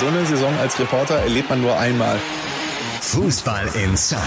So 0.00 0.06
eine 0.06 0.24
Saison 0.26 0.56
als 0.58 0.78
Reporter 0.78 1.16
erlebt 1.16 1.50
man 1.50 1.60
nur 1.60 1.76
einmal. 1.76 2.16
Fußball 3.00 3.66
Inside, 3.82 4.20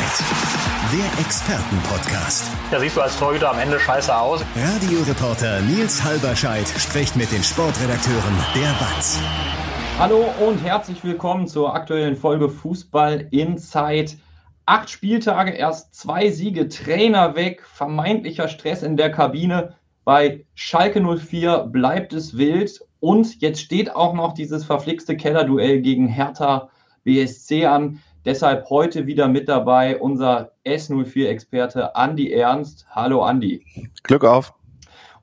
der 0.92 1.26
Expertenpodcast. 1.26 2.52
Da 2.70 2.78
siehst 2.78 2.98
du 2.98 3.02
als 3.02 3.18
Torhüter 3.18 3.52
am 3.52 3.58
Ende 3.58 3.80
scheiße 3.80 4.14
aus. 4.14 4.44
Radioreporter 4.54 5.62
Nils 5.62 6.04
Halberscheid 6.04 6.68
spricht 6.78 7.16
mit 7.16 7.32
den 7.32 7.42
Sportredakteuren 7.42 8.36
der 8.54 8.70
WAZ. 8.82 9.18
Hallo 9.98 10.26
und 10.46 10.62
herzlich 10.62 11.06
willkommen 11.06 11.48
zur 11.48 11.74
aktuellen 11.74 12.18
Folge 12.18 12.50
Fußball 12.50 13.30
Inside. 13.32 14.18
Acht 14.66 14.90
Spieltage, 14.90 15.52
erst 15.52 15.96
zwei 15.96 16.32
Siege, 16.32 16.68
Trainer 16.68 17.38
weg, 17.38 17.64
vermeintlicher 17.66 18.50
Stress 18.50 18.84
in 18.84 18.98
der 18.98 19.10
Kabine. 19.10 19.74
Bei 20.04 20.44
Schalke 20.54 21.02
04 21.02 21.60
bleibt 21.60 22.12
es 22.12 22.36
wild 22.36 22.82
und 23.02 23.42
jetzt 23.42 23.60
steht 23.60 23.94
auch 23.94 24.14
noch 24.14 24.34
dieses 24.34 24.64
verflixte 24.64 25.18
Kellerduell 25.18 25.82
gegen 25.82 26.08
Hertha 26.08 26.70
BSC 27.04 27.66
an. 27.66 28.00
Deshalb 28.26 28.70
heute 28.70 29.08
wieder 29.08 29.28
mit 29.28 29.50
dabei 29.50 30.00
unser 30.00 30.52
S04-Experte 30.66 31.96
Andi 31.96 32.32
Ernst. 32.32 32.86
Hallo 32.92 33.24
Andi. 33.24 33.66
Glück 34.04 34.24
auf. 34.24 34.54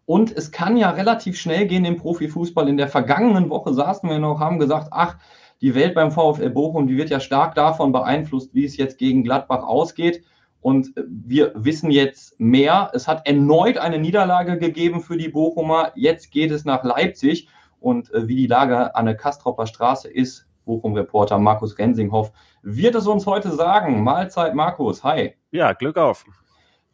Und 0.07 0.37
es 0.37 0.51
kann 0.51 0.77
ja 0.77 0.91
relativ 0.91 1.39
schnell 1.39 1.67
gehen 1.67 1.85
im 1.85 1.97
Profifußball. 1.97 2.69
In 2.69 2.79
der 2.79 2.89
vergangenen 2.89 3.49
Woche 3.49 3.73
saßen 3.73 4.11
wir 4.11 4.19
noch, 4.19 4.41
haben 4.41 4.59
gesagt, 4.59 4.89
ach, 4.91 5.17
die 5.61 5.77
Welt 5.77 5.95
beim 5.95 6.11
VfL 6.11 6.51
Bochum, 6.51 6.89
die 6.89 6.97
wird 6.97 7.11
ja 7.11 7.21
stark 7.21 7.55
davon 7.55 7.93
beeinflusst, 7.93 8.55
wie 8.55 8.65
es 8.65 8.77
jetzt 8.77 8.99
gegen 8.99 9.23
Gladbach 9.23 9.63
ausgeht. 9.63 10.25
Und 10.61 10.93
wir 10.97 11.53
wissen 11.55 11.93
jetzt 11.93 12.41
mehr. 12.41 12.91
Es 12.93 13.07
hat 13.07 13.25
erneut 13.25 13.79
eine 13.79 13.99
Niederlage 13.99 14.59
gegeben 14.59 15.01
für 15.01 15.17
die 15.17 15.29
Bochumer. 15.29 15.93
Jetzt 15.95 16.33
geht 16.33 16.51
es 16.51 16.65
nach 16.65 16.83
Leipzig 16.83 17.49
und 17.81 18.13
äh, 18.13 18.29
wie 18.29 18.37
die 18.37 18.47
Lage 18.47 18.95
an 18.95 19.07
der 19.07 19.17
Kastropper 19.17 19.67
Straße 19.67 20.09
ist, 20.09 20.47
Bochum-Reporter 20.65 21.39
Markus 21.39 21.79
Rensinghoff 21.79 22.33
wird 22.63 22.95
es 22.95 23.07
uns 23.07 23.27
heute 23.27 23.51
sagen. 23.51 24.05
Mahlzeit, 24.05 24.55
Markus. 24.55 25.03
Hi. 25.03 25.35
Ja, 25.51 25.73
Glück 25.73 25.97
auf. 25.97 26.25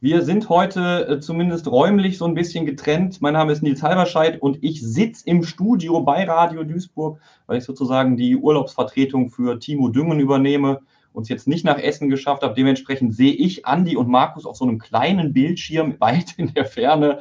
Wir 0.00 0.22
sind 0.22 0.50
heute 0.50 1.08
äh, 1.08 1.20
zumindest 1.20 1.66
räumlich 1.66 2.18
so 2.18 2.26
ein 2.26 2.34
bisschen 2.34 2.66
getrennt. 2.66 3.22
Mein 3.22 3.32
Name 3.32 3.52
ist 3.52 3.62
Nils 3.62 3.82
Halberscheid 3.82 4.40
und 4.40 4.62
ich 4.62 4.82
sitze 4.82 5.26
im 5.26 5.42
Studio 5.42 6.00
bei 6.00 6.24
Radio 6.24 6.62
Duisburg, 6.62 7.18
weil 7.46 7.58
ich 7.58 7.64
sozusagen 7.64 8.16
die 8.16 8.36
Urlaubsvertretung 8.36 9.30
für 9.30 9.58
Timo 9.58 9.88
Düngen 9.88 10.20
übernehme 10.20 10.80
und 11.14 11.22
es 11.22 11.28
jetzt 11.30 11.48
nicht 11.48 11.64
nach 11.64 11.78
Essen 11.78 12.10
geschafft 12.10 12.42
habe. 12.42 12.54
Dementsprechend 12.54 13.14
sehe 13.14 13.32
ich 13.32 13.64
Andi 13.64 13.96
und 13.96 14.08
Markus 14.08 14.44
auf 14.44 14.56
so 14.56 14.66
einem 14.66 14.78
kleinen 14.78 15.32
Bildschirm 15.32 15.98
weit 16.00 16.34
in 16.36 16.52
der 16.52 16.66
Ferne. 16.66 17.20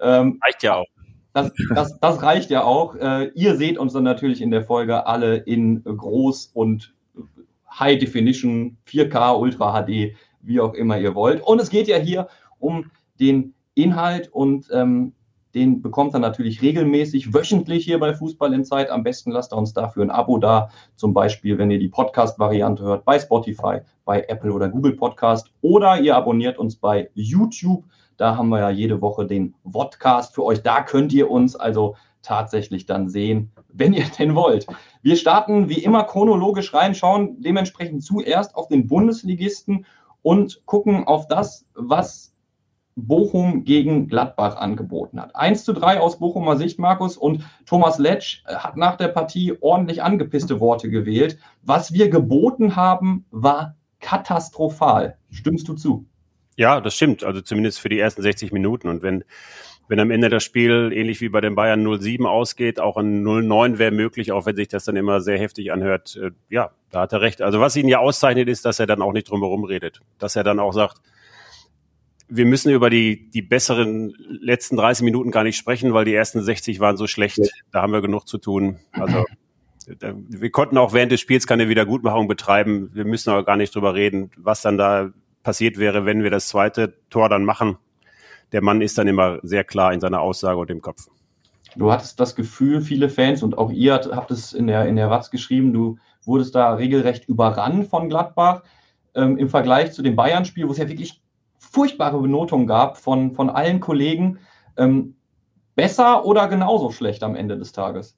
Ähm, 0.00 0.40
Reicht 0.44 0.64
ja 0.64 0.74
auch. 0.74 0.95
Das, 1.36 1.52
das, 1.74 2.00
das 2.00 2.22
reicht 2.22 2.48
ja 2.48 2.64
auch. 2.64 2.94
Äh, 2.94 3.26
ihr 3.34 3.56
seht 3.56 3.76
uns 3.76 3.92
dann 3.92 4.04
natürlich 4.04 4.40
in 4.40 4.50
der 4.50 4.64
Folge 4.64 5.06
alle 5.06 5.36
in 5.36 5.84
groß 5.84 6.50
und 6.54 6.94
High 7.78 7.98
Definition, 7.98 8.78
4K, 8.88 9.38
Ultra 9.38 9.84
HD, 9.84 10.16
wie 10.40 10.60
auch 10.60 10.72
immer 10.72 10.98
ihr 10.98 11.14
wollt. 11.14 11.42
Und 11.42 11.60
es 11.60 11.68
geht 11.68 11.88
ja 11.88 11.98
hier 11.98 12.28
um 12.58 12.90
den 13.20 13.52
Inhalt 13.74 14.32
und 14.32 14.70
ähm, 14.72 15.12
den 15.54 15.82
bekommt 15.82 16.14
ihr 16.14 16.20
natürlich 16.20 16.62
regelmäßig, 16.62 17.34
wöchentlich 17.34 17.84
hier 17.84 18.00
bei 18.00 18.14
Fußball 18.14 18.54
in 18.54 18.64
Zeit. 18.64 18.88
Am 18.88 19.02
besten 19.02 19.30
lasst 19.30 19.52
ihr 19.52 19.58
uns 19.58 19.74
dafür 19.74 20.04
ein 20.04 20.10
Abo 20.10 20.38
da. 20.38 20.70
Zum 20.94 21.12
Beispiel, 21.12 21.58
wenn 21.58 21.70
ihr 21.70 21.78
die 21.78 21.88
Podcast-Variante 21.88 22.82
hört, 22.82 23.04
bei 23.04 23.18
Spotify, 23.18 23.80
bei 24.06 24.24
Apple 24.28 24.54
oder 24.54 24.70
Google 24.70 24.96
Podcast. 24.96 25.52
Oder 25.60 26.00
ihr 26.00 26.16
abonniert 26.16 26.56
uns 26.56 26.76
bei 26.76 27.10
YouTube. 27.12 27.84
Da 28.16 28.36
haben 28.36 28.48
wir 28.48 28.60
ja 28.60 28.70
jede 28.70 29.00
Woche 29.00 29.26
den 29.26 29.54
Vodcast 29.64 30.34
für 30.34 30.44
euch. 30.44 30.62
Da 30.62 30.82
könnt 30.82 31.12
ihr 31.12 31.30
uns 31.30 31.56
also 31.56 31.96
tatsächlich 32.22 32.86
dann 32.86 33.08
sehen, 33.08 33.52
wenn 33.68 33.92
ihr 33.92 34.04
denn 34.18 34.34
wollt. 34.34 34.66
Wir 35.02 35.16
starten 35.16 35.68
wie 35.68 35.82
immer 35.82 36.04
chronologisch 36.04 36.74
rein, 36.74 36.94
schauen 36.94 37.40
dementsprechend 37.40 38.02
zuerst 38.02 38.54
auf 38.54 38.68
den 38.68 38.86
Bundesligisten 38.86 39.86
und 40.22 40.62
gucken 40.66 41.06
auf 41.06 41.28
das, 41.28 41.66
was 41.74 42.32
Bochum 42.96 43.64
gegen 43.64 44.08
Gladbach 44.08 44.56
angeboten 44.56 45.20
hat. 45.20 45.36
1 45.36 45.64
zu 45.64 45.74
3 45.74 46.00
aus 46.00 46.18
Bochumer 46.18 46.56
Sicht, 46.56 46.78
Markus, 46.78 47.18
und 47.18 47.44
Thomas 47.66 47.98
Letsch 47.98 48.42
hat 48.46 48.78
nach 48.78 48.96
der 48.96 49.08
Partie 49.08 49.54
ordentlich 49.60 50.02
angepisste 50.02 50.60
Worte 50.60 50.88
gewählt. 50.88 51.38
Was 51.62 51.92
wir 51.92 52.08
geboten 52.08 52.74
haben, 52.74 53.26
war 53.30 53.76
katastrophal. 54.00 55.18
Stimmst 55.30 55.68
du 55.68 55.74
zu? 55.74 56.06
Ja, 56.56 56.80
das 56.80 56.94
stimmt. 56.94 57.22
Also 57.22 57.40
zumindest 57.42 57.80
für 57.80 57.88
die 57.88 57.98
ersten 57.98 58.22
60 58.22 58.50
Minuten. 58.50 58.88
Und 58.88 59.02
wenn, 59.02 59.24
wenn 59.88 60.00
am 60.00 60.10
Ende 60.10 60.30
das 60.30 60.42
Spiel 60.42 60.90
ähnlich 60.92 61.20
wie 61.20 61.28
bei 61.28 61.40
den 61.40 61.54
Bayern 61.54 61.86
0-7 61.86 62.24
ausgeht, 62.24 62.80
auch 62.80 62.96
ein 62.96 63.24
0-9 63.24 63.78
wäre 63.78 63.90
möglich, 63.90 64.32
auch 64.32 64.46
wenn 64.46 64.56
sich 64.56 64.68
das 64.68 64.84
dann 64.84 64.96
immer 64.96 65.20
sehr 65.20 65.38
heftig 65.38 65.70
anhört. 65.72 66.16
Äh, 66.16 66.30
ja, 66.48 66.70
da 66.90 67.02
hat 67.02 67.12
er 67.12 67.20
recht. 67.20 67.42
Also 67.42 67.60
was 67.60 67.76
ihn 67.76 67.88
ja 67.88 67.98
auszeichnet, 67.98 68.48
ist, 68.48 68.64
dass 68.64 68.80
er 68.80 68.86
dann 68.86 69.02
auch 69.02 69.12
nicht 69.12 69.30
drumherum 69.30 69.64
redet. 69.64 70.00
Dass 70.18 70.34
er 70.34 70.44
dann 70.44 70.58
auch 70.58 70.72
sagt, 70.72 71.02
wir 72.28 72.46
müssen 72.46 72.72
über 72.72 72.90
die, 72.90 73.30
die 73.30 73.42
besseren 73.42 74.14
letzten 74.40 74.76
30 74.76 75.04
Minuten 75.04 75.30
gar 75.30 75.44
nicht 75.44 75.56
sprechen, 75.56 75.92
weil 75.92 76.04
die 76.04 76.14
ersten 76.14 76.42
60 76.42 76.80
waren 76.80 76.96
so 76.96 77.06
schlecht. 77.06 77.38
Da 77.70 77.82
haben 77.82 77.92
wir 77.92 78.00
genug 78.00 78.26
zu 78.26 78.38
tun. 78.38 78.80
Also 78.92 79.24
wir 79.86 80.50
konnten 80.50 80.78
auch 80.78 80.92
während 80.92 81.12
des 81.12 81.20
Spiels 81.20 81.46
keine 81.46 81.68
Wiedergutmachung 81.68 82.26
betreiben. 82.26 82.90
Wir 82.92 83.04
müssen 83.04 83.30
aber 83.30 83.44
gar 83.44 83.56
nicht 83.56 83.74
drüber 83.74 83.94
reden, 83.94 84.32
was 84.36 84.62
dann 84.62 84.76
da 84.76 85.12
passiert 85.46 85.78
wäre, 85.78 86.04
wenn 86.04 86.24
wir 86.24 86.30
das 86.30 86.48
zweite 86.48 86.94
Tor 87.08 87.28
dann 87.28 87.44
machen. 87.44 87.78
Der 88.50 88.64
Mann 88.64 88.80
ist 88.80 88.98
dann 88.98 89.06
immer 89.06 89.38
sehr 89.44 89.62
klar 89.62 89.92
in 89.92 90.00
seiner 90.00 90.20
Aussage 90.20 90.58
und 90.58 90.70
im 90.70 90.82
Kopf. 90.82 91.06
Du 91.76 91.92
hattest 91.92 92.18
das 92.18 92.34
Gefühl, 92.34 92.80
viele 92.80 93.08
Fans 93.08 93.44
und 93.44 93.56
auch 93.56 93.70
ihr 93.70 93.94
habt 93.94 94.32
es 94.32 94.52
in 94.52 94.66
der, 94.66 94.86
in 94.86 94.96
der 94.96 95.08
Watz 95.08 95.30
geschrieben, 95.30 95.72
du 95.72 95.98
wurdest 96.24 96.56
da 96.56 96.74
regelrecht 96.74 97.28
überrannt 97.28 97.86
von 97.86 98.08
Gladbach 98.08 98.64
ähm, 99.14 99.38
im 99.38 99.48
Vergleich 99.48 99.92
zu 99.92 100.02
dem 100.02 100.16
Bayern-Spiel, 100.16 100.66
wo 100.66 100.72
es 100.72 100.78
ja 100.78 100.88
wirklich 100.88 101.22
furchtbare 101.60 102.20
Benotungen 102.20 102.66
gab 102.66 102.96
von, 102.98 103.32
von 103.32 103.48
allen 103.48 103.78
Kollegen. 103.78 104.40
Ähm, 104.76 105.14
besser 105.76 106.24
oder 106.24 106.48
genauso 106.48 106.90
schlecht 106.90 107.22
am 107.22 107.36
Ende 107.36 107.56
des 107.56 107.70
Tages? 107.70 108.16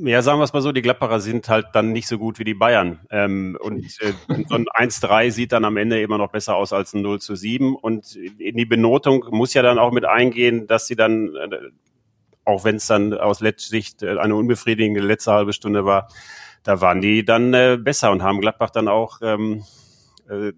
Ja, 0.00 0.22
sagen 0.22 0.38
wir 0.38 0.44
es 0.44 0.52
mal 0.52 0.62
so, 0.62 0.70
die 0.70 0.82
Gladbacher 0.82 1.18
sind 1.18 1.48
halt 1.48 1.66
dann 1.72 1.92
nicht 1.92 2.06
so 2.06 2.18
gut 2.18 2.38
wie 2.38 2.44
die 2.44 2.54
Bayern. 2.54 3.00
Ähm, 3.10 3.58
und 3.60 3.84
äh, 4.00 4.12
so 4.48 4.54
ein 4.54 4.66
1-3 4.90 5.30
sieht 5.32 5.50
dann 5.50 5.64
am 5.64 5.76
Ende 5.76 6.00
immer 6.00 6.18
noch 6.18 6.30
besser 6.30 6.54
aus 6.54 6.72
als 6.72 6.94
ein 6.94 7.02
0 7.02 7.20
zu 7.20 7.34
7. 7.34 7.74
Und 7.74 8.14
in 8.14 8.56
die 8.56 8.64
Benotung 8.64 9.24
muss 9.30 9.54
ja 9.54 9.62
dann 9.62 9.78
auch 9.78 9.90
mit 9.90 10.04
eingehen, 10.04 10.68
dass 10.68 10.86
sie 10.86 10.94
dann, 10.94 11.34
äh, 11.34 11.58
auch 12.44 12.64
wenn 12.64 12.76
es 12.76 12.86
dann 12.86 13.12
aus 13.12 13.38
Sicht 13.38 14.02
äh, 14.04 14.18
eine 14.18 14.36
unbefriedigende 14.36 15.00
letzte 15.00 15.32
halbe 15.32 15.52
Stunde 15.52 15.84
war, 15.84 16.08
da 16.62 16.80
waren 16.80 17.00
die 17.00 17.24
dann 17.24 17.52
äh, 17.54 17.76
besser 17.80 18.12
und 18.12 18.22
haben 18.22 18.40
Gladbach 18.40 18.70
dann 18.70 18.86
auch 18.86 19.18
ähm, 19.22 19.64
äh, 20.28 20.52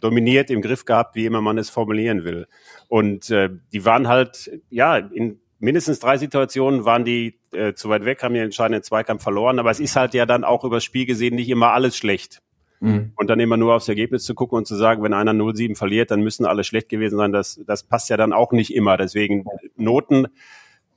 dominiert 0.00 0.50
im 0.50 0.60
Griff 0.60 0.84
gehabt, 0.84 1.14
wie 1.14 1.24
immer 1.24 1.40
man 1.40 1.56
es 1.56 1.70
formulieren 1.70 2.24
will. 2.24 2.46
Und 2.88 3.30
äh, 3.30 3.48
die 3.72 3.86
waren 3.86 4.08
halt, 4.08 4.50
ja, 4.68 4.96
in 4.98 5.40
mindestens 5.58 6.00
drei 6.00 6.18
Situationen 6.18 6.84
waren 6.84 7.04
die 7.04 7.37
äh, 7.52 7.74
zu 7.74 7.88
weit 7.88 8.04
weg, 8.04 8.22
haben 8.22 8.34
den 8.34 8.44
entscheidenden 8.44 8.82
Zweikampf 8.82 9.22
verloren. 9.22 9.58
Aber 9.58 9.70
es 9.70 9.80
ist 9.80 9.96
halt 9.96 10.14
ja 10.14 10.26
dann 10.26 10.44
auch 10.44 10.64
übers 10.64 10.84
Spiel 10.84 11.06
gesehen 11.06 11.34
nicht 11.34 11.48
immer 11.48 11.72
alles 11.72 11.96
schlecht. 11.96 12.42
Mhm. 12.80 13.12
Und 13.16 13.28
dann 13.28 13.40
immer 13.40 13.56
nur 13.56 13.74
aufs 13.74 13.88
Ergebnis 13.88 14.24
zu 14.24 14.34
gucken 14.34 14.58
und 14.58 14.66
zu 14.66 14.76
sagen, 14.76 15.02
wenn 15.02 15.12
einer 15.12 15.32
0-7 15.32 15.76
verliert, 15.76 16.10
dann 16.10 16.22
müssen 16.22 16.46
alle 16.46 16.64
schlecht 16.64 16.88
gewesen 16.88 17.16
sein. 17.16 17.32
Das, 17.32 17.60
das 17.66 17.82
passt 17.82 18.08
ja 18.08 18.16
dann 18.16 18.32
auch 18.32 18.52
nicht 18.52 18.74
immer. 18.74 18.96
Deswegen 18.96 19.44
Noten, 19.76 20.28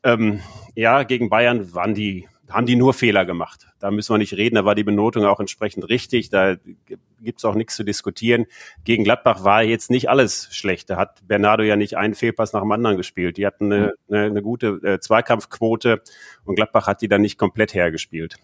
ähm, 0.04 0.42
ja, 0.76 1.04
gegen 1.04 1.30
Bayern 1.30 1.74
waren 1.74 1.94
die 1.94 2.28
haben 2.52 2.66
die 2.66 2.76
nur 2.76 2.94
Fehler 2.94 3.26
gemacht. 3.26 3.68
Da 3.80 3.92
müssen 3.92 4.14
wir 4.14 4.18
nicht 4.18 4.34
reden, 4.34 4.56
da 4.56 4.66
war 4.66 4.76
die 4.76 4.84
Benotung 4.84 5.26
auch 5.26 5.40
entsprechend 5.40 5.90
richtig, 5.90 6.30
da 6.30 6.56
gibt's 7.22 7.46
auch 7.46 7.56
nichts 7.56 7.76
zu 7.76 7.84
diskutieren. 7.84 8.46
Gegen 8.84 9.04
Gladbach 9.04 9.44
war 9.44 9.64
jetzt 9.64 9.90
nicht 9.90 10.10
alles 10.10 10.50
schlecht. 10.52 10.90
Da 10.90 10.98
hat 10.98 11.28
Bernardo 11.28 11.64
ja 11.64 11.76
nicht 11.76 11.98
einen 11.98 12.14
Fehlpass 12.14 12.54
nach 12.54 12.62
dem 12.62 12.72
anderen 12.72 12.98
gespielt. 12.98 13.38
Die 13.38 13.46
hatten 13.46 13.72
eine, 13.72 13.94
eine, 14.10 14.26
eine 14.26 14.42
gute 14.42 14.80
äh, 14.84 15.00
Zweikampfquote 15.00 16.02
und 16.46 16.56
Gladbach 16.56 16.88
hat 16.88 17.02
die 17.02 17.08
dann 17.08 17.22
nicht 17.22 17.38
komplett 17.38 17.74
hergespielt. 17.74 18.38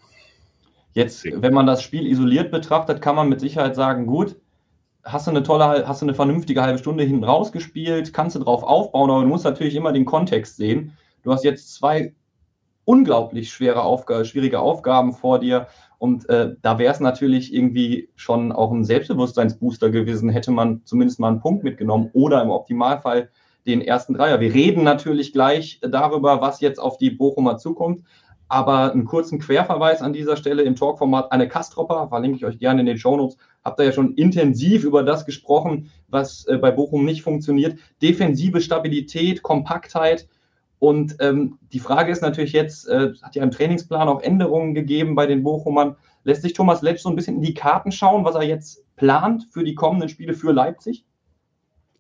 Jetzt, 0.94 1.26
wenn 1.26 1.54
man 1.54 1.68
das 1.68 1.84
Spiel 1.84 2.08
isoliert 2.08 2.50
betrachtet, 2.50 3.02
kann 3.02 3.16
man 3.16 3.30
mit 3.30 3.40
Sicherheit 3.40 3.76
sagen, 3.76 4.08
gut, 4.08 4.36
hast 5.04 5.28
du 5.28 5.32
eine 5.32 5.44
tolle, 5.44 5.88
hast 5.88 6.02
du 6.02 6.06
eine 6.06 6.16
vernünftige 6.16 6.62
halbe 6.62 6.80
Stunde 6.80 7.04
hinten 7.04 7.24
rausgespielt, 7.24 8.14
kannst 8.14 8.36
du 8.36 8.40
drauf 8.40 8.64
aufbauen, 8.64 9.10
aber 9.10 9.22
du 9.22 9.28
musst 9.28 9.46
natürlich 9.46 9.76
immer 9.76 9.94
den 9.94 10.06
Kontext 10.06 10.58
sehen. 10.58 10.98
Du 11.24 11.32
hast 11.32 11.44
jetzt 11.44 11.74
zwei 11.74 12.14
unglaublich 12.88 13.52
schwere 13.52 13.82
Aufgabe, 13.84 14.24
schwierige 14.24 14.62
Aufgaben 14.62 15.12
vor 15.12 15.40
dir. 15.40 15.68
Und 16.00 16.30
äh, 16.30 16.56
da 16.62 16.80
wäre 16.80 16.94
es 16.94 17.02
natürlich 17.02 17.54
irgendwie 17.54 18.10
schon 18.16 18.54
auch 18.54 18.72
ein 18.72 18.86
Selbstbewusstseinsbooster 18.86 19.90
gewesen, 19.90 20.30
hätte 20.30 20.52
man 20.52 20.82
zumindest 20.86 21.20
mal 21.20 21.28
einen 21.28 21.42
Punkt 21.42 21.66
mitgenommen 21.66 22.10
oder 22.14 22.42
im 22.42 22.50
Optimalfall 22.50 23.30
den 23.66 23.82
ersten 23.82 24.14
Dreier. 24.14 24.40
Wir 24.40 24.54
reden 24.54 24.84
natürlich 24.84 25.34
gleich 25.34 25.82
darüber, 25.82 26.40
was 26.40 26.62
jetzt 26.62 26.80
auf 26.80 26.98
die 26.98 27.12
Bochumer 27.12 27.58
zukommt. 27.58 28.04
Aber 28.48 28.94
einen 28.94 29.04
kurzen 29.04 29.40
Querverweis 29.40 30.02
an 30.02 30.14
dieser 30.14 30.38
Stelle 30.38 30.62
im 30.62 30.78
Talkformat 30.78 31.34
Anne 31.34 31.50
Kastropper, 31.50 32.08
verlinke 32.08 32.38
ich 32.38 32.46
euch 32.46 32.60
gerne 32.60 32.80
in 32.80 32.86
den 32.86 32.98
Shownotes, 32.98 33.36
habt 33.66 33.82
ihr 33.82 33.88
ja 33.88 33.92
schon 33.92 34.14
intensiv 34.14 34.86
über 34.86 35.04
das 35.04 35.26
gesprochen, 35.26 35.92
was 36.08 36.46
äh, 36.48 36.58
bei 36.58 36.72
Bochum 36.72 37.04
nicht 37.04 37.22
funktioniert. 37.22 37.78
Defensive 38.02 38.62
Stabilität, 38.62 39.44
Kompaktheit 39.44 40.30
Und 40.80 41.18
ähm, 41.20 41.58
die 41.74 41.80
Frage 41.80 42.12
ist 42.12 42.22
natürlich 42.22 42.54
jetzt, 42.54 42.88
äh, 42.88 43.14
hat 43.22 43.36
ja 43.36 43.44
im 43.44 43.52
Trainingsplan 43.52 44.08
auch 44.08 44.22
Änderungen 44.22 44.76
gegeben 44.76 45.16
bei 45.16 45.26
den 45.26 45.44
Bochumern. 45.44 45.96
Lässt 46.24 46.44
sich 46.44 46.54
Thomas 46.54 46.82
Letsch 46.82 47.02
so 47.02 47.10
ein 47.10 47.16
bisschen 47.16 47.38
in 47.38 47.42
die 47.42 47.56
Karten 47.56 47.92
schauen, 47.92 48.26
was 48.26 48.36
er 48.36 48.44
jetzt 48.44 48.84
plant 48.96 49.48
für 49.52 49.64
die 49.64 49.76
kommenden 49.76 50.10
Spiele 50.10 50.34
für 50.34 50.52
Leipzig? 50.52 51.06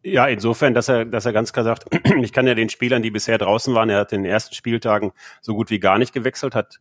Ja, 0.04 0.28
insofern, 0.28 0.74
dass 0.74 0.90
er, 0.90 1.06
dass 1.06 1.26
er 1.26 1.34
ganz 1.34 1.54
klar 1.54 1.66
sagt, 1.66 1.86
ich 2.22 2.32
kann 2.32 2.46
ja 2.46 2.54
den 2.54 2.70
Spielern, 2.70 3.02
die 3.02 3.12
bisher 3.12 3.38
draußen 3.38 3.74
waren, 3.74 3.90
er 3.90 4.00
hat 4.00 4.14
in 4.14 4.24
den 4.24 4.32
ersten 4.32 4.54
Spieltagen 4.54 5.12
so 5.42 5.56
gut 5.56 5.70
wie 5.70 5.80
gar 5.80 5.98
nicht 5.98 6.14
gewechselt, 6.14 6.54
hat, 6.54 6.80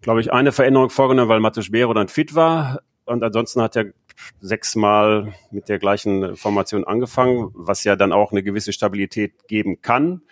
glaube 0.00 0.20
ich, 0.20 0.32
eine 0.32 0.52
Veränderung 0.52 0.90
vorgenommen, 0.90 1.28
weil 1.28 1.40
Matheus 1.40 1.70
Bero 1.70 1.92
dann 1.92 2.08
fit 2.08 2.34
war. 2.34 2.80
Und 3.04 3.22
ansonsten 3.22 3.62
hat 3.62 3.76
er 3.76 3.92
sechsmal 4.40 5.34
mit 5.50 5.68
der 5.68 5.78
gleichen 5.78 6.34
Formation 6.34 6.84
angefangen, 6.84 7.50
was 7.54 7.84
ja 7.84 7.94
dann 7.94 8.12
auch 8.12 8.32
eine 8.32 8.42
gewisse 8.42 8.72
Stabilität 8.72 9.46
geben 9.46 9.80
kann. 9.80 10.22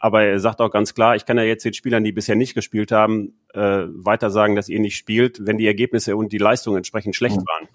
Aber 0.00 0.22
er 0.22 0.40
sagt 0.40 0.62
auch 0.62 0.70
ganz 0.70 0.94
klar, 0.94 1.14
ich 1.14 1.26
kann 1.26 1.36
ja 1.36 1.44
jetzt 1.44 1.64
den 1.64 1.74
Spielern, 1.74 2.02
die 2.02 2.10
bisher 2.10 2.34
nicht 2.34 2.54
gespielt 2.54 2.90
haben, 2.90 3.34
äh, 3.52 3.84
weiter 3.86 4.30
sagen, 4.30 4.56
dass 4.56 4.70
ihr 4.70 4.80
nicht 4.80 4.96
spielt, 4.96 5.46
wenn 5.46 5.58
die 5.58 5.66
Ergebnisse 5.66 6.16
und 6.16 6.32
die 6.32 6.38
Leistungen 6.38 6.78
entsprechend 6.78 7.14
schlecht 7.14 7.36
mhm. 7.36 7.46
waren. 7.46 7.68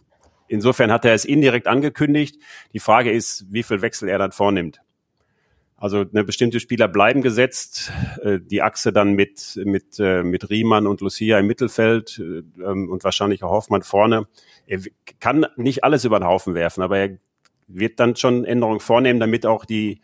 Insofern 0.47 0.91
hat 0.91 1.05
er 1.05 1.13
es 1.13 1.23
indirekt 1.23 1.67
angekündigt. 1.67 2.37
Die 2.73 2.79
Frage 2.79 3.11
ist, 3.11 3.45
wie 3.49 3.61
viel 3.61 3.81
Wechsel 3.81 4.09
er 4.09 4.17
dann 4.17 4.31
vornimmt. 4.31 4.81
Also 5.77 5.99
eine 5.99 6.23
bestimmte 6.23 6.59
Spieler 6.59 6.87
bleiben 6.87 7.21
gesetzt, 7.21 7.91
äh, 8.23 8.39
die 8.39 8.63
Achse 8.63 8.91
dann 8.91 9.13
mit 9.13 9.59
mit 9.63 9.99
äh, 9.99 10.23
mit 10.23 10.49
Riemann 10.49 10.87
und 10.87 11.01
Lucia 11.01 11.37
im 11.37 11.45
Mittelfeld 11.45 12.17
äh, 12.17 12.43
ähm, 12.63 12.89
und 12.89 13.03
wahrscheinlich 13.03 13.43
auch 13.43 13.51
Hoffmann 13.51 13.83
vorne. 13.83 14.27
Er 14.65 14.79
kann 15.19 15.45
nicht 15.57 15.83
alles 15.83 16.05
über 16.05 16.17
den 16.19 16.27
Haufen 16.27 16.55
werfen, 16.55 16.81
aber 16.81 16.97
er 16.97 17.17
wird 17.67 17.99
dann 17.99 18.15
schon 18.15 18.45
Änderungen 18.45 18.79
vornehmen, 18.79 19.19
damit 19.19 19.45
auch 19.45 19.65
die 19.65 20.01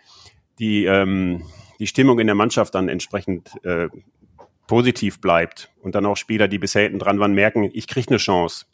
die 0.59 0.85
ähm, 0.85 1.43
die 1.81 1.87
Stimmung 1.87 2.19
in 2.19 2.27
der 2.27 2.35
Mannschaft 2.35 2.75
dann 2.75 2.89
entsprechend 2.89 3.53
äh, 3.65 3.89
positiv 4.67 5.19
bleibt 5.19 5.71
und 5.81 5.95
dann 5.95 6.05
auch 6.05 6.15
Spieler, 6.15 6.47
die 6.47 6.59
bisher 6.59 6.83
hinten 6.83 6.99
dran 6.99 7.19
waren, 7.19 7.33
merken, 7.33 7.71
ich 7.73 7.87
kriege 7.87 8.09
eine 8.09 8.17
Chance. 8.17 8.65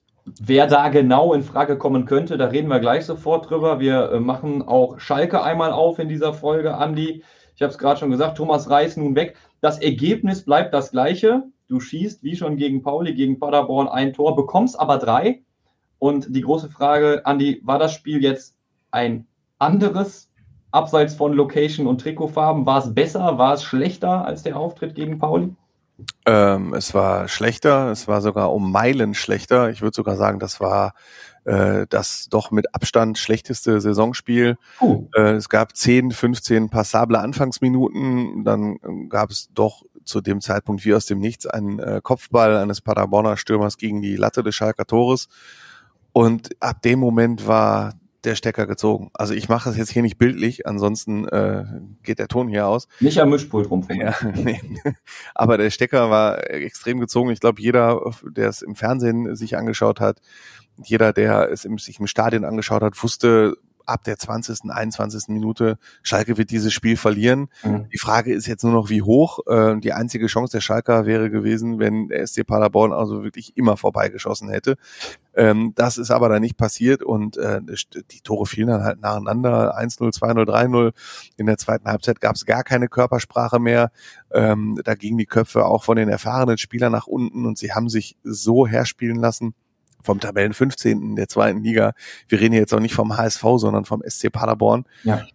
Wer 0.42 0.68
da 0.68 0.90
genau 0.90 1.34
in 1.34 1.42
Frage 1.42 1.78
kommen 1.78 2.04
könnte, 2.04 2.38
da 2.38 2.48
reden 2.48 2.68
wir 2.68 2.82
gleich 2.82 3.06
sofort 3.06 3.50
drüber. 3.50 3.80
Wir 3.80 4.12
äh, 4.12 4.20
machen 4.20 4.62
auch 4.62 5.00
Schalke 5.00 5.42
einmal 5.42 5.72
auf 5.72 6.00
in 6.00 6.10
dieser 6.10 6.34
Folge, 6.34 6.76
Andi. 6.76 7.24
Ich 7.56 7.62
habe 7.62 7.72
es 7.72 7.78
gerade 7.78 7.98
schon 7.98 8.12
gesagt, 8.12 8.38
Thomas 8.38 8.70
Reis 8.70 8.98
nun 8.98 9.16
weg. 9.16 9.38
Das 9.62 9.80
Ergebnis 9.80 10.44
bleibt 10.44 10.74
das 10.74 10.92
gleiche. 10.92 11.44
Du 11.70 11.80
schießt 11.80 12.24
wie 12.24 12.36
schon 12.36 12.58
gegen 12.58 12.84
Pauli, 12.84 13.14
gegen 13.14 13.40
Paderborn 13.40 13.88
ein 13.88 14.12
Tor, 14.12 14.36
bekommst 14.36 14.78
aber 14.78 14.98
drei. 14.98 15.44
Und 15.98 16.36
die 16.36 16.42
große 16.42 16.70
Frage, 16.70 17.26
Andi, 17.26 17.62
war 17.64 17.80
das 17.80 17.94
Spiel 17.94 18.22
jetzt 18.22 18.58
ein 18.92 19.28
anderes, 19.60 20.27
abseits 20.72 21.16
von 21.16 21.34
Location 21.34 21.88
und 21.88 22.02
Trikotfarben? 22.02 22.66
War 22.66 22.80
es 22.80 22.94
besser, 22.94 23.38
war 23.38 23.54
es 23.54 23.64
schlechter 23.64 24.26
als 24.26 24.44
der 24.44 24.58
Auftritt 24.58 24.96
gegen 24.96 25.20
Pauli? 25.20 25.54
Ähm, 26.26 26.74
es 26.74 26.94
war 26.94 27.28
schlechter, 27.28 27.92
es 27.92 28.08
war 28.08 28.22
sogar 28.22 28.54
um 28.54 28.72
Meilen 28.72 29.14
schlechter. 29.14 29.70
Ich 29.70 29.82
würde 29.82 29.96
sogar 29.96 30.16
sagen, 30.16 30.40
das 30.40 30.60
war 30.60 30.94
äh, 31.46 31.88
das 31.90 32.28
doch 32.30 32.52
mit 32.52 32.76
Abstand 32.76 33.18
schlechteste 33.18 33.82
Saisonspiel. 33.82 34.58
Uh. 34.82 35.06
Äh, 35.16 35.34
es 35.34 35.50
gab 35.50 35.76
10, 35.76 36.12
15 36.12 36.70
passable 36.70 37.20
Anfangsminuten, 37.20 38.44
dann 38.44 38.78
gab 39.10 39.32
es 39.32 39.50
doch 39.54 39.84
zu 40.04 40.22
dem 40.22 40.42
Zeitpunkt 40.42 40.86
wie 40.86 40.94
aus 40.94 41.06
dem 41.06 41.20
Nichts 41.20 41.48
einen 41.48 41.80
äh, 41.80 42.02
Kopfball 42.04 42.58
eines 42.58 42.82
Paderborner 42.82 43.38
Stürmers 43.38 43.78
gegen 43.78 44.02
die 44.02 44.16
Latte 44.16 44.44
des 44.44 44.56
Schalker 44.56 44.86
Tores. 44.86 45.28
Und 46.14 46.50
ab 46.60 46.82
dem 46.82 47.00
Moment 47.00 47.48
war 47.48 47.94
der 48.28 48.36
Stecker 48.36 48.68
gezogen. 48.68 49.10
Also 49.14 49.34
ich 49.34 49.50
mache 49.50 49.70
das 49.70 49.78
jetzt 49.78 49.92
hier 49.92 50.04
nicht 50.04 50.18
bildlich, 50.18 50.68
ansonsten 50.68 51.28
äh, 51.28 51.64
geht 52.04 52.20
der 52.20 52.28
Ton 52.28 52.48
hier 52.48 52.68
aus. 52.68 52.88
Nicht 53.00 53.20
am 53.20 53.30
Mischpult 53.30 53.70
rum. 53.72 53.88
Ja, 53.90 54.16
nee. 54.36 54.62
Aber 55.34 55.58
der 55.58 55.72
Stecker 55.72 56.10
war 56.10 56.50
extrem 56.52 57.00
gezogen. 57.00 57.32
Ich 57.32 57.40
glaube, 57.40 57.62
jeder, 57.62 58.12
der 58.24 58.50
es 58.50 58.62
im 58.62 58.76
Fernsehen 58.76 59.36
sich 59.36 59.58
angeschaut 59.58 60.00
hat, 60.00 60.20
jeder, 60.84 61.14
der 61.14 61.50
es 61.50 61.66
im, 61.66 61.78
sich 61.80 62.00
im 62.00 62.08
Stadion 62.08 62.46
angeschaut 62.46 62.84
hat, 62.84 63.02
wusste, 63.02 63.58
ab 63.88 64.04
der 64.04 64.18
20., 64.18 64.70
21. 64.70 65.30
Minute, 65.30 65.78
Schalke 66.04 66.38
wird 66.38 66.52
dieses 66.52 66.74
Spiel 66.74 66.98
verlieren. 66.98 67.50
Mhm. 67.64 67.88
Die 67.90 67.98
Frage 67.98 68.34
ist 68.34 68.48
jetzt 68.48 68.64
nur 68.64 68.74
noch, 68.74 68.90
wie 68.90 69.02
hoch. 69.02 69.40
Äh, 69.48 69.80
die 69.80 69.94
einzige 69.94 70.28
Chance 70.28 70.58
der 70.58 70.62
Schalker 70.62 71.06
wäre 71.06 71.30
gewesen, 71.30 71.80
wenn 71.80 72.10
der 72.10 72.26
SC 72.26 72.46
Paderborn 72.46 72.92
also 72.92 73.24
wirklich 73.24 73.56
immer 73.58 73.78
vorbeigeschossen 73.78 74.50
hätte. 74.50 74.76
Ähm, 75.36 75.74
das 75.76 75.98
ist 75.98 76.12
aber 76.12 76.30
dann 76.30 76.42
nicht 76.42 76.58
passiert 76.58 77.04
und 77.04 77.38
äh, 77.38 77.62
die 78.12 78.22
Tore 78.22 78.46
fielen 78.46 78.70
dann 78.70 78.84
halt 78.84 79.02
nacheinander. 79.02 79.78
1-0, 79.78 80.18
2-0, 80.18 80.46
3-0. 80.46 80.94
In 81.38 81.46
der 81.46 81.58
zweiten 81.58 81.88
Halbzeit 81.88 82.20
gab 82.20 82.36
es 82.36 82.46
gar 82.46 82.64
keine 82.64 82.88
Körpersprache 82.88 83.60
mehr. 83.60 83.92
Ähm, 84.32 84.80
da 84.84 84.96
gingen 84.96 85.18
die 85.18 85.26
Köpfe 85.26 85.66
auch 85.66 85.84
von 85.84 85.96
den 85.96 86.10
erfahrenen 86.10 86.58
Spielern 86.58 86.92
nach 86.92 87.08
unten 87.08 87.46
und 87.46 87.58
sie 87.58 87.72
haben 87.72 87.88
sich 87.88 88.18
so 88.24 88.68
herspielen 88.68 89.18
lassen 89.18 89.54
vom 90.08 90.20
Tabellen 90.20 90.54
15. 90.54 91.16
der 91.16 91.28
zweiten 91.28 91.64
Liga. 91.64 91.94
Wir 92.28 92.40
reden 92.40 92.54
jetzt 92.54 92.74
auch 92.74 92.80
nicht 92.80 92.96
vom 92.96 93.18
HSV, 93.18 93.44
sondern 93.58 93.86
vom 93.86 94.02
SC 94.08 94.32
Paderborn. 94.32 94.86
Ja. 95.04 95.28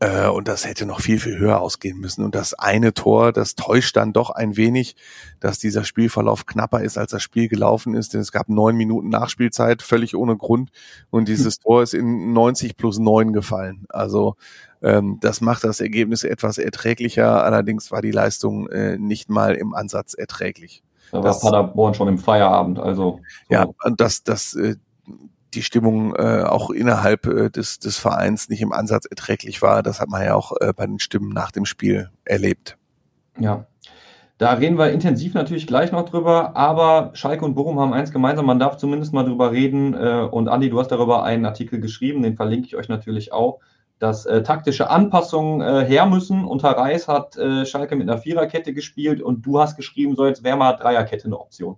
Äh, 0.00 0.28
und 0.28 0.46
das 0.48 0.66
hätte 0.66 0.86
noch 0.86 1.00
viel, 1.00 1.18
viel 1.18 1.36
höher 1.38 1.60
ausgehen 1.60 1.98
müssen. 1.98 2.24
Und 2.24 2.34
das 2.34 2.54
eine 2.54 2.94
Tor, 2.94 3.32
das 3.32 3.56
täuscht 3.56 3.96
dann 3.96 4.12
doch 4.12 4.30
ein 4.30 4.56
wenig, 4.56 4.94
dass 5.40 5.58
dieser 5.58 5.84
Spielverlauf 5.84 6.46
knapper 6.46 6.82
ist, 6.82 6.96
als 6.96 7.10
das 7.10 7.22
Spiel 7.22 7.48
gelaufen 7.48 7.94
ist. 7.94 8.14
Denn 8.14 8.20
es 8.20 8.30
gab 8.30 8.48
neun 8.48 8.76
Minuten 8.76 9.08
Nachspielzeit, 9.08 9.82
völlig 9.82 10.14
ohne 10.14 10.36
Grund. 10.36 10.70
Und 11.10 11.28
dieses 11.28 11.58
Tor 11.58 11.82
ist 11.82 11.94
in 11.94 12.32
90 12.32 12.76
plus 12.76 12.98
neun 12.98 13.32
gefallen. 13.32 13.84
Also 13.88 14.36
ähm, 14.80 15.18
das 15.20 15.40
macht 15.40 15.64
das 15.64 15.80
Ergebnis 15.80 16.22
etwas 16.22 16.58
erträglicher. 16.58 17.44
Allerdings 17.44 17.90
war 17.90 18.00
die 18.00 18.12
Leistung 18.12 18.68
äh, 18.68 18.96
nicht 18.96 19.28
mal 19.28 19.54
im 19.56 19.74
Ansatz 19.74 20.14
erträglich. 20.14 20.82
Da 21.14 21.22
war 21.22 21.38
Paderborn 21.38 21.94
schon 21.94 22.08
im 22.08 22.18
Feierabend, 22.18 22.80
also. 22.80 22.94
So. 22.94 23.20
Ja, 23.48 23.66
und 23.84 24.00
das, 24.00 24.24
das, 24.24 24.54
äh, 24.54 24.74
die 25.54 25.62
Stimmung 25.62 26.12
äh, 26.16 26.42
auch 26.42 26.70
innerhalb 26.70 27.26
äh, 27.26 27.50
des, 27.50 27.78
des 27.78 27.98
Vereins 27.98 28.48
nicht 28.48 28.60
im 28.60 28.72
Ansatz 28.72 29.06
erträglich 29.06 29.62
war. 29.62 29.84
Das 29.84 30.00
hat 30.00 30.08
man 30.08 30.24
ja 30.24 30.34
auch 30.34 30.52
bei 30.76 30.86
den 30.86 30.98
Stimmen 30.98 31.28
nach 31.28 31.52
dem 31.52 31.66
Spiel 31.66 32.10
erlebt. 32.24 32.76
Ja. 33.38 33.66
Da 34.38 34.54
reden 34.54 34.76
wir 34.76 34.90
intensiv 34.90 35.34
natürlich 35.34 35.68
gleich 35.68 35.92
noch 35.92 36.08
drüber, 36.08 36.56
aber 36.56 37.10
Schalke 37.14 37.44
und 37.44 37.54
Bochum 37.54 37.78
haben 37.78 37.92
eins 37.92 38.10
gemeinsam, 38.10 38.46
man 38.46 38.58
darf 38.58 38.76
zumindest 38.76 39.12
mal 39.12 39.24
drüber 39.24 39.52
reden. 39.52 39.94
Und 39.94 40.48
Andi, 40.48 40.70
du 40.70 40.80
hast 40.80 40.88
darüber 40.88 41.22
einen 41.22 41.46
Artikel 41.46 41.80
geschrieben, 41.80 42.22
den 42.22 42.34
verlinke 42.34 42.66
ich 42.66 42.74
euch 42.74 42.88
natürlich 42.88 43.32
auch 43.32 43.60
dass 43.98 44.26
äh, 44.26 44.42
taktische 44.42 44.90
Anpassungen 44.90 45.60
äh, 45.60 45.84
her 45.84 46.06
müssen. 46.06 46.44
Unter 46.44 46.70
Reis 46.70 47.08
hat 47.08 47.36
äh, 47.36 47.64
Schalke 47.64 47.96
mit 47.96 48.08
einer 48.08 48.18
Viererkette 48.18 48.74
gespielt 48.74 49.22
und 49.22 49.46
du 49.46 49.60
hast 49.60 49.76
geschrieben, 49.76 50.16
so 50.16 50.26
jetzt 50.26 50.42
wäre 50.42 50.56
mal 50.56 50.74
Dreierkette 50.74 51.26
eine 51.26 51.38
Option. 51.38 51.76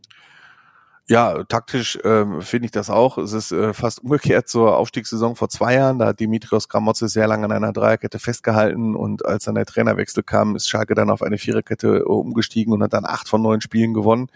Ja, 1.08 1.44
taktisch 1.44 2.00
ähm, 2.02 2.42
finde 2.42 2.66
ich 2.66 2.72
das 2.72 2.90
auch. 2.90 3.16
Es 3.16 3.32
ist 3.32 3.52
äh, 3.52 3.72
fast 3.72 4.02
umgekehrt 4.02 4.48
zur 4.48 4.76
Aufstiegssaison 4.76 5.36
vor 5.36 5.48
zwei 5.48 5.74
Jahren. 5.74 6.00
Da 6.00 6.06
hat 6.06 6.18
Dimitrios 6.18 6.68
Gramozis 6.68 7.12
sehr 7.12 7.28
lange 7.28 7.44
an 7.44 7.52
einer 7.52 7.72
Dreierkette 7.72 8.18
festgehalten 8.18 8.96
und 8.96 9.24
als 9.24 9.44
dann 9.44 9.54
der 9.54 9.66
Trainerwechsel 9.66 10.24
kam, 10.24 10.56
ist 10.56 10.68
Schalke 10.68 10.96
dann 10.96 11.08
auf 11.10 11.22
eine 11.22 11.38
Viererkette 11.38 11.98
äh, 11.98 12.02
umgestiegen 12.02 12.72
und 12.72 12.82
hat 12.82 12.92
dann 12.92 13.04
acht 13.04 13.28
von 13.28 13.40
neun 13.40 13.60
Spielen 13.60 13.94
gewonnen. 13.94 14.26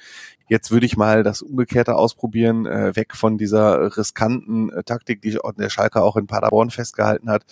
Jetzt 0.49 0.71
würde 0.71 0.87
ich 0.87 0.97
mal 0.97 1.25
das 1.25 1.43
Umgekehrte 1.43 1.97
ausprobieren, 1.97 2.67
äh, 2.67 2.95
weg 2.95 3.17
von 3.17 3.37
dieser 3.37 3.97
riskanten 3.97 4.71
äh, 4.73 4.85
Taktik, 4.85 5.23
die 5.23 5.39
der 5.59 5.71
Schalke 5.71 6.03
auch 6.03 6.17
in 6.17 6.29
Paderborn 6.29 6.71
festgehalten 6.71 7.31
hat, 7.31 7.45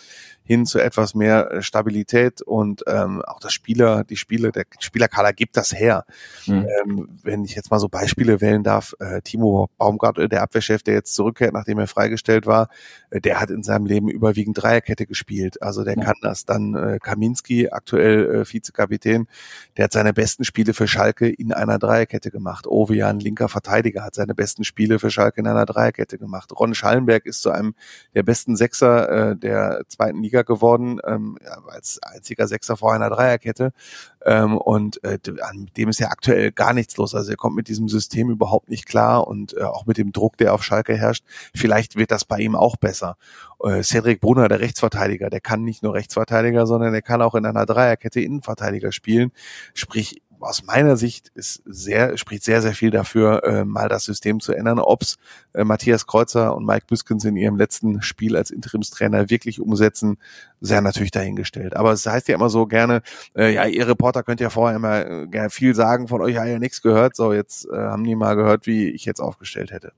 hin 0.48 0.64
zu 0.64 0.78
etwas 0.78 1.14
mehr 1.14 1.50
äh, 1.50 1.62
Stabilität 1.62 2.40
und 2.40 2.82
ähm, 2.86 3.20
auch 3.20 3.38
das 3.38 3.52
Spieler, 3.52 4.02
die 4.02 4.16
Spiele, 4.16 4.50
der 4.50 4.64
Spielerkader 4.78 5.34
gibt 5.34 5.58
das 5.58 5.74
her. 5.74 6.06
Mhm. 6.46 6.66
Ähm, 6.80 7.08
wenn 7.22 7.44
ich 7.44 7.54
jetzt 7.54 7.70
mal 7.70 7.78
so 7.78 7.90
Beispiele 7.90 8.40
wählen 8.40 8.62
darf, 8.62 8.94
äh, 8.98 9.20
Timo 9.20 9.68
Baumgart, 9.76 10.16
der 10.32 10.42
Abwehrchef, 10.42 10.82
der 10.82 10.94
jetzt 10.94 11.14
zurückkehrt, 11.14 11.52
nachdem 11.52 11.78
er 11.78 11.86
freigestellt 11.86 12.46
war, 12.46 12.70
äh, 13.10 13.20
der 13.20 13.42
hat 13.42 13.50
in 13.50 13.62
seinem 13.62 13.84
Leben 13.84 14.08
überwiegend 14.08 14.62
Dreierkette 14.62 15.04
gespielt. 15.04 15.60
Also 15.60 15.84
der 15.84 15.98
ja. 15.98 16.02
kann 16.02 16.16
das. 16.22 16.46
Dann 16.46 16.74
äh, 16.74 16.98
Kaminski, 16.98 17.68
aktuell 17.68 18.34
äh, 18.34 18.50
Vizekapitän, 18.50 19.28
der 19.76 19.84
hat 19.84 19.92
seine 19.92 20.14
besten 20.14 20.44
Spiele 20.44 20.72
für 20.72 20.88
Schalke 20.88 21.28
in 21.28 21.52
einer 21.52 21.78
Dreierkette 21.78 22.30
gemacht. 22.30 22.66
Ovejan, 22.66 23.20
linker 23.20 23.50
Verteidiger, 23.50 24.02
hat 24.02 24.14
seine 24.14 24.34
besten 24.34 24.64
Spiele 24.64 24.98
für 24.98 25.10
Schalke 25.10 25.42
in 25.42 25.46
einer 25.46 25.66
Dreierkette 25.66 26.16
gemacht. 26.16 26.58
Ron 26.58 26.74
Schallenberg 26.74 27.26
ist 27.26 27.42
zu 27.42 27.50
einem 27.50 27.74
der 28.14 28.22
besten 28.22 28.56
Sechser 28.56 29.32
äh, 29.32 29.36
der 29.36 29.82
zweiten 29.88 30.22
Liga 30.22 30.37
geworden, 30.44 31.00
ähm, 31.06 31.38
als 31.68 32.00
einziger 32.02 32.46
Sechser 32.48 32.76
vor 32.76 32.92
einer 32.92 33.10
Dreierkette. 33.10 33.72
Ähm, 34.24 34.56
und 34.56 35.02
äh, 35.04 35.18
an 35.42 35.68
dem 35.76 35.88
ist 35.88 36.00
ja 36.00 36.08
aktuell 36.08 36.52
gar 36.52 36.72
nichts 36.72 36.96
los. 36.96 37.14
Also 37.14 37.30
er 37.30 37.36
kommt 37.36 37.56
mit 37.56 37.68
diesem 37.68 37.88
System 37.88 38.30
überhaupt 38.30 38.68
nicht 38.68 38.86
klar 38.86 39.26
und 39.26 39.56
äh, 39.56 39.62
auch 39.62 39.86
mit 39.86 39.98
dem 39.98 40.12
Druck, 40.12 40.36
der 40.36 40.54
auf 40.54 40.64
Schalke 40.64 40.96
herrscht. 40.96 41.24
Vielleicht 41.54 41.96
wird 41.96 42.10
das 42.10 42.24
bei 42.24 42.38
ihm 42.38 42.56
auch 42.56 42.76
besser. 42.76 43.16
Äh, 43.62 43.82
Cedric 43.82 44.20
Brunner, 44.20 44.48
der 44.48 44.60
Rechtsverteidiger, 44.60 45.30
der 45.30 45.40
kann 45.40 45.64
nicht 45.64 45.82
nur 45.82 45.94
Rechtsverteidiger, 45.94 46.66
sondern 46.66 46.92
der 46.92 47.02
kann 47.02 47.22
auch 47.22 47.34
in 47.34 47.46
einer 47.46 47.66
Dreierkette 47.66 48.20
Innenverteidiger 48.20 48.92
spielen. 48.92 49.32
Sprich, 49.74 50.22
aus 50.40 50.62
meiner 50.64 50.96
Sicht 50.96 51.30
ist 51.34 51.62
sehr, 51.64 52.16
spricht 52.16 52.44
sehr, 52.44 52.62
sehr 52.62 52.74
viel 52.74 52.90
dafür, 52.90 53.44
äh, 53.44 53.64
mal 53.64 53.88
das 53.88 54.04
System 54.04 54.40
zu 54.40 54.52
ändern. 54.52 54.78
Ob's 54.78 55.16
äh, 55.52 55.64
Matthias 55.64 56.06
Kreuzer 56.06 56.54
und 56.56 56.64
Mike 56.64 56.86
Büskens 56.86 57.24
in 57.24 57.36
ihrem 57.36 57.56
letzten 57.56 58.02
Spiel 58.02 58.36
als 58.36 58.50
Interimstrainer 58.50 59.30
wirklich 59.30 59.60
umsetzen, 59.60 60.18
sehr 60.60 60.80
natürlich 60.80 61.10
dahingestellt. 61.10 61.76
Aber 61.76 61.92
es 61.92 62.06
heißt 62.06 62.28
ja 62.28 62.34
immer 62.34 62.50
so 62.50 62.66
gerne, 62.66 63.02
äh, 63.36 63.54
ja, 63.54 63.66
ihr 63.66 63.86
Reporter 63.86 64.22
könnt 64.22 64.40
ja 64.40 64.50
vorher 64.50 64.76
immer 64.76 65.06
äh, 65.06 65.50
viel 65.50 65.74
sagen, 65.74 66.08
von 66.08 66.20
euch 66.20 66.34
ja 66.34 66.44
ja 66.44 66.58
nichts 66.58 66.82
gehört. 66.82 67.16
So, 67.16 67.32
jetzt 67.32 67.66
äh, 67.70 67.76
haben 67.76 68.04
die 68.04 68.14
mal 68.14 68.34
gehört, 68.34 68.66
wie 68.66 68.88
ich 68.90 69.04
jetzt 69.04 69.20
aufgestellt 69.20 69.70
hätte. 69.70 69.92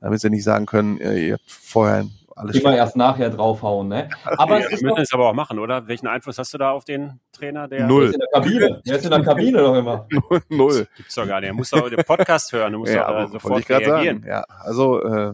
Damit 0.00 0.20
sie 0.20 0.30
nicht 0.30 0.44
sagen 0.44 0.66
können, 0.66 1.00
äh, 1.00 1.28
ihr 1.28 1.34
habt 1.34 1.50
vorher 1.50 2.06
alles 2.36 2.56
Immer 2.56 2.76
erst 2.76 2.96
nachher 2.96 3.30
draufhauen, 3.30 3.88
ne? 3.88 4.08
Aber 4.24 4.60
ja, 4.60 4.66
es 4.70 4.82
müssen 4.82 5.00
es 5.00 5.12
aber 5.12 5.28
auch 5.30 5.34
machen, 5.34 5.58
oder? 5.58 5.88
Welchen 5.88 6.06
Einfluss 6.06 6.38
hast 6.38 6.52
du 6.54 6.58
da 6.58 6.70
auf 6.70 6.84
den 6.84 7.18
Trainer? 7.32 7.66
Der 7.66 7.86
Null. 7.86 8.02
Der 8.02 8.10
ist 8.10 8.14
in 8.14 8.20
der 8.20 8.28
Kabine. 8.40 8.82
Der 8.86 8.96
ist 8.96 9.04
in 9.04 9.10
der 9.10 9.22
Kabine 9.22 9.58
doch 9.58 9.74
immer. 9.74 10.06
Null. 10.50 10.86
Gibt's 10.96 11.14
doch 11.14 11.26
gar 11.26 11.40
nicht. 11.40 11.48
Er 11.48 11.54
muss 11.54 11.70
doch 11.70 11.88
den 11.88 12.04
Podcast 12.04 12.52
hören. 12.52 12.72
Du 12.74 12.78
musst 12.80 12.92
Ja, 12.94 13.10
doch 13.24 13.32
sofort 13.32 13.60
ich 13.60 13.68
reagieren. 13.70 14.20
sagen. 14.22 14.24
Ja, 14.28 14.44
also 14.64 15.02
äh, 15.02 15.32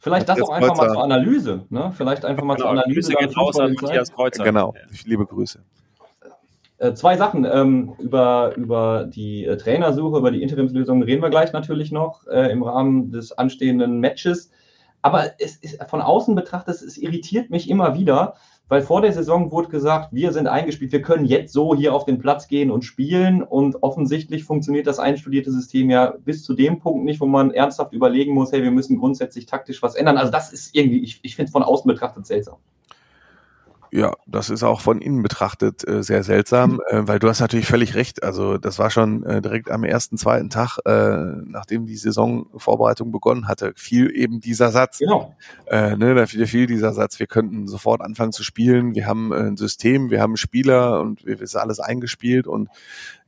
Vielleicht 0.00 0.28
das 0.28 0.40
auch 0.40 0.50
einfach 0.50 0.68
mal 0.76 0.82
Kreuzer. 0.86 0.92
zur 0.94 1.04
Analyse, 1.04 1.64
ne? 1.70 1.92
Vielleicht 1.96 2.24
einfach 2.24 2.44
mal 2.44 2.56
zur 2.56 2.68
Genau, 2.70 2.80
Analyse. 2.82 3.12
Grüße 3.12 3.26
geht 3.26 3.36
raus 3.36 3.58
an. 3.60 3.74
Matthias 3.80 4.12
Kreuzer. 4.12 4.44
genau. 4.44 4.74
Liebe 5.04 5.26
Grüße. 5.26 5.58
Äh, 6.78 6.94
zwei 6.94 7.16
Sachen 7.16 7.44
ähm, 7.44 7.94
über, 7.98 8.54
über 8.56 9.04
die 9.04 9.44
äh, 9.44 9.56
Trainersuche, 9.56 10.18
über 10.18 10.30
die 10.30 10.40
Interimslösung 10.42 11.02
reden 11.02 11.20
wir 11.22 11.30
gleich 11.30 11.52
natürlich 11.52 11.90
noch 11.90 12.26
äh, 12.28 12.52
im 12.52 12.62
Rahmen 12.62 13.10
des 13.10 13.32
anstehenden 13.36 13.98
Matches. 13.98 14.50
Aber 15.02 15.32
es 15.38 15.56
ist 15.56 15.82
von 15.88 16.00
außen 16.00 16.34
betrachtet, 16.34 16.74
es 16.82 16.98
irritiert 16.98 17.50
mich 17.50 17.70
immer 17.70 17.94
wieder, 17.94 18.34
weil 18.68 18.82
vor 18.82 19.00
der 19.00 19.12
Saison 19.12 19.50
wurde 19.50 19.68
gesagt, 19.68 20.12
wir 20.12 20.32
sind 20.32 20.46
eingespielt, 20.46 20.92
wir 20.92 21.00
können 21.00 21.24
jetzt 21.24 21.52
so 21.52 21.74
hier 21.74 21.94
auf 21.94 22.04
den 22.04 22.18
Platz 22.18 22.48
gehen 22.48 22.70
und 22.70 22.84
spielen. 22.84 23.42
Und 23.42 23.82
offensichtlich 23.82 24.44
funktioniert 24.44 24.86
das 24.86 24.98
einstudierte 24.98 25.50
System 25.50 25.88
ja 25.90 26.14
bis 26.24 26.44
zu 26.44 26.54
dem 26.54 26.78
Punkt 26.78 27.04
nicht, 27.04 27.20
wo 27.20 27.26
man 27.26 27.50
ernsthaft 27.50 27.94
überlegen 27.94 28.34
muss, 28.34 28.52
hey, 28.52 28.62
wir 28.62 28.70
müssen 28.70 28.98
grundsätzlich 28.98 29.46
taktisch 29.46 29.82
was 29.82 29.94
ändern. 29.94 30.18
Also 30.18 30.30
das 30.30 30.52
ist 30.52 30.74
irgendwie, 30.74 31.02
ich, 31.02 31.20
ich 31.22 31.34
finde 31.34 31.48
es 31.48 31.52
von 31.52 31.62
außen 31.62 31.88
betrachtet 31.88 32.26
seltsam. 32.26 32.56
Ja, 33.90 34.12
das 34.26 34.50
ist 34.50 34.62
auch 34.62 34.80
von 34.80 35.00
innen 35.00 35.22
betrachtet 35.22 35.86
äh, 35.88 36.02
sehr 36.02 36.22
seltsam, 36.22 36.80
äh, 36.88 37.02
weil 37.06 37.18
du 37.18 37.28
hast 37.28 37.40
natürlich 37.40 37.66
völlig 37.66 37.94
recht. 37.94 38.22
Also 38.22 38.58
das 38.58 38.78
war 38.78 38.90
schon 38.90 39.24
äh, 39.24 39.40
direkt 39.40 39.70
am 39.70 39.84
ersten, 39.84 40.18
zweiten 40.18 40.50
Tag, 40.50 40.78
äh, 40.84 41.24
nachdem 41.46 41.86
die 41.86 41.96
Saisonvorbereitung 41.96 43.10
begonnen 43.10 43.48
hatte, 43.48 43.72
fiel 43.76 44.10
eben 44.14 44.40
dieser 44.40 44.70
Satz. 44.70 44.98
Genau. 44.98 45.34
Äh, 45.66 45.96
ne, 45.96 46.14
da 46.14 46.26
fiel, 46.26 46.46
fiel 46.46 46.66
dieser 46.66 46.92
Satz, 46.92 47.18
wir 47.18 47.26
könnten 47.26 47.66
sofort 47.66 48.00
anfangen 48.00 48.32
zu 48.32 48.42
spielen, 48.42 48.94
wir 48.94 49.06
haben 49.06 49.32
äh, 49.32 49.36
ein 49.36 49.56
System, 49.56 50.10
wir 50.10 50.20
haben 50.20 50.36
Spieler 50.36 51.00
und 51.00 51.24
wir 51.24 51.40
ist 51.40 51.56
alles 51.56 51.80
eingespielt 51.80 52.46
und 52.46 52.68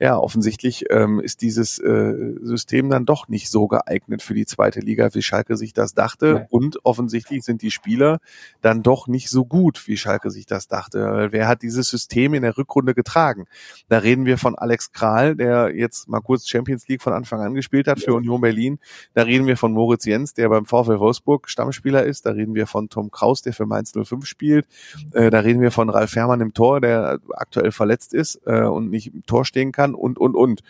ja, 0.00 0.18
offensichtlich 0.18 0.86
ähm, 0.88 1.20
ist 1.20 1.42
dieses 1.42 1.78
äh, 1.78 2.34
System 2.40 2.88
dann 2.88 3.04
doch 3.04 3.28
nicht 3.28 3.50
so 3.50 3.68
geeignet 3.68 4.22
für 4.22 4.32
die 4.32 4.46
zweite 4.46 4.80
Liga, 4.80 5.10
wie 5.12 5.20
Schalke 5.20 5.58
sich 5.58 5.74
das 5.74 5.92
dachte 5.92 6.32
Nein. 6.32 6.46
und 6.48 6.84
offensichtlich 6.86 7.44
sind 7.44 7.60
die 7.60 7.70
Spieler 7.70 8.18
dann 8.62 8.82
doch 8.82 9.08
nicht 9.08 9.28
so 9.28 9.44
gut, 9.44 9.86
wie 9.86 9.98
Schalke 9.98 10.30
sich 10.30 10.46
das 10.46 10.68
dachte. 10.68 11.28
Wer 11.32 11.46
hat 11.46 11.60
dieses 11.60 11.90
System 11.90 12.32
in 12.32 12.40
der 12.42 12.56
Rückrunde 12.56 12.94
getragen? 12.94 13.44
Da 13.90 13.98
reden 13.98 14.24
wir 14.24 14.38
von 14.38 14.56
Alex 14.56 14.92
Kral, 14.92 15.36
der 15.36 15.76
jetzt 15.76 16.08
mal 16.08 16.20
kurz 16.20 16.48
Champions 16.48 16.88
League 16.88 17.02
von 17.02 17.12
Anfang 17.12 17.42
an 17.42 17.52
gespielt 17.52 17.86
hat 17.86 18.00
für 18.00 18.14
Union 18.14 18.40
Berlin. 18.40 18.78
Da 19.12 19.24
reden 19.24 19.46
wir 19.46 19.58
von 19.58 19.72
Moritz 19.72 20.06
Jens, 20.06 20.32
der 20.32 20.48
beim 20.48 20.64
VfL 20.64 20.98
Wolfsburg 20.98 21.50
Stammspieler 21.50 22.04
ist. 22.04 22.24
Da 22.24 22.30
reden 22.30 22.54
wir 22.54 22.66
von 22.66 22.88
Tom 22.88 23.10
Kraus, 23.10 23.42
der 23.42 23.52
für 23.52 23.66
Mainz 23.66 23.92
05 23.92 24.24
spielt. 24.24 24.66
Äh, 25.12 25.28
da 25.28 25.40
reden 25.40 25.60
wir 25.60 25.72
von 25.72 25.90
Ralf 25.90 26.16
Herrmann 26.16 26.40
im 26.40 26.54
Tor, 26.54 26.80
der 26.80 27.18
aktuell 27.34 27.70
verletzt 27.70 28.14
ist 28.14 28.40
äh, 28.46 28.62
und 28.62 28.88
nicht 28.88 29.12
im 29.12 29.26
Tor 29.26 29.44
stehen 29.44 29.72
kann 29.72 29.89
und, 29.94 30.18
und, 30.18 30.34
und. 30.34 30.62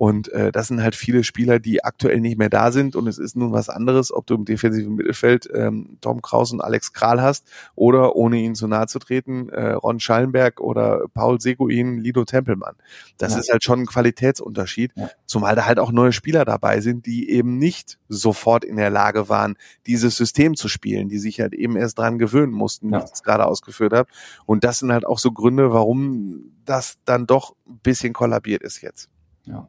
Und 0.00 0.32
äh, 0.32 0.50
das 0.50 0.68
sind 0.68 0.82
halt 0.82 0.94
viele 0.96 1.24
Spieler, 1.24 1.58
die 1.58 1.84
aktuell 1.84 2.20
nicht 2.20 2.38
mehr 2.38 2.48
da 2.48 2.72
sind. 2.72 2.96
Und 2.96 3.06
es 3.06 3.18
ist 3.18 3.36
nun 3.36 3.52
was 3.52 3.68
anderes, 3.68 4.10
ob 4.10 4.26
du 4.26 4.34
im 4.34 4.46
defensiven 4.46 4.94
Mittelfeld 4.94 5.46
ähm, 5.52 5.98
Tom 6.00 6.22
Kraus 6.22 6.52
und 6.54 6.62
Alex 6.62 6.94
Kral 6.94 7.20
hast 7.20 7.46
oder, 7.74 8.16
ohne 8.16 8.38
ihnen 8.38 8.54
zu 8.54 8.66
nahe 8.66 8.86
zu 8.86 8.98
treten, 8.98 9.50
äh, 9.50 9.72
Ron 9.72 10.00
Schallenberg 10.00 10.58
oder 10.62 11.04
Paul 11.12 11.38
Seguin, 11.38 11.98
Lido 11.98 12.24
Tempelmann. 12.24 12.76
Das 13.18 13.34
Ja. 13.34 13.40
ist 13.40 13.52
halt 13.52 13.62
schon 13.62 13.80
ein 13.80 13.86
Qualitätsunterschied, 13.86 14.92
Ja. 14.96 15.10
zumal 15.26 15.54
da 15.54 15.66
halt 15.66 15.78
auch 15.78 15.92
neue 15.92 16.12
Spieler 16.12 16.46
dabei 16.46 16.80
sind, 16.80 17.04
die 17.04 17.28
eben 17.28 17.58
nicht 17.58 17.98
sofort 18.08 18.64
in 18.64 18.76
der 18.76 18.88
Lage 18.88 19.28
waren, 19.28 19.58
dieses 19.86 20.16
System 20.16 20.56
zu 20.56 20.68
spielen, 20.68 21.10
die 21.10 21.18
sich 21.18 21.42
halt 21.42 21.52
eben 21.52 21.76
erst 21.76 21.98
dran 21.98 22.18
gewöhnen 22.18 22.54
mussten, 22.54 22.88
wie 22.88 22.94
Ja. 22.94 23.04
ich 23.04 23.12
es 23.12 23.22
gerade 23.22 23.44
ausgeführt 23.44 23.92
habe. 23.92 24.08
Und 24.46 24.64
das 24.64 24.78
sind 24.78 24.92
halt 24.92 25.04
auch 25.04 25.18
so 25.18 25.30
Gründe, 25.30 25.74
warum 25.74 26.52
das 26.64 26.96
dann 27.04 27.26
doch 27.26 27.54
ein 27.68 27.80
bisschen 27.82 28.14
kollabiert 28.14 28.62
ist 28.62 28.80
jetzt. 28.80 29.10
Ja. 29.44 29.68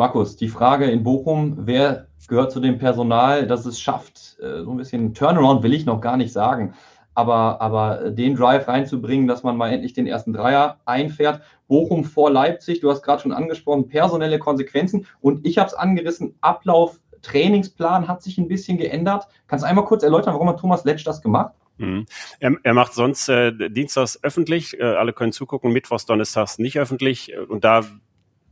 Markus, 0.00 0.34
die 0.34 0.48
Frage 0.48 0.86
in 0.86 1.02
Bochum, 1.02 1.58
wer 1.66 2.06
gehört 2.26 2.52
zu 2.52 2.60
dem 2.60 2.78
Personal, 2.78 3.46
das 3.46 3.66
es 3.66 3.78
schafft, 3.78 4.38
äh, 4.40 4.62
so 4.62 4.70
ein 4.70 4.78
bisschen 4.78 5.12
Turnaround 5.12 5.62
will 5.62 5.74
ich 5.74 5.84
noch 5.84 6.00
gar 6.00 6.16
nicht 6.16 6.32
sagen, 6.32 6.72
aber, 7.12 7.60
aber 7.60 8.10
den 8.10 8.34
Drive 8.34 8.66
reinzubringen, 8.66 9.28
dass 9.28 9.42
man 9.42 9.58
mal 9.58 9.70
endlich 9.70 9.92
den 9.92 10.06
ersten 10.06 10.32
Dreier 10.32 10.78
einfährt. 10.86 11.42
Bochum 11.68 12.04
vor 12.04 12.30
Leipzig, 12.30 12.80
du 12.80 12.90
hast 12.90 13.02
gerade 13.02 13.20
schon 13.20 13.32
angesprochen, 13.32 13.88
personelle 13.88 14.38
Konsequenzen 14.38 15.06
und 15.20 15.46
ich 15.46 15.58
habe 15.58 15.68
es 15.68 15.74
angerissen, 15.74 16.34
Ablauf, 16.40 16.98
Trainingsplan 17.20 18.08
hat 18.08 18.22
sich 18.22 18.38
ein 18.38 18.48
bisschen 18.48 18.78
geändert. 18.78 19.28
Kannst 19.48 19.66
du 19.66 19.68
einmal 19.68 19.84
kurz 19.84 20.02
erläutern, 20.02 20.32
warum 20.32 20.48
hat 20.48 20.60
Thomas 20.60 20.84
Letsch 20.84 21.06
das 21.06 21.20
gemacht? 21.20 21.52
Mhm. 21.76 22.06
Er, 22.38 22.56
er 22.62 22.72
macht 22.72 22.94
sonst 22.94 23.28
äh, 23.28 23.52
dienstags 23.68 24.18
öffentlich, 24.22 24.80
äh, 24.80 24.82
alle 24.82 25.12
können 25.12 25.32
zugucken, 25.32 25.74
mittwochs, 25.74 26.06
donnerstags 26.06 26.58
nicht 26.58 26.78
öffentlich. 26.78 27.34
Und 27.50 27.64
da 27.64 27.84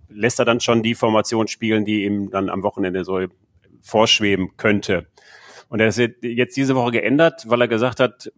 lässt 0.08 0.38
er 0.38 0.44
dann 0.44 0.60
schon 0.60 0.82
die 0.82 0.94
Formation 0.94 1.48
spielen, 1.48 1.84
die 1.84 2.04
ihm 2.04 2.30
dann 2.30 2.48
am 2.48 2.62
Wochenende 2.62 3.04
so 3.04 3.20
vorschweben 3.80 4.56
könnte. 4.56 5.06
Und 5.68 5.80
er 5.80 5.88
ist 5.88 5.98
jetzt 5.98 6.56
diese 6.56 6.74
Woche 6.74 6.92
geändert, 6.92 7.44
weil 7.46 7.60
er 7.60 7.68
gesagt 7.68 8.00
hat, 8.00 8.32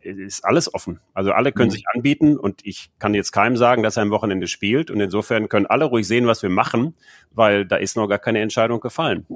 ist 0.00 0.44
alles 0.44 0.72
offen. 0.72 1.00
Also 1.14 1.32
alle 1.32 1.50
können 1.52 1.68
Mhm. 1.68 1.72
sich 1.72 1.84
anbieten 1.92 2.36
und 2.36 2.60
ich 2.64 2.90
kann 2.98 3.14
jetzt 3.14 3.32
keinem 3.32 3.56
sagen, 3.56 3.82
dass 3.82 3.96
er 3.96 4.02
am 4.02 4.10
Wochenende 4.10 4.46
spielt. 4.48 4.90
Und 4.90 5.00
insofern 5.00 5.48
können 5.48 5.66
alle 5.66 5.86
ruhig 5.86 6.06
sehen, 6.06 6.26
was 6.26 6.42
wir 6.42 6.50
machen, 6.50 6.94
weil 7.32 7.64
da 7.66 7.76
ist 7.76 7.96
noch 7.96 8.06
gar 8.06 8.18
keine 8.18 8.40
Entscheidung 8.40 8.80
gefallen. 8.80 9.26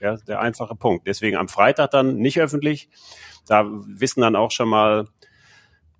Ja, 0.00 0.16
der 0.16 0.40
einfache 0.40 0.76
Punkt. 0.76 1.06
Deswegen 1.08 1.36
am 1.36 1.48
Freitag 1.48 1.90
dann 1.90 2.16
nicht 2.16 2.38
öffentlich. 2.40 2.88
Da 3.48 3.66
wissen 3.66 4.20
dann 4.20 4.36
auch 4.36 4.50
schon 4.50 4.68
mal 4.68 5.06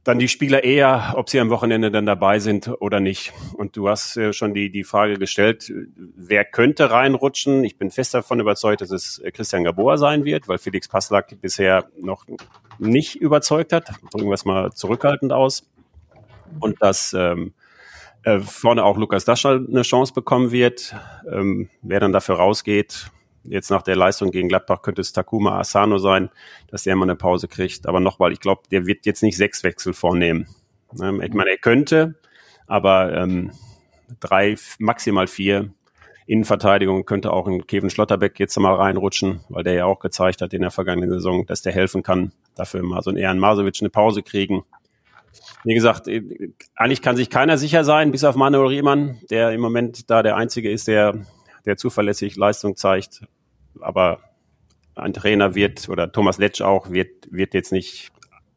dann 0.08 0.18
die 0.18 0.28
Spieler 0.28 0.64
eher, 0.64 1.12
ob 1.16 1.28
sie 1.28 1.38
am 1.38 1.50
Wochenende 1.50 1.90
dann 1.90 2.06
dabei 2.06 2.38
sind 2.38 2.70
oder 2.80 2.98
nicht. 2.98 3.34
Und 3.52 3.76
du 3.76 3.90
hast 3.90 4.16
äh, 4.16 4.32
schon 4.32 4.54
die, 4.54 4.70
die 4.70 4.82
Frage 4.82 5.18
gestellt, 5.18 5.70
wer 5.96 6.46
könnte 6.46 6.90
reinrutschen? 6.90 7.62
Ich 7.62 7.76
bin 7.76 7.90
fest 7.90 8.14
davon 8.14 8.40
überzeugt, 8.40 8.80
dass 8.80 8.90
es 8.90 9.18
äh, 9.18 9.30
Christian 9.30 9.64
Gabor 9.64 9.98
sein 9.98 10.24
wird, 10.24 10.48
weil 10.48 10.56
Felix 10.56 10.88
Passlack 10.88 11.38
bisher 11.42 11.90
noch 12.00 12.24
nicht 12.78 13.16
überzeugt 13.16 13.74
hat. 13.74 13.90
Drücken 14.10 14.28
wir 14.28 14.34
es 14.34 14.46
mal 14.46 14.72
zurückhaltend 14.72 15.34
aus. 15.34 15.68
Und 16.58 16.80
dass 16.80 17.12
ähm, 17.12 17.52
äh, 18.22 18.40
vorne 18.40 18.84
auch 18.84 18.96
Lukas 18.96 19.26
Daschal 19.26 19.66
eine 19.68 19.82
Chance 19.82 20.14
bekommen 20.14 20.52
wird. 20.52 20.94
Ähm, 21.30 21.68
wer 21.82 22.00
dann 22.00 22.14
dafür 22.14 22.36
rausgeht, 22.36 23.10
jetzt 23.50 23.70
nach 23.70 23.82
der 23.82 23.96
Leistung 23.96 24.30
gegen 24.30 24.48
Gladbach 24.48 24.82
könnte 24.82 25.00
es 25.00 25.12
Takuma 25.12 25.58
Asano 25.58 25.98
sein, 25.98 26.30
dass 26.68 26.84
der 26.84 26.96
mal 26.96 27.04
eine 27.04 27.16
Pause 27.16 27.48
kriegt. 27.48 27.86
Aber 27.86 28.00
nochmal, 28.00 28.32
ich 28.32 28.40
glaube, 28.40 28.62
der 28.70 28.86
wird 28.86 29.06
jetzt 29.06 29.22
nicht 29.22 29.36
sechs 29.36 29.62
Wechsel 29.64 29.92
vornehmen. 29.92 30.46
Ähm, 31.00 31.20
ich 31.22 31.32
meine, 31.32 31.50
er 31.50 31.58
könnte, 31.58 32.14
aber 32.66 33.14
ähm, 33.14 33.52
drei, 34.20 34.56
maximal 34.78 35.26
vier. 35.26 35.70
Innenverteidigung 36.26 37.06
könnte 37.06 37.32
auch 37.32 37.46
ein 37.46 37.66
Kevin 37.66 37.88
Schlotterbeck 37.88 38.38
jetzt 38.38 38.58
mal 38.58 38.74
reinrutschen, 38.74 39.40
weil 39.48 39.64
der 39.64 39.72
ja 39.72 39.84
auch 39.86 39.98
gezeigt 39.98 40.42
hat 40.42 40.52
in 40.52 40.60
der 40.60 40.70
vergangenen 40.70 41.10
Saison, 41.10 41.46
dass 41.46 41.62
der 41.62 41.72
helfen 41.72 42.02
kann. 42.02 42.32
Dafür 42.54 42.82
mal 42.82 43.00
so 43.02 43.10
ein 43.10 43.16
Ehren 43.16 43.38
Masovic 43.38 43.78
eine 43.80 43.88
Pause 43.88 44.22
kriegen. 44.22 44.64
Wie 45.64 45.74
gesagt, 45.74 46.06
äh, 46.06 46.52
eigentlich 46.76 47.00
kann 47.00 47.16
sich 47.16 47.30
keiner 47.30 47.56
sicher 47.56 47.82
sein, 47.82 48.10
bis 48.10 48.24
auf 48.24 48.36
Manuel 48.36 48.68
Riemann, 48.68 49.20
der 49.30 49.52
im 49.52 49.60
Moment 49.60 50.10
da 50.10 50.22
der 50.22 50.36
Einzige 50.36 50.70
ist, 50.70 50.86
der, 50.86 51.14
der 51.64 51.78
zuverlässig 51.78 52.36
Leistung 52.36 52.76
zeigt. 52.76 53.22
Aber 53.80 54.20
ein 54.94 55.12
Trainer 55.12 55.54
wird, 55.54 55.88
oder 55.88 56.10
Thomas 56.10 56.38
Letsch 56.38 56.60
auch, 56.60 56.90
wird, 56.90 57.08
wird 57.30 57.54
jetzt 57.54 57.72
nicht 57.72 58.10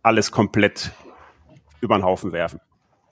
alles 0.04 0.32
komplett 0.32 0.92
über 1.82 1.98
den 1.98 2.04
Haufen 2.04 2.32
werfen. 2.32 2.60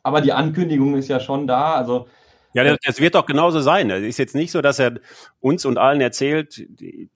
Aber 0.04 0.22
die 0.22 0.34
Ankündigung 0.34 0.96
ist 0.96 1.08
ja 1.08 1.20
schon 1.20 1.46
da. 1.48 1.76
Also 1.76 2.08
Ja, 2.54 2.64
das, 2.64 2.78
das 2.84 3.00
wird 3.00 3.16
doch 3.16 3.26
genauso 3.26 3.60
sein. 3.60 3.90
Es 3.92 4.02
ist 4.04 4.18
jetzt 4.18 4.34
nicht 4.36 4.52
so, 4.52 4.62
dass 4.62 4.80
er 4.80 5.00
uns 5.40 5.66
und 5.66 5.78
allen 5.78 6.02
erzählt, 6.02 6.58
die- 6.80 7.10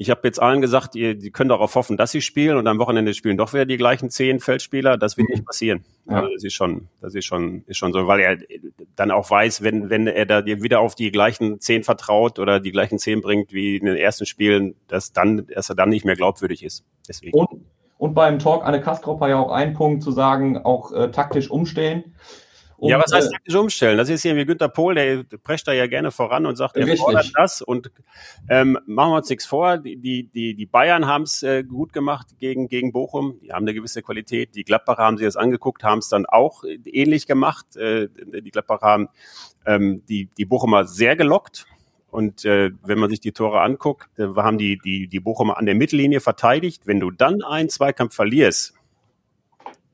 ich 0.00 0.10
habe 0.10 0.20
jetzt 0.22 0.40
allen 0.40 0.60
gesagt, 0.60 0.94
ihr, 0.94 1.16
die 1.16 1.32
können 1.32 1.50
darauf 1.50 1.74
hoffen, 1.74 1.96
dass 1.96 2.12
sie 2.12 2.20
spielen 2.20 2.56
und 2.56 2.68
am 2.68 2.78
Wochenende 2.78 3.14
spielen 3.14 3.36
doch 3.36 3.52
wieder 3.52 3.66
die 3.66 3.76
gleichen 3.76 4.10
zehn 4.10 4.38
Feldspieler. 4.38 4.96
Das 4.96 5.16
wird 5.16 5.28
nicht 5.28 5.44
passieren. 5.44 5.84
Ja. 6.08 6.20
Also 6.20 6.32
das 6.34 6.44
ist 6.44 6.54
schon, 6.54 6.88
das 7.00 7.14
ist 7.16 7.24
schon, 7.24 7.64
ist 7.66 7.78
schon 7.78 7.92
so, 7.92 8.06
weil 8.06 8.20
er 8.20 8.38
dann 8.94 9.10
auch 9.10 9.28
weiß, 9.28 9.62
wenn, 9.62 9.90
wenn 9.90 10.06
er 10.06 10.24
da 10.24 10.46
wieder 10.46 10.78
auf 10.78 10.94
die 10.94 11.10
gleichen 11.10 11.60
zehn 11.60 11.82
vertraut 11.82 12.38
oder 12.38 12.60
die 12.60 12.70
gleichen 12.70 13.00
zehn 13.00 13.20
bringt 13.20 13.52
wie 13.52 13.76
in 13.76 13.86
den 13.86 13.96
ersten 13.96 14.24
Spielen, 14.24 14.76
dass 14.86 15.12
dann, 15.12 15.48
dass 15.48 15.68
er 15.68 15.74
dann 15.74 15.88
nicht 15.88 16.04
mehr 16.04 16.16
glaubwürdig 16.16 16.62
ist. 16.62 16.84
Deswegen. 17.08 17.36
Und, 17.36 17.48
und 17.98 18.14
beim 18.14 18.38
Talk 18.38 18.64
Anne 18.64 18.80
Kastropper 18.80 19.28
ja 19.28 19.40
auch 19.40 19.50
ein 19.50 19.74
Punkt 19.74 20.04
zu 20.04 20.12
sagen, 20.12 20.58
auch 20.58 20.92
äh, 20.92 21.10
taktisch 21.10 21.50
umstellen. 21.50 22.14
Um, 22.80 22.90
ja, 22.90 22.98
was 22.98 23.12
heißt 23.12 23.28
äh, 23.28 23.32
taktisch 23.32 23.54
umstellen? 23.56 23.98
Das 23.98 24.08
ist 24.08 24.22
hier 24.22 24.36
wie 24.36 24.46
Günter 24.46 24.68
Pohl, 24.68 24.94
der 24.94 25.24
prescht 25.42 25.66
da 25.66 25.72
ja 25.72 25.88
gerne 25.88 26.12
voran 26.12 26.46
und 26.46 26.54
sagt, 26.54 26.76
er 26.76 26.84
richtig. 26.84 27.00
fordert 27.00 27.32
das. 27.34 27.60
Und 27.60 27.90
ähm, 28.48 28.78
machen 28.86 29.10
wir 29.10 29.16
uns 29.16 29.28
nichts 29.28 29.46
vor, 29.46 29.78
die, 29.78 29.96
die, 29.96 30.54
die 30.54 30.66
Bayern 30.66 31.06
haben 31.06 31.24
es 31.24 31.42
äh, 31.42 31.64
gut 31.64 31.92
gemacht 31.92 32.28
gegen, 32.38 32.68
gegen 32.68 32.92
Bochum. 32.92 33.40
Die 33.42 33.52
haben 33.52 33.64
eine 33.64 33.74
gewisse 33.74 34.00
Qualität. 34.00 34.54
Die 34.54 34.62
Gladbacher 34.62 35.02
haben 35.02 35.18
sich 35.18 35.26
das 35.26 35.36
angeguckt, 35.36 35.82
haben 35.82 35.98
es 35.98 36.08
dann 36.08 36.24
auch 36.24 36.62
ähnlich 36.84 37.26
gemacht. 37.26 37.76
Äh, 37.76 38.10
die 38.42 38.50
Gladbacher 38.52 38.86
haben 38.86 39.08
ähm, 39.66 40.04
die, 40.08 40.28
die 40.38 40.44
Bochumer 40.44 40.84
sehr 40.84 41.16
gelockt. 41.16 41.66
Und 42.12 42.44
äh, 42.44 42.70
wenn 42.84 43.00
man 43.00 43.10
sich 43.10 43.18
die 43.18 43.32
Tore 43.32 43.60
anguckt, 43.60 44.08
äh, 44.20 44.28
haben 44.36 44.56
die, 44.56 44.78
die, 44.78 45.08
die 45.08 45.20
Bochumer 45.20 45.58
an 45.58 45.66
der 45.66 45.74
Mittellinie 45.74 46.20
verteidigt. 46.20 46.86
Wenn 46.86 47.00
du 47.00 47.10
dann 47.10 47.42
einen 47.42 47.70
Zweikampf 47.70 48.14
verlierst, 48.14 48.77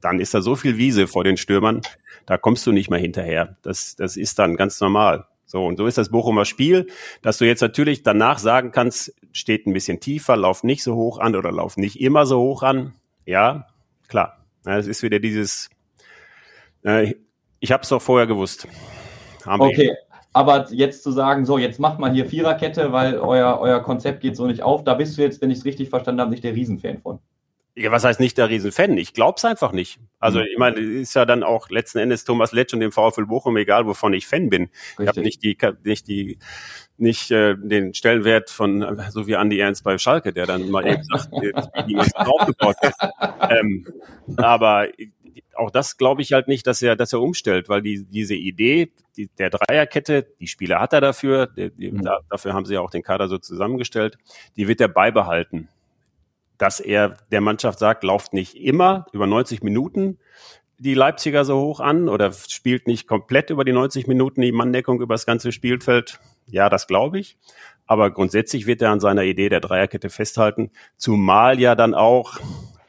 dann 0.05 0.21
ist 0.21 0.35
da 0.35 0.43
so 0.43 0.55
viel 0.55 0.77
Wiese 0.77 1.07
vor 1.07 1.25
den 1.25 1.39
Stürmern, 1.39 1.81
da 2.27 2.37
kommst 2.37 2.67
du 2.67 2.73
nicht 2.73 2.91
mehr 2.91 2.99
hinterher. 2.99 3.57
Das, 3.63 3.97
das 3.97 4.19
ist 4.19 4.39
dann 4.39 4.57
ganz 4.57 4.79
normal. 4.81 5.27
So, 5.47 5.65
und 5.65 5.79
so 5.79 5.87
ist 5.87 5.97
das 5.97 6.11
Bochumer 6.11 6.45
Spiel, 6.45 6.89
dass 7.23 7.39
du 7.39 7.47
jetzt 7.47 7.63
natürlich 7.63 8.03
danach 8.03 8.39
sagen 8.39 8.71
kannst, 8.71 9.15
steht 9.33 9.67
ein 9.67 9.73
bisschen 9.73 10.01
tiefer, 10.01 10.37
lauf 10.37 10.63
nicht 10.63 10.83
so 10.83 10.95
hoch 10.95 11.19
an 11.19 11.35
oder 11.35 11.53
lauf 11.53 11.79
nicht 11.79 12.01
immer 12.01 12.27
so 12.27 12.39
hoch 12.39 12.63
an. 12.63 12.93
Ja, 13.25 13.67
klar. 14.09 14.45
Es 14.67 14.87
ist 14.87 15.03
wieder 15.03 15.21
dieses, 15.21 15.71
äh, 16.85 17.15
ich 17.61 17.73
habe 17.73 17.83
es 17.83 17.89
doch 17.89 18.03
vorher 18.03 18.27
gewusst. 18.27 18.69
Haben 19.47 19.63
okay, 19.63 19.95
aber 20.35 20.71
jetzt 20.71 21.03
zu 21.03 21.13
sagen, 21.13 21.47
so, 21.47 21.57
jetzt 21.57 21.81
macht 21.81 21.99
man 21.99 22.13
hier 22.13 22.27
Viererkette, 22.27 22.93
weil 22.93 23.19
euer, 23.19 23.59
euer 23.59 23.81
Konzept 23.81 24.21
geht 24.21 24.37
so 24.37 24.47
nicht 24.47 24.63
auf, 24.63 24.85
da 24.85 24.95
bist 24.95 25.17
du 25.17 25.23
jetzt, 25.23 25.41
wenn 25.41 25.51
ich 25.51 25.59
es 25.59 25.65
richtig 25.65 25.89
verstanden 25.89 26.21
habe, 26.21 26.31
nicht 26.31 26.45
der 26.45 26.55
Riesenfan 26.55 26.99
von. 26.99 27.21
Ja, 27.77 27.91
was 27.91 28.05
heißt 28.05 28.21
nicht 28.21 28.39
der 28.39 28.49
Riesenfan? 28.49 28.97
Ich 28.99 29.15
glaub's 29.15 29.45
einfach 29.45 29.73
nicht. 29.73 29.99
Also 30.21 30.39
mhm. 30.39 30.47
ich 30.53 30.59
meine, 30.59 30.79
ist 30.79 31.15
ja 31.15 31.25
dann 31.25 31.43
auch 31.43 31.71
letzten 31.71 31.99
Endes 31.99 32.25
Thomas 32.25 32.53
Letsch 32.53 32.73
und 32.73 32.81
dem 32.81 32.93
VfL 32.93 33.27
Bochum 33.27 33.57
egal, 33.57 33.87
wovon 33.87 34.15
ich 34.15 34.29
Fan 34.29 34.49
bin. 34.49 34.71
Richtig. 34.99 35.01
Ich 35.01 35.09
habe 35.09 35.21
nicht 35.23 35.43
die 35.43 35.59
nicht 35.83 36.09
die 36.09 36.39
nicht 36.97 37.31
äh, 37.33 37.57
den 37.59 37.93
Stellenwert 37.93 38.49
von 38.51 39.03
so 39.11 39.27
wie 39.27 39.35
Andi 39.35 39.59
Ernst 39.59 39.83
bei 39.83 39.99
Schalke, 39.99 40.33
der 40.33 40.47
dann 40.47 40.71
mal 40.71 40.87
eben 40.87 41.03
sagt, 41.03 41.33
wie 41.33 41.95
man 41.95 42.07
aufgebaut 42.15 42.77
ist. 42.83 42.99
Ähm, 43.51 43.87
aber 44.37 44.89
auch 45.57 45.71
das 45.71 45.97
glaube 45.97 46.23
ich 46.23 46.33
halt 46.33 46.47
nicht, 46.47 46.67
dass 46.69 46.81
er, 46.81 46.95
dass 46.95 47.13
er 47.13 47.21
umstellt, 47.21 47.69
weil 47.69 47.83
die, 47.83 48.05
diese 48.05 48.35
Idee 48.35 48.93
die, 49.17 49.29
der 49.39 49.51
Dreierkette, 49.51 50.27
die 50.41 50.47
Spieler 50.47 50.81
hat 50.81 50.93
er 50.93 51.01
dafür, 51.01 51.49
die, 51.49 51.71
die, 51.71 51.91
mhm. 51.91 52.03
da, 52.03 52.21
dafür 52.31 52.53
haben 52.53 52.67
sie 52.67 52.75
ja 52.75 52.81
auch 52.81 52.91
den 52.91 53.03
Kader 53.03 53.29
so 53.29 53.39
zusammengestellt, 53.39 54.17
die 54.57 54.69
wird 54.69 54.81
er 54.81 54.89
beibehalten 54.89 55.69
dass 56.59 56.81
er 56.81 57.17
der 57.31 57.41
Mannschaft 57.41 57.79
sagt, 57.79 58.05
lauft 58.05 58.33
nicht 58.33 58.57
immer 58.57 59.07
über 59.13 59.27
90 59.27 59.63
Minuten 59.63 60.19
die 60.79 60.95
Leipziger 60.95 61.45
so 61.45 61.61
hoch 61.61 61.81
an 61.81 62.09
oder 62.09 62.33
spielt 62.33 62.87
nicht 62.87 63.07
komplett 63.07 63.51
über 63.51 63.65
die 63.65 63.73
90 63.73 64.07
Minuten 64.07 64.41
die 64.41 64.53
Manndeckung 64.53 65.01
über 65.01 65.15
das 65.15 65.27
ganze 65.27 65.53
Spielfeld. 65.53 66.21
Ja, 66.47 66.69
das 66.69 66.87
glaube 66.87 67.19
ich. 67.19 67.39
Aber 67.87 68.11
grundsätzlich 68.11 68.67
wird 68.67 68.83
er 68.83 68.91
an 68.91 69.01
seiner 69.01 69.23
Idee 69.25 69.49
der 69.49 69.61
Dreierkette 69.61 70.11
festhalten, 70.11 70.71
zumal 70.97 71.61
ja 71.61 71.75
dann 71.75 71.95
auch, 71.95 72.39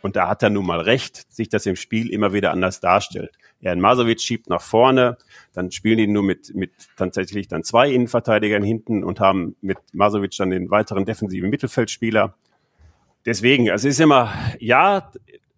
und 0.01 0.15
da 0.15 0.29
hat 0.29 0.43
er 0.43 0.50
nun 0.50 0.65
mal 0.65 0.79
recht, 0.79 1.31
sich 1.34 1.50
das 1.50 1.65
im 1.65 1.75
Spiel 1.75 2.10
immer 2.10 2.31
wieder 2.31 2.51
anders 2.51 2.79
darstellt. 2.79 3.31
Er 3.60 3.75
Masovic 3.75 4.22
schiebt 4.22 4.50
nach 4.50 4.62
vorne, 4.62 5.17
dann 5.53 5.72
spielen 5.72 5.98
die 5.98 6.07
nur 6.07 6.24
mit, 6.24 6.55
mit 6.55 6.72
tatsächlich 6.95 7.48
dann 7.48 7.63
zwei 7.63 7.89
Innenverteidigern 7.91 8.63
hinten 8.63 9.03
und 9.03 9.19
haben 9.19 9.55
mit 9.62 9.77
Masovic 9.93 10.36
dann 10.38 10.50
den 10.50 10.69
weiteren 10.69 11.05
defensiven 11.05 11.50
Mittelfeldspieler 11.50 12.36
deswegen, 13.25 13.67
es 13.67 13.84
ist 13.84 14.00
immer, 14.00 14.32
ja, 14.60 15.12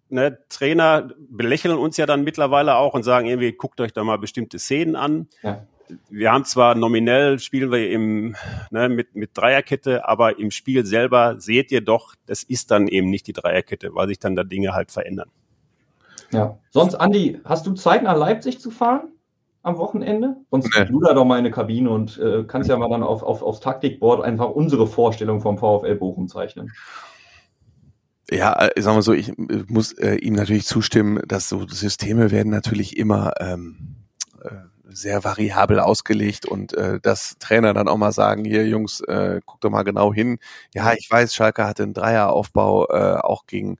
ne, 0.08 0.38
Trainer 0.48 1.10
belächeln 1.30 1.76
uns 1.76 1.96
ja 1.96 2.06
dann 2.06 2.24
mittlerweile 2.24 2.76
auch 2.76 2.94
und 2.94 3.02
sagen 3.02 3.26
irgendwie, 3.26 3.52
guckt 3.52 3.80
euch 3.80 3.92
da 3.92 4.04
mal 4.04 4.18
bestimmte 4.18 4.58
Szenen 4.58 4.96
an. 4.96 5.28
Ja. 5.42 5.64
Wir 6.10 6.32
haben 6.32 6.44
zwar 6.44 6.74
nominell 6.74 7.38
spielen 7.38 7.72
wir 7.72 7.90
im, 7.90 8.36
ne, 8.70 8.88
mit, 8.88 9.14
mit 9.14 9.30
Dreierkette, 9.34 10.06
aber 10.06 10.38
im 10.38 10.50
Spiel 10.50 10.84
selber 10.84 11.40
seht 11.40 11.72
ihr 11.72 11.80
doch, 11.80 12.14
das 12.26 12.42
ist 12.42 12.70
dann 12.70 12.88
eben 12.88 13.08
nicht 13.08 13.26
die 13.26 13.32
Dreierkette, 13.32 13.94
weil 13.94 14.08
sich 14.08 14.18
dann 14.18 14.36
da 14.36 14.44
Dinge 14.44 14.74
halt 14.74 14.90
verändern. 14.90 15.30
Ja. 16.30 16.58
Sonst, 16.70 16.94
Andi, 16.94 17.40
hast 17.44 17.66
du 17.66 17.72
Zeit 17.72 18.02
nach 18.02 18.16
Leipzig 18.16 18.60
zu 18.60 18.70
fahren? 18.70 19.12
am 19.62 19.78
Wochenende? 19.78 20.36
Sonst 20.50 20.70
nee. 20.76 20.84
du 20.86 21.00
da 21.00 21.14
doch 21.14 21.24
mal 21.24 21.34
in 21.34 21.40
eine 21.40 21.50
Kabine 21.50 21.90
und 21.90 22.18
äh, 22.18 22.44
kannst 22.44 22.70
ja 22.70 22.76
mal 22.76 22.88
dann 22.88 23.02
auf, 23.02 23.22
auf, 23.22 23.42
aufs 23.42 23.60
Taktikboard 23.60 24.24
einfach 24.24 24.48
unsere 24.48 24.86
Vorstellung 24.86 25.40
vom 25.40 25.58
VfL 25.58 25.96
Bochum 25.96 26.28
zeichnen. 26.28 26.72
Ja, 28.30 28.52
äh, 28.54 28.70
ich 28.76 28.84
sag 28.84 28.94
mal 28.94 29.02
so, 29.02 29.12
ich 29.12 29.30
äh, 29.30 29.64
muss 29.68 29.92
äh, 29.92 30.16
ihm 30.16 30.34
natürlich 30.34 30.66
zustimmen, 30.66 31.20
dass 31.26 31.48
so 31.48 31.66
Systeme 31.68 32.30
werden 32.30 32.50
natürlich 32.50 32.96
immer 32.96 33.32
ähm, 33.40 33.96
äh, 34.42 34.50
sehr 34.90 35.24
variabel 35.24 35.80
ausgelegt 35.80 36.44
und 36.46 36.74
äh, 36.74 37.00
dass 37.00 37.36
Trainer 37.38 37.72
dann 37.74 37.88
auch 37.88 37.96
mal 37.96 38.12
sagen, 38.12 38.44
hier 38.44 38.66
Jungs, 38.66 39.00
äh, 39.00 39.40
guck 39.46 39.60
doch 39.60 39.70
mal 39.70 39.82
genau 39.82 40.12
hin. 40.12 40.38
Ja, 40.74 40.92
ich 40.94 41.10
weiß, 41.10 41.34
Schalke 41.34 41.64
hatte 41.66 41.84
einen 41.84 41.94
Dreieraufbau 41.94 42.86
äh, 42.88 43.16
auch 43.20 43.46
gegen 43.46 43.78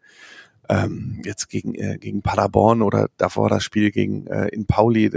ähm, 0.68 1.22
jetzt 1.24 1.48
gegen 1.48 1.74
äh, 1.74 1.98
gegen 1.98 2.22
Paderborn 2.22 2.82
oder 2.82 3.08
davor 3.18 3.48
das 3.50 3.64
Spiel 3.64 3.90
gegen 3.90 4.26
äh, 4.28 4.48
in 4.48 4.66
Pauli 4.66 5.10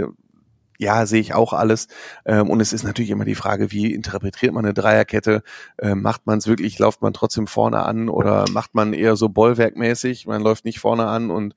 ja, 0.78 1.06
sehe 1.06 1.20
ich 1.20 1.34
auch 1.34 1.52
alles. 1.52 1.88
Ähm, 2.24 2.50
und 2.50 2.60
es 2.60 2.72
ist 2.72 2.82
natürlich 2.82 3.10
immer 3.10 3.24
die 3.24 3.34
Frage, 3.34 3.70
wie 3.72 3.92
interpretiert 3.94 4.52
man 4.52 4.64
eine 4.64 4.74
Dreierkette? 4.74 5.42
Ähm, 5.80 6.02
macht 6.02 6.26
man 6.26 6.38
es 6.38 6.46
wirklich, 6.46 6.78
läuft 6.78 7.02
man 7.02 7.12
trotzdem 7.12 7.46
vorne 7.46 7.84
an 7.84 8.08
oder 8.08 8.44
macht 8.50 8.74
man 8.74 8.92
eher 8.92 9.16
so 9.16 9.28
bollwerkmäßig? 9.28 10.26
Man 10.26 10.42
läuft 10.42 10.64
nicht 10.64 10.80
vorne 10.80 11.06
an 11.06 11.30
und 11.30 11.54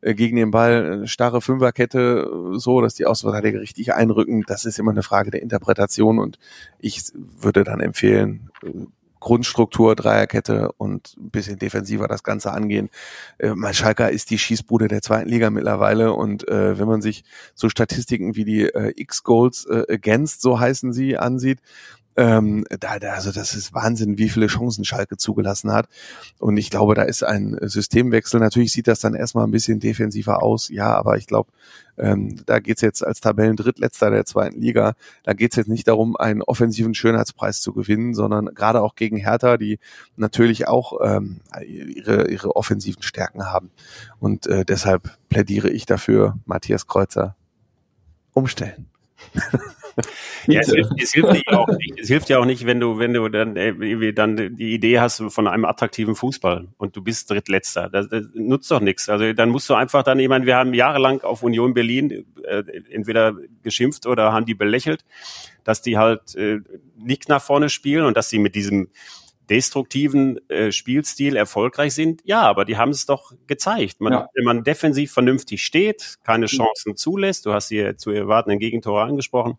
äh, 0.00 0.14
gegen 0.14 0.36
den 0.36 0.50
Ball 0.50 1.02
äh, 1.02 1.06
starre 1.06 1.40
Fünferkette 1.40 2.30
so, 2.52 2.80
dass 2.80 2.94
die 2.94 3.06
Ausverteidiger 3.06 3.60
richtig 3.60 3.94
einrücken. 3.94 4.44
Das 4.46 4.64
ist 4.64 4.78
immer 4.78 4.92
eine 4.92 5.02
Frage 5.02 5.30
der 5.30 5.42
Interpretation 5.42 6.18
und 6.18 6.38
ich 6.78 7.02
würde 7.14 7.64
dann 7.64 7.80
empfehlen, 7.80 8.50
äh, 8.62 8.68
Grundstruktur, 9.28 9.94
Dreierkette 9.94 10.72
und 10.78 11.14
ein 11.18 11.28
bisschen 11.28 11.58
defensiver 11.58 12.08
das 12.08 12.22
Ganze 12.22 12.50
angehen. 12.50 12.88
Äh, 13.36 13.50
mein 13.54 13.74
Schalker 13.74 14.10
ist 14.10 14.30
die 14.30 14.38
Schießbude 14.38 14.88
der 14.88 15.02
zweiten 15.02 15.28
Liga 15.28 15.50
mittlerweile 15.50 16.14
und 16.14 16.48
äh, 16.48 16.78
wenn 16.78 16.88
man 16.88 17.02
sich 17.02 17.24
so 17.54 17.68
Statistiken 17.68 18.36
wie 18.36 18.46
die 18.46 18.62
äh, 18.62 18.94
X-Goals 18.96 19.66
äh, 19.66 19.84
Against, 19.92 20.40
so 20.40 20.58
heißen 20.58 20.94
sie, 20.94 21.18
ansieht, 21.18 21.60
ähm, 22.18 22.64
da, 22.80 22.98
da, 22.98 23.12
also 23.12 23.30
das 23.30 23.54
ist 23.54 23.72
Wahnsinn, 23.72 24.18
wie 24.18 24.28
viele 24.28 24.48
Chancen 24.48 24.84
Schalke 24.84 25.16
zugelassen 25.16 25.72
hat. 25.72 25.88
Und 26.40 26.56
ich 26.56 26.68
glaube, 26.68 26.96
da 26.96 27.02
ist 27.02 27.22
ein 27.22 27.56
Systemwechsel. 27.60 28.40
Natürlich 28.40 28.72
sieht 28.72 28.88
das 28.88 28.98
dann 28.98 29.14
erstmal 29.14 29.46
ein 29.46 29.52
bisschen 29.52 29.78
defensiver 29.78 30.42
aus, 30.42 30.68
ja, 30.68 30.92
aber 30.96 31.16
ich 31.16 31.28
glaube, 31.28 31.52
ähm, 31.96 32.40
da 32.44 32.58
geht's 32.58 32.80
jetzt 32.80 33.06
als 33.06 33.20
Tabellendrittletzter 33.20 34.10
der 34.10 34.24
zweiten 34.24 34.60
Liga, 34.60 34.94
da 35.22 35.32
geht's 35.32 35.54
jetzt 35.54 35.68
nicht 35.68 35.86
darum, 35.86 36.16
einen 36.16 36.42
offensiven 36.42 36.94
Schönheitspreis 36.94 37.60
zu 37.60 37.72
gewinnen, 37.72 38.14
sondern 38.14 38.46
gerade 38.46 38.82
auch 38.82 38.96
gegen 38.96 39.16
Hertha, 39.16 39.56
die 39.56 39.78
natürlich 40.16 40.66
auch 40.66 40.98
ähm, 41.04 41.40
ihre, 41.64 42.28
ihre 42.28 42.56
offensiven 42.56 43.02
Stärken 43.02 43.46
haben. 43.46 43.70
Und 44.18 44.48
äh, 44.48 44.64
deshalb 44.64 45.16
plädiere 45.28 45.70
ich 45.70 45.86
dafür, 45.86 46.36
Matthias 46.46 46.88
Kreuzer 46.88 47.36
umstellen. 48.32 48.86
ja, 50.46 50.60
es, 50.60 50.70
hilft, 50.70 50.92
es, 51.00 51.12
hilft 51.12 51.42
ja 51.50 51.58
auch 51.58 51.68
nicht, 51.68 52.00
es 52.00 52.08
hilft 52.08 52.28
ja 52.28 52.38
auch 52.38 52.44
nicht, 52.44 52.66
wenn 52.66 52.80
du, 52.80 52.98
wenn 52.98 53.14
du 53.14 53.28
dann, 53.28 53.56
äh, 53.56 54.12
dann 54.12 54.36
die 54.36 54.74
Idee 54.74 55.00
hast 55.00 55.22
von 55.28 55.46
einem 55.46 55.64
attraktiven 55.64 56.14
Fußball 56.14 56.68
und 56.76 56.96
du 56.96 57.02
bist 57.02 57.30
Drittletzter. 57.30 57.88
Das, 57.88 58.08
das 58.08 58.24
nutzt 58.34 58.70
doch 58.70 58.80
nichts. 58.80 59.08
Also 59.08 59.32
dann 59.32 59.50
musst 59.50 59.68
du 59.70 59.74
einfach 59.74 60.02
dann, 60.02 60.18
ich 60.18 60.28
meine, 60.28 60.46
wir 60.46 60.56
haben 60.56 60.74
jahrelang 60.74 61.22
auf 61.22 61.42
Union 61.42 61.74
Berlin 61.74 62.26
äh, 62.44 62.62
entweder 62.90 63.34
geschimpft 63.62 64.06
oder 64.06 64.32
haben 64.32 64.46
die 64.46 64.54
belächelt, 64.54 65.04
dass 65.64 65.82
die 65.82 65.98
halt 65.98 66.34
äh, 66.36 66.60
nicht 66.96 67.28
nach 67.28 67.42
vorne 67.42 67.68
spielen 67.68 68.04
und 68.04 68.16
dass 68.16 68.30
sie 68.30 68.38
mit 68.38 68.54
diesem 68.54 68.88
destruktiven 69.50 70.38
äh, 70.48 70.72
Spielstil 70.72 71.36
erfolgreich 71.36 71.94
sind. 71.94 72.20
Ja, 72.24 72.42
aber 72.42 72.64
die 72.64 72.76
haben 72.76 72.90
es 72.90 73.06
doch 73.06 73.32
gezeigt. 73.46 74.00
Man, 74.00 74.12
ja. 74.12 74.28
Wenn 74.34 74.44
man 74.44 74.64
defensiv 74.64 75.12
vernünftig 75.12 75.64
steht, 75.64 76.18
keine 76.24 76.44
mhm. 76.44 76.50
Chancen 76.50 76.96
zulässt, 76.96 77.46
du 77.46 77.52
hast 77.52 77.68
hier 77.68 77.96
zu 77.96 78.10
erwartenden 78.10 78.58
Gegentore 78.58 79.02
angesprochen, 79.02 79.58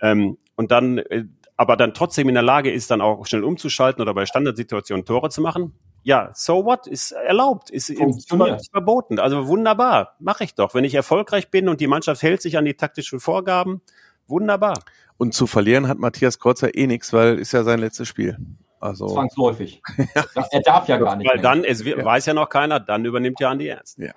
ähm, 0.00 0.38
und 0.56 0.70
dann 0.70 0.98
äh, 0.98 1.24
aber 1.56 1.76
dann 1.76 1.94
trotzdem 1.94 2.28
in 2.28 2.34
der 2.34 2.42
Lage 2.42 2.70
ist, 2.70 2.90
dann 2.90 3.00
auch 3.00 3.26
schnell 3.26 3.44
umzuschalten 3.44 4.02
oder 4.02 4.14
bei 4.14 4.26
Standardsituationen 4.26 5.04
Tore 5.04 5.30
zu 5.30 5.40
machen. 5.40 5.72
Ja, 6.02 6.30
so 6.34 6.64
what? 6.64 6.86
Ist 6.86 7.12
erlaubt, 7.12 7.70
ist, 7.70 7.90
ist 7.90 8.28
verboten. 8.70 9.18
Also 9.18 9.48
wunderbar, 9.48 10.14
mache 10.20 10.44
ich 10.44 10.54
doch. 10.54 10.74
Wenn 10.74 10.84
ich 10.84 10.94
erfolgreich 10.94 11.50
bin 11.50 11.68
und 11.68 11.80
die 11.80 11.88
Mannschaft 11.88 12.22
hält 12.22 12.42
sich 12.42 12.58
an 12.58 12.64
die 12.64 12.74
taktischen 12.74 13.18
Vorgaben, 13.20 13.80
wunderbar. 14.28 14.78
Und 15.16 15.34
zu 15.34 15.46
verlieren 15.46 15.88
hat 15.88 15.98
Matthias 15.98 16.38
Kreuzer 16.38 16.74
eh 16.76 16.86
nichts, 16.86 17.12
weil 17.12 17.38
ist 17.38 17.52
ja 17.52 17.64
sein 17.64 17.80
letztes 17.80 18.06
Spiel. 18.06 18.36
Also 18.80 19.06
Zwangsläufig. 19.06 19.82
er 20.50 20.60
darf 20.60 20.88
ja 20.88 20.98
gar 20.98 21.16
nicht. 21.16 21.30
Weil 21.30 21.40
dann, 21.40 21.64
es 21.64 21.84
ja. 21.84 22.02
weiß 22.02 22.26
ja 22.26 22.34
noch 22.34 22.48
keiner, 22.48 22.80
dann 22.80 23.04
übernimmt 23.04 23.40
ja 23.40 23.50
Andi 23.50 23.68
Ernst. 23.68 23.98
Ja. 23.98 24.12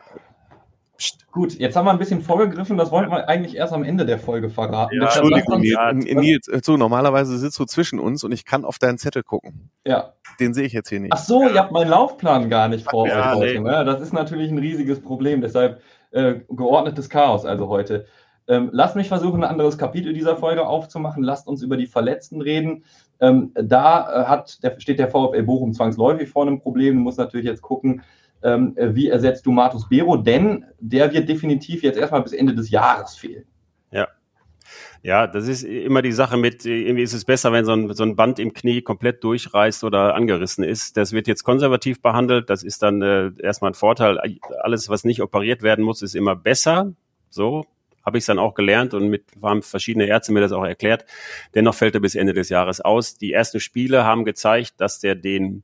Gut, 1.31 1.53
jetzt 1.53 1.77
haben 1.77 1.85
wir 1.85 1.91
ein 1.91 1.97
bisschen 1.97 2.21
vorgegriffen, 2.21 2.75
das 2.77 2.91
wollten 2.91 3.09
wir 3.09 3.29
eigentlich 3.29 3.55
erst 3.55 3.71
am 3.71 3.83
Ende 3.83 4.05
der 4.05 4.19
Folge 4.19 4.49
verraten. 4.49 4.95
Ja, 4.95 5.03
Entschuldigung, 5.05 5.61
Nils, 5.61 6.47
Nils, 6.49 6.65
so, 6.65 6.75
normalerweise 6.75 7.37
sitzt 7.37 7.57
du 7.57 7.65
zwischen 7.65 7.99
uns 7.99 8.23
und 8.25 8.33
ich 8.33 8.43
kann 8.43 8.65
auf 8.65 8.79
deinen 8.79 8.97
Zettel 8.97 9.23
gucken. 9.23 9.69
Ja. 9.85 10.13
Den 10.41 10.53
sehe 10.53 10.65
ich 10.65 10.73
jetzt 10.73 10.89
hier 10.89 10.99
nicht. 10.99 11.13
Ach 11.13 11.19
so, 11.19 11.47
ihr 11.47 11.59
habt 11.59 11.71
meinen 11.71 11.89
Laufplan 11.89 12.49
gar 12.49 12.67
nicht 12.67 12.89
vor 12.89 13.07
ja, 13.07 13.31
euch 13.31 13.37
heute. 13.37 13.53
Nee. 13.53 13.59
Ne? 13.59 13.85
Das 13.85 14.01
ist 14.01 14.11
natürlich 14.11 14.51
ein 14.51 14.57
riesiges 14.57 15.01
Problem, 15.01 15.39
deshalb 15.39 15.81
äh, 16.11 16.41
geordnetes 16.49 17.09
Chaos 17.09 17.45
also 17.45 17.69
heute. 17.69 18.05
Ähm, 18.49 18.69
lasst 18.73 18.95
mich 18.95 19.07
versuchen, 19.07 19.43
ein 19.43 19.49
anderes 19.49 19.77
Kapitel 19.77 20.11
dieser 20.11 20.35
Folge 20.35 20.65
aufzumachen. 20.65 21.23
Lasst 21.23 21.47
uns 21.47 21.61
über 21.61 21.77
die 21.77 21.85
Verletzten 21.85 22.41
reden. 22.41 22.83
Ähm, 23.19 23.51
da 23.53 24.23
äh, 24.23 24.25
hat, 24.25 24.63
der, 24.63 24.79
steht 24.79 24.97
der 24.97 25.09
VfL 25.09 25.43
Bochum 25.43 25.71
zwangsläufig 25.71 26.29
vor 26.29 26.47
einem 26.47 26.59
Problem. 26.59 26.95
Du 26.95 27.01
musst 27.01 27.19
natürlich 27.19 27.45
jetzt 27.45 27.61
gucken, 27.61 28.01
ähm, 28.41 28.75
wie 28.75 29.07
ersetzt 29.07 29.45
du 29.45 29.51
Martus 29.51 29.87
Bero, 29.87 30.17
denn 30.17 30.65
der 30.79 31.13
wird 31.13 31.29
definitiv 31.29 31.83
jetzt 31.83 31.99
erstmal 31.99 32.23
bis 32.23 32.33
Ende 32.33 32.55
des 32.55 32.71
Jahres 32.71 33.15
fehlen. 33.15 33.45
Ja. 33.91 34.07
Ja, 35.03 35.27
das 35.27 35.47
ist 35.47 35.63
immer 35.63 36.01
die 36.01 36.11
Sache 36.11 36.37
mit, 36.37 36.65
irgendwie 36.65 37.03
ist 37.03 37.13
es 37.13 37.25
besser, 37.25 37.51
wenn 37.51 37.65
so 37.65 37.73
ein, 37.73 37.93
so 37.93 38.03
ein 38.03 38.15
Band 38.15 38.39
im 38.39 38.53
Knie 38.53 38.81
komplett 38.81 39.23
durchreißt 39.23 39.83
oder 39.83 40.15
angerissen 40.15 40.63
ist. 40.63 40.97
Das 40.97 41.11
wird 41.11 41.27
jetzt 41.27 41.43
konservativ 41.43 42.01
behandelt. 42.01 42.49
Das 42.49 42.63
ist 42.63 42.81
dann 42.81 43.01
äh, 43.01 43.31
erstmal 43.39 43.71
ein 43.71 43.75
Vorteil. 43.75 44.19
Alles, 44.61 44.89
was 44.89 45.03
nicht 45.03 45.21
operiert 45.21 45.61
werden 45.61 45.85
muss, 45.85 46.01
ist 46.01 46.15
immer 46.15 46.35
besser. 46.35 46.93
So 47.29 47.65
habe 48.09 48.17
ich 48.17 48.23
es 48.23 48.25
dann 48.25 48.39
auch 48.39 48.55
gelernt 48.55 48.95
und 48.95 49.07
mit 49.07 49.25
haben 49.39 49.61
verschiedene 49.61 50.07
Ärzte 50.07 50.31
mir 50.31 50.41
das 50.41 50.51
auch 50.51 50.65
erklärt. 50.65 51.05
Dennoch 51.53 51.75
fällt 51.75 51.93
er 51.93 52.01
bis 52.01 52.15
Ende 52.15 52.33
des 52.33 52.49
Jahres 52.49 52.81
aus. 52.81 53.19
Die 53.19 53.31
ersten 53.31 53.59
Spiele 53.59 54.03
haben 54.03 54.25
gezeigt, 54.25 54.73
dass 54.77 54.99
der 54.99 55.13
den 55.13 55.63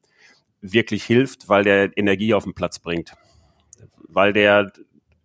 wirklich 0.62 1.04
hilft, 1.04 1.50
weil 1.50 1.64
der 1.64 1.98
Energie 1.98 2.36
auf 2.36 2.44
den 2.44 2.54
Platz 2.54 2.78
bringt. 2.78 3.14
Weil 4.08 4.32
der 4.32 4.72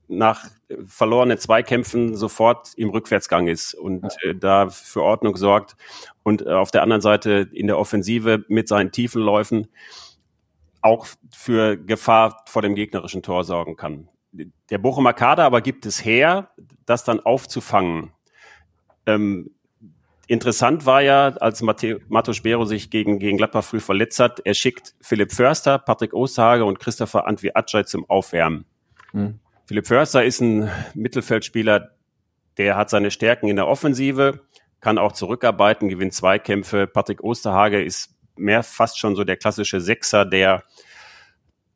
nach 0.09 0.47
verlorenen 0.87 1.37
Zweikämpfen 1.37 2.17
sofort 2.17 2.73
im 2.77 2.89
Rückwärtsgang 2.89 3.49
ist 3.49 3.75
und 3.75 4.07
äh, 4.23 4.35
da 4.35 4.71
für 4.71 5.03
Ordnung 5.03 5.37
sorgt 5.37 5.77
und 6.23 6.41
äh, 6.47 6.49
auf 6.49 6.71
der 6.71 6.83
anderen 6.83 7.03
Seite 7.03 7.51
in 7.53 7.67
der 7.67 7.79
Offensive 7.79 8.47
mit 8.49 8.67
seinen 8.67 8.93
Tiefenläufen 8.93 9.69
auch 10.81 11.07
für 11.31 11.77
Gefahr 11.77 12.45
vor 12.47 12.63
dem 12.63 12.75
gegnerischen 12.75 13.23
Tor 13.23 13.45
sorgen 13.45 13.77
kann. 13.77 14.09
Der 14.33 14.79
Bochumer 14.79 15.13
Kader 15.13 15.45
aber 15.45 15.61
gibt 15.61 15.87
es 15.87 16.05
her, 16.05 16.51
das 16.87 17.05
dann 17.05 17.21
aufzufangen. 17.21 18.13
Ähm, 19.07 19.51
Interessant 20.31 20.87
war 20.87 21.03
ja, 21.03 21.31
als 21.41 21.61
Matteo 21.61 21.99
Spero 22.33 22.65
sich 22.65 22.89
gegen, 22.91 23.19
gegen 23.19 23.37
Gladbach 23.37 23.65
früh 23.65 23.81
verletzt 23.81 24.21
hat, 24.21 24.41
er 24.45 24.55
schickt 24.55 24.95
Philipp 25.01 25.33
Förster, 25.33 25.77
Patrick 25.81 26.15
Osterhage 26.15 26.65
und 26.65 26.79
Christopher 26.79 27.27
Antwi 27.27 27.51
Atschei 27.53 27.83
zum 27.83 28.09
Aufwärmen. 28.09 28.65
Hm. 29.11 29.41
Philipp 29.67 29.89
Förster 29.89 30.25
ist 30.25 30.41
ein 30.41 30.71
Mittelfeldspieler, 30.95 31.97
der 32.59 32.77
hat 32.77 32.91
seine 32.91 33.11
Stärken 33.11 33.49
in 33.49 33.57
der 33.57 33.67
Offensive, 33.67 34.39
kann 34.81 34.99
auch 34.99 35.11
zurückarbeiten, 35.11 35.89
gewinnt 35.89 36.15
Zweikämpfe. 36.15 36.87
Patrick 36.87 37.25
Osterhage 37.25 37.83
ist 37.83 38.15
mehr 38.37 38.63
fast 38.63 39.01
schon 39.01 39.17
so 39.17 39.25
der 39.25 39.37
klassische 39.37 39.81
Sechser, 39.81 40.25
der 40.25 40.63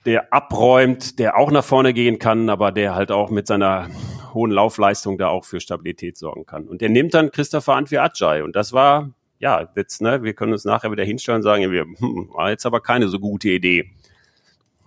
der 0.04 0.32
abräumt, 0.32 1.18
der 1.18 1.36
auch 1.36 1.50
nach 1.50 1.64
vorne 1.64 1.94
gehen 1.94 2.18
kann, 2.18 2.48
aber 2.50 2.72
der 2.72 2.94
halt 2.94 3.10
auch 3.10 3.30
mit 3.30 3.46
seiner 3.46 3.88
hohen 4.34 4.50
Laufleistung 4.50 5.16
da 5.16 5.28
auch 5.28 5.44
für 5.44 5.60
Stabilität 5.60 6.18
sorgen 6.18 6.44
kann. 6.44 6.68
Und 6.68 6.80
der 6.80 6.90
nimmt 6.90 7.14
dann 7.14 7.30
Christopher 7.30 7.74
Antwi 7.74 7.98
Ajay. 7.98 8.42
Und 8.42 8.56
das 8.56 8.72
war, 8.72 9.10
ja, 9.38 9.68
jetzt, 9.76 10.02
ne, 10.02 10.22
wir 10.22 10.34
können 10.34 10.52
uns 10.52 10.64
nachher 10.64 10.90
wieder 10.90 11.04
hinstellen 11.04 11.36
und 11.36 11.42
sagen, 11.42 11.70
wir, 11.70 11.82
hm, 11.84 12.30
war 12.34 12.50
jetzt 12.50 12.66
aber 12.66 12.80
keine 12.80 13.08
so 13.08 13.18
gute 13.18 13.48
Idee. 13.48 13.90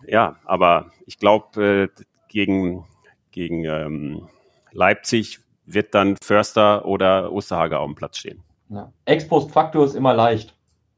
Ja, 0.05 0.37
aber 0.45 0.91
ich 1.05 1.17
glaube, 1.17 1.89
äh, 1.97 2.03
gegen, 2.27 2.85
gegen 3.31 3.65
ähm, 3.65 4.27
Leipzig 4.71 5.39
wird 5.65 5.95
dann 5.95 6.17
Förster 6.21 6.85
oder 6.85 7.31
Osterhager 7.31 7.79
auf 7.79 7.87
dem 7.87 7.95
Platz 7.95 8.17
stehen. 8.17 8.43
Ja. 8.69 8.91
Ex-Post-Faktor 9.05 9.85
ist 9.85 9.95
immer 9.95 10.13
leicht. 10.13 10.55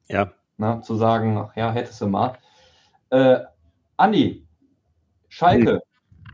Ja. 0.08 0.32
Na, 0.58 0.82
zu 0.82 0.96
sagen, 0.96 1.38
ach 1.38 1.56
ja, 1.56 1.72
hättest 1.72 2.02
du 2.02 2.08
mal. 2.08 2.38
Äh, 3.12 3.40
Andi, 4.00 4.48
Schalke. 5.28 5.72
Hm. 5.74 5.80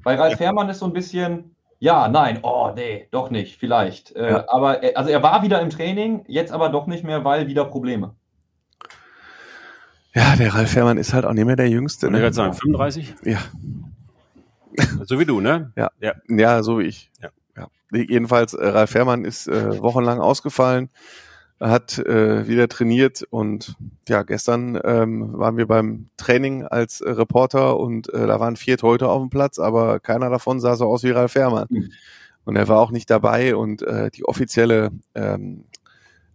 Bei 0.03 0.15
Ralf 0.15 0.39
Herrmann 0.39 0.69
ist 0.69 0.79
so 0.79 0.85
ein 0.85 0.93
bisschen, 0.93 1.55
ja, 1.79 2.07
nein, 2.07 2.39
oh, 2.43 2.71
nee, 2.75 3.07
doch 3.09 3.31
nicht, 3.31 3.57
vielleicht. 3.57 4.15
Äh, 4.15 4.29
ja. 4.29 4.45
Aber 4.49 4.83
er, 4.83 4.97
also 4.97 5.09
er 5.09 5.23
war 5.23 5.41
wieder 5.41 5.59
im 5.61 5.71
Training, 5.71 6.23
jetzt 6.27 6.51
aber 6.51 6.69
doch 6.69 6.85
nicht 6.85 7.03
mehr, 7.03 7.25
weil 7.25 7.47
wieder 7.47 7.65
Probleme. 7.65 8.15
Ja, 10.13 10.35
der 10.35 10.53
Ralf 10.53 10.75
Herrmann 10.75 10.97
ist 10.97 11.13
halt 11.13 11.25
auch 11.25 11.33
nicht 11.33 11.45
mehr 11.45 11.55
der 11.55 11.69
Jüngste. 11.69 12.09
Ne? 12.09 12.17
Ich 12.17 12.23
würde 12.23 12.35
sagen, 12.35 12.53
35? 12.53 13.15
Ja. 13.23 13.39
So 15.03 15.19
wie 15.19 15.25
du, 15.25 15.41
ne? 15.41 15.71
Ja. 15.75 15.89
Ja, 15.99 16.13
ja 16.27 16.61
so 16.61 16.79
wie 16.79 16.83
ich. 16.83 17.09
Ja. 17.21 17.29
ja. 17.57 17.67
Jedenfalls, 17.91 18.53
äh, 18.53 18.67
Ralf 18.67 18.93
Herrmann 18.93 19.25
ist 19.25 19.47
äh, 19.47 19.81
wochenlang 19.81 20.19
ausgefallen 20.19 20.89
hat 21.59 21.97
äh, 21.99 22.47
wieder 22.47 22.67
trainiert 22.67 23.25
und 23.29 23.75
ja, 24.09 24.23
gestern 24.23 24.79
ähm, 24.83 25.33
waren 25.33 25.57
wir 25.57 25.67
beim 25.67 26.09
Training 26.17 26.63
als 26.63 27.01
äh, 27.01 27.11
Reporter 27.11 27.79
und 27.79 28.13
äh, 28.13 28.27
da 28.27 28.39
waren 28.39 28.57
vier 28.57 28.77
Leute 28.81 29.07
auf 29.07 29.21
dem 29.21 29.29
Platz, 29.29 29.57
aber 29.57 29.99
keiner 29.99 30.29
davon 30.29 30.59
sah 30.59 30.75
so 30.75 30.85
aus 30.85 31.03
wie 31.03 31.11
Ralf 31.11 31.31
Fährmann. 31.31 31.67
Mhm. 31.69 31.91
Und 32.43 32.55
er 32.57 32.67
war 32.67 32.79
auch 32.79 32.91
nicht 32.91 33.09
dabei 33.09 33.55
und 33.55 33.81
äh, 33.81 34.11
die 34.11 34.25
offizielle 34.25 34.91
ähm, 35.15 35.65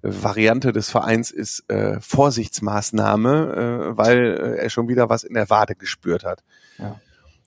Variante 0.03 0.73
des 0.73 0.89
Vereins 0.89 1.31
ist 1.31 1.69
äh, 1.69 2.01
Vorsichtsmaßnahme, 2.01 3.93
äh, 3.93 3.97
weil 3.99 4.19
äh, 4.19 4.63
er 4.63 4.71
schon 4.71 4.89
wieder 4.89 5.11
was 5.11 5.23
in 5.23 5.35
der 5.35 5.51
Wade 5.51 5.75
gespürt 5.75 6.25
hat. 6.25 6.43
Ja. 6.79 6.99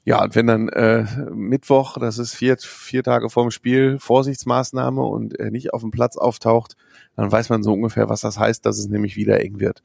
Ja, 0.05 0.21
und 0.21 0.35
wenn 0.35 0.47
dann 0.47 0.67
äh, 0.67 1.05
Mittwoch, 1.33 1.97
das 1.97 2.17
ist 2.17 2.33
vier, 2.33 2.57
vier 2.59 3.03
Tage 3.03 3.29
vorm 3.29 3.51
Spiel, 3.51 3.99
Vorsichtsmaßnahme 3.99 5.01
und 5.01 5.39
er 5.39 5.49
nicht 5.49 5.73
auf 5.73 5.79
dem 5.79 5.91
Platz 5.91 6.17
auftaucht, 6.17 6.75
dann 7.15 7.31
weiß 7.31 7.49
man 7.49 7.63
so 7.63 7.73
ungefähr, 7.73 8.09
was 8.09 8.21
das 8.21 8.39
heißt, 8.39 8.65
dass 8.65 8.79
es 8.79 8.87
nämlich 8.87 9.15
wieder 9.15 9.39
eng 9.41 9.59
wird. 9.59 9.83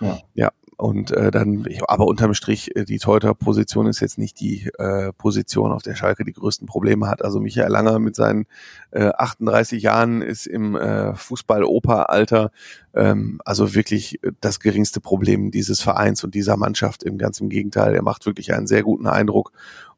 Ja. 0.00 0.18
ja. 0.34 0.50
Und 0.80 1.10
äh, 1.10 1.30
dann, 1.30 1.66
aber 1.88 2.06
unterm 2.06 2.32
Strich, 2.32 2.74
äh, 2.74 2.86
die 2.86 2.98
Teuter-Position 2.98 3.86
ist 3.86 4.00
jetzt 4.00 4.16
nicht 4.16 4.40
die 4.40 4.70
äh, 4.78 5.12
Position, 5.12 5.72
auf 5.72 5.82
der 5.82 5.94
Schalke 5.94 6.24
die 6.24 6.32
größten 6.32 6.66
Probleme 6.66 7.06
hat. 7.06 7.22
Also 7.22 7.38
Michael 7.38 7.70
Langer 7.70 7.98
mit 7.98 8.16
seinen 8.16 8.46
äh, 8.90 9.10
38 9.10 9.82
Jahren 9.82 10.22
ist 10.22 10.46
im 10.46 10.76
äh, 10.76 11.14
Fußball-Oper-Alter 11.14 12.50
ähm, 12.94 13.42
also 13.44 13.74
wirklich 13.74 14.20
das 14.40 14.58
geringste 14.58 15.02
Problem 15.02 15.50
dieses 15.50 15.82
Vereins 15.82 16.24
und 16.24 16.34
dieser 16.34 16.56
Mannschaft. 16.56 17.02
Im 17.02 17.18
ganz 17.18 17.40
im 17.40 17.50
Gegenteil, 17.50 17.94
er 17.94 18.02
macht 18.02 18.24
wirklich 18.24 18.54
einen 18.54 18.66
sehr 18.66 18.82
guten 18.82 19.06
Eindruck 19.06 19.52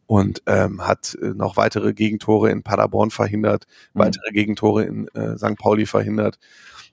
und 0.06 0.42
ähm, 0.46 0.86
hat 0.86 1.16
äh, 1.20 1.28
noch 1.28 1.56
weitere 1.56 1.92
Gegentore 1.92 2.50
in 2.50 2.62
Paderborn 2.62 3.10
verhindert, 3.10 3.66
mhm. 3.94 4.00
weitere 4.00 4.30
Gegentore 4.32 4.84
in 4.84 5.08
äh, 5.08 5.36
St. 5.38 5.56
Pauli 5.56 5.86
verhindert 5.86 6.38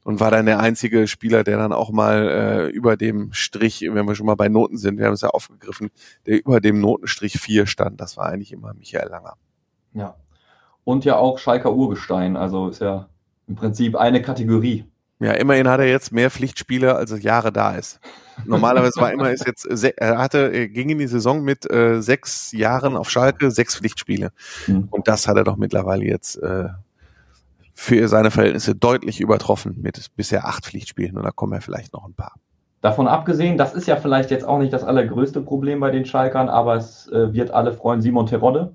und 0.04 0.20
war 0.20 0.32
dann 0.32 0.46
der 0.46 0.60
einzige 0.60 1.08
Spieler, 1.08 1.44
der 1.44 1.58
dann 1.58 1.74
auch 1.74 1.92
mal 1.92 2.30
äh, 2.30 2.68
über 2.70 2.98
dem 2.98 3.34
Strich, 3.34 3.82
wenn 3.82 4.08
wir 4.08 4.16
schon 4.16 4.26
mal 4.26 4.36
bei 4.36 4.50
Noten 4.50 4.78
sind, 4.78 4.98
wir 4.98 5.06
haben 5.06 5.14
es 5.14 5.22
ja 5.22 5.30
aufgegriffen, 5.30 5.92
der 6.26 6.40
über 6.40 6.62
dem 6.62 6.80
Notenstrich 6.80 7.40
4 7.40 7.68
stand. 7.68 8.00
Das 8.00 8.18
war 8.18 8.28
eigentlich 8.28 8.52
immer 8.52 8.74
Michael 8.74 9.10
Langer. 9.10 9.34
Ja. 9.94 10.16
Und 10.84 11.06
ja 11.06 11.18
auch 11.18 11.38
Schalker 11.38 11.74
Urgestein, 11.74 12.38
also 12.38 12.70
ist 12.70 12.82
ja 12.82 13.10
im 13.48 13.56
Prinzip 13.56 13.96
eine 13.96 14.22
Kategorie. 14.22 14.86
Ja, 15.20 15.34
immerhin 15.34 15.68
hat 15.68 15.82
er 15.82 15.88
jetzt 15.88 16.14
mehr 16.14 16.32
Pflichtspiele, 16.32 16.96
als 16.96 17.12
er 17.12 17.20
Jahre 17.20 17.52
da 17.52 17.76
ist. 17.76 18.00
Normalerweise 18.46 19.02
war 19.02 19.12
immer 19.12 19.32
ist 19.32 19.46
jetzt 19.46 19.66
er 19.66 20.18
hatte 20.18 20.50
er 20.54 20.70
ging 20.70 20.90
in 20.90 20.98
die 20.98 21.08
Saison 21.08 21.42
mit 21.42 21.70
äh, 21.70 22.02
sechs 22.02 22.54
Jahren 22.54 22.96
auf 22.96 23.10
Schalke 23.10 23.52
sechs 23.52 23.76
Pflichtspiele 23.76 24.32
mhm. 24.68 24.88
und 24.92 25.10
das 25.10 25.28
hat 25.28 25.36
er 25.36 25.44
doch 25.44 25.58
mittlerweile 25.58 26.06
jetzt 26.06 26.38
äh, 26.42 26.70
für 27.74 28.08
seine 28.08 28.32
Verhältnisse 28.32 28.76
deutlich 28.76 29.20
übertroffen 29.20 29.76
mit 29.82 30.10
bisher 30.16 30.46
acht 30.48 30.66
Pflichtspielen 30.66 31.18
und 31.18 31.24
da 31.24 31.32
kommen 31.32 31.54
ja 31.54 31.60
vielleicht 31.60 31.94
noch 31.94 32.06
ein 32.06 32.14
paar. 32.14 32.36
Davon 32.82 33.10
abgesehen, 33.10 33.58
das 33.58 33.74
ist 33.74 33.88
ja 33.88 33.98
vielleicht 33.98 34.32
jetzt 34.32 34.46
auch 34.46 34.58
nicht 34.58 34.72
das 34.72 34.86
allergrößte 34.86 35.42
Problem 35.42 35.82
bei 35.82 35.92
den 35.92 36.06
Schalkern, 36.06 36.48
aber 36.48 36.76
es 36.76 37.10
äh, 37.10 37.34
wird 37.34 37.52
alle 37.52 37.74
freuen, 37.74 38.02
Simon 38.02 38.26
Terodde 38.26 38.74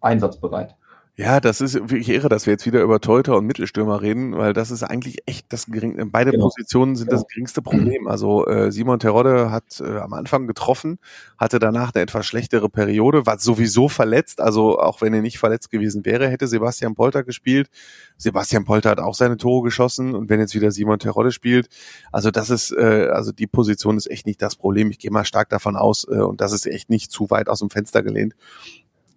einsatzbereit. 0.00 0.74
Ja, 1.20 1.40
das 1.40 1.60
ist 1.60 1.74
wirklich 1.74 2.10
irre, 2.10 2.28
dass 2.28 2.46
wir 2.46 2.52
jetzt 2.52 2.64
wieder 2.64 2.80
über 2.80 3.00
Teuter 3.00 3.36
und 3.36 3.44
Mittelstürmer 3.44 4.02
reden, 4.02 4.36
weil 4.36 4.52
das 4.52 4.70
ist 4.70 4.84
eigentlich 4.84 5.18
echt 5.26 5.52
das 5.52 5.66
gering, 5.66 6.12
beide 6.12 6.30
genau. 6.30 6.44
Positionen 6.44 6.94
sind 6.94 7.08
genau. 7.08 7.20
das 7.20 7.26
geringste 7.26 7.60
Problem. 7.60 8.06
Also 8.06 8.46
äh, 8.46 8.70
Simon 8.70 9.00
Terodde 9.00 9.50
hat 9.50 9.80
äh, 9.80 9.98
am 9.98 10.12
Anfang 10.12 10.46
getroffen, 10.46 11.00
hatte 11.36 11.58
danach 11.58 11.92
eine 11.92 12.04
etwas 12.04 12.24
schlechtere 12.24 12.68
Periode, 12.68 13.26
war 13.26 13.36
sowieso 13.40 13.88
verletzt, 13.88 14.40
also 14.40 14.78
auch 14.78 15.00
wenn 15.00 15.12
er 15.12 15.20
nicht 15.20 15.40
verletzt 15.40 15.72
gewesen 15.72 16.04
wäre, 16.04 16.28
hätte 16.28 16.46
Sebastian 16.46 16.94
Polter 16.94 17.24
gespielt. 17.24 17.68
Sebastian 18.16 18.64
Polter 18.64 18.90
hat 18.90 19.00
auch 19.00 19.14
seine 19.14 19.38
Tore 19.38 19.64
geschossen 19.64 20.14
und 20.14 20.28
wenn 20.28 20.38
jetzt 20.38 20.54
wieder 20.54 20.70
Simon 20.70 21.00
Terodde 21.00 21.32
spielt, 21.32 21.68
also 22.12 22.30
das 22.30 22.48
ist, 22.48 22.70
äh, 22.70 23.08
also 23.10 23.32
die 23.32 23.48
Position 23.48 23.96
ist 23.96 24.08
echt 24.08 24.24
nicht 24.24 24.40
das 24.40 24.54
Problem. 24.54 24.92
Ich 24.92 25.00
gehe 25.00 25.10
mal 25.10 25.24
stark 25.24 25.48
davon 25.48 25.74
aus 25.74 26.06
äh, 26.08 26.20
und 26.20 26.40
das 26.40 26.52
ist 26.52 26.64
echt 26.66 26.90
nicht 26.90 27.10
zu 27.10 27.28
weit 27.28 27.48
aus 27.48 27.58
dem 27.58 27.70
Fenster 27.70 28.04
gelehnt 28.04 28.36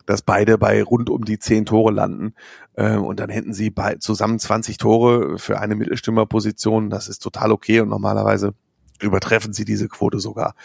dass 0.06 0.22
beide 0.22 0.58
bei 0.58 0.84
rund 0.84 1.10
um 1.10 1.26
die 1.26 1.40
zehn 1.40 1.66
Tore 1.66 1.92
landen. 1.92 2.34
Äh, 2.76 2.96
und 2.96 3.20
dann 3.20 3.30
hätten 3.30 3.54
sie 3.54 3.70
bei, 3.70 3.96
zusammen 3.96 4.40
20 4.40 4.78
Tore 4.78 5.38
für 5.38 5.60
eine 5.60 5.76
Mittelstürmerposition. 5.76 6.90
Das 6.90 7.08
ist 7.08 7.20
total 7.20 7.52
okay 7.52 7.80
und 7.82 7.90
normalerweise 7.90 8.54
übertreffen 9.02 9.54
sie 9.54 9.66
diese 9.66 9.88
Quote 9.88 10.20
sogar. 10.20 10.56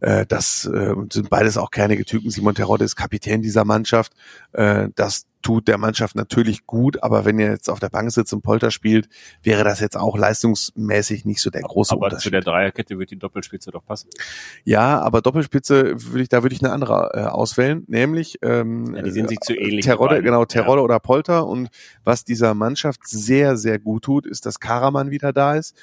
Äh, 0.00 0.26
das 0.26 0.66
äh, 0.66 0.94
sind 1.12 1.30
beides 1.30 1.56
auch 1.56 1.70
keinige 1.70 2.04
Typen. 2.04 2.30
Simon 2.30 2.54
Terodde 2.54 2.84
ist 2.84 2.96
Kapitän 2.96 3.42
dieser 3.42 3.64
Mannschaft. 3.64 4.12
Äh, 4.52 4.88
das 4.94 5.26
tut 5.42 5.68
der 5.68 5.78
Mannschaft 5.78 6.16
natürlich 6.16 6.66
gut, 6.66 7.02
aber 7.02 7.24
wenn 7.24 7.38
er 7.38 7.50
jetzt 7.52 7.70
auf 7.70 7.80
der 7.80 7.88
Bank 7.88 8.10
sitzt 8.10 8.32
und 8.32 8.42
Polter 8.42 8.70
spielt, 8.70 9.08
wäre 9.42 9.64
das 9.64 9.80
jetzt 9.80 9.96
auch 9.96 10.16
leistungsmäßig 10.16 11.24
nicht 11.24 11.40
so 11.40 11.50
der 11.50 11.62
große 11.62 11.92
aber 11.92 12.06
Unterschied. 12.06 12.24
zu 12.24 12.30
der 12.30 12.40
Dreierkette 12.40 12.98
wird 12.98 13.10
die 13.10 13.18
Doppelspitze 13.18 13.70
doch 13.70 13.84
passen. 13.84 14.08
Ja, 14.64 15.00
aber 15.00 15.22
Doppelspitze 15.22 15.94
würde 15.96 16.22
ich, 16.22 16.28
da 16.28 16.42
würde 16.42 16.54
ich 16.54 16.62
eine 16.62 16.72
andere 16.72 17.10
äh, 17.14 17.20
auswählen, 17.20 17.84
nämlich 17.86 18.38
ähm, 18.42 18.94
Ja, 18.94 19.02
die 19.02 19.10
sind 19.10 19.28
sich 19.28 19.40
zu 19.40 19.54
ähnlich. 19.54 19.84
Terodde, 19.84 20.22
genau, 20.22 20.44
Terodde 20.44 20.82
oder 20.82 20.98
Polter. 21.00 21.46
Und 21.46 21.68
was 22.04 22.24
dieser 22.24 22.54
Mannschaft 22.54 23.06
sehr, 23.06 23.56
sehr 23.56 23.78
gut 23.78 24.04
tut, 24.04 24.26
ist, 24.26 24.46
dass 24.46 24.60
Karaman 24.60 25.10
wieder 25.10 25.32
da 25.32 25.54
ist, 25.54 25.76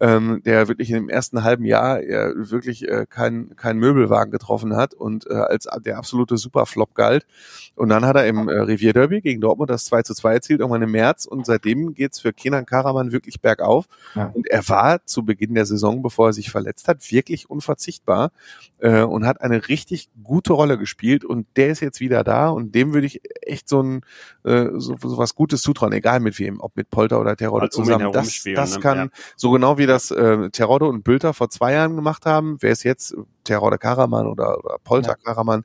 ähm, 0.00 0.42
der 0.44 0.68
wirklich 0.68 0.90
im 0.90 1.08
ersten 1.08 1.42
halben 1.42 1.64
Jahr 1.64 2.00
äh, 2.00 2.32
wirklich 2.36 2.88
äh, 2.88 3.06
kein, 3.08 3.54
kein 3.56 3.78
Möbelwagen 3.78 4.30
getroffen 4.30 4.76
hat 4.76 4.94
und 4.94 5.26
äh, 5.28 5.34
als 5.34 5.68
der 5.84 5.98
absolute 5.98 6.36
Superflop 6.36 6.94
galt. 6.94 7.26
Und 7.74 7.88
dann 7.88 8.06
hat 8.06 8.16
er 8.16 8.26
im 8.26 8.48
äh, 8.48 8.52
Revier 8.60 8.92
Derby 9.00 9.20
gegen 9.22 9.40
Dortmund 9.40 9.70
das 9.70 9.84
2 9.86 10.02
zu 10.02 10.14
2 10.14 10.34
erzielt, 10.34 10.60
irgendwann 10.60 10.82
im 10.82 10.90
März. 10.90 11.24
Und 11.24 11.46
seitdem 11.46 11.94
geht's 11.94 12.20
für 12.20 12.32
Kenan 12.32 12.66
Karaman 12.66 13.12
wirklich 13.12 13.40
bergauf. 13.40 13.86
Ja. 14.14 14.30
Und 14.34 14.46
er 14.46 14.68
war 14.68 15.06
zu 15.06 15.24
Beginn 15.24 15.54
der 15.54 15.66
Saison, 15.66 16.02
bevor 16.02 16.28
er 16.28 16.32
sich 16.32 16.50
verletzt 16.50 16.86
hat, 16.88 17.10
wirklich 17.10 17.48
unverzichtbar 17.48 18.32
äh, 18.78 19.02
und 19.02 19.26
hat 19.26 19.40
eine 19.40 19.68
richtig 19.68 20.10
gute 20.22 20.52
Rolle 20.52 20.78
gespielt. 20.78 21.24
Und 21.24 21.46
der 21.56 21.68
ist 21.68 21.80
jetzt 21.80 22.00
wieder 22.00 22.24
da 22.24 22.50
und 22.50 22.74
dem 22.74 22.92
würde 22.92 23.06
ich 23.06 23.22
echt 23.42 23.68
so 23.68 23.82
ein 23.82 24.02
äh, 24.44 24.68
so, 24.74 24.96
so 24.96 25.18
was 25.18 25.34
Gutes 25.34 25.62
zutrauen, 25.62 25.92
egal 25.92 26.20
mit 26.20 26.38
wem, 26.38 26.60
ob 26.60 26.76
mit 26.76 26.90
Polter 26.90 27.20
oder 27.20 27.36
Terodde 27.36 27.64
um 27.64 27.66
ihn 27.66 27.70
zusammen. 27.70 28.00
herum 28.00 28.12
Das, 28.12 28.42
das 28.54 28.74
ne? 28.74 28.80
kann 28.80 28.98
Ja. 28.98 29.08
so 29.36 29.50
genau 29.50 29.78
wie 29.78 29.86
das 29.86 30.10
äh, 30.10 30.50
Terodde 30.50 30.86
und 30.86 31.04
Bülter 31.04 31.34
vor 31.34 31.50
zwei 31.50 31.72
Jahren 31.72 31.96
gemacht 31.96 32.26
haben, 32.26 32.60
wäre 32.62 32.72
es 32.72 32.82
jetzt 32.82 33.14
Terodde 33.44 33.78
Karaman 33.78 34.26
oder, 34.26 34.58
oder 34.58 34.76
Polter 34.82 35.14
Karaman, 35.14 35.64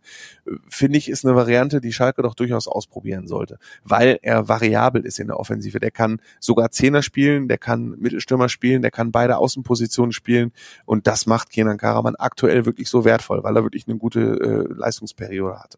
finde 0.68 0.98
ich, 0.98 1.10
ist 1.10 1.26
eine 1.26 1.36
Variante, 1.36 1.82
die 1.82 1.94
Schalke 1.94 2.22
doch 2.22 2.34
durchaus 2.34 2.68
ausprobieren 2.68 3.28
sollte, 3.28 3.60
weil 3.84 4.20
er 4.22 4.48
variabel 4.48 5.06
ist 5.06 5.20
in 5.20 5.28
der 5.28 5.40
Offensive. 5.40 5.80
Der 5.80 5.92
kann 5.92 6.22
sogar 6.40 6.72
Zehner 6.72 7.02
spielen, 7.02 7.48
der 7.48 7.58
kann 7.58 7.96
Mittelstürmer 8.00 8.50
spielen, 8.50 8.82
der 8.82 8.92
kann 8.92 9.12
beide 9.12 9.38
Außenpositionen 9.38 10.12
spielen 10.12 10.52
und 10.86 11.08
das 11.08 11.26
macht 11.26 11.50
Kenan 11.50 11.78
Karaman 11.78 12.16
aktuell 12.16 12.66
wirklich 12.66 12.90
so 12.90 13.06
wertvoll, 13.06 13.44
weil 13.44 13.56
er 13.56 13.64
wirklich 13.64 13.88
eine 13.88 13.98
gute 13.98 14.20
äh, 14.20 14.74
Leistungsperiode 14.74 15.60
hatte. 15.60 15.78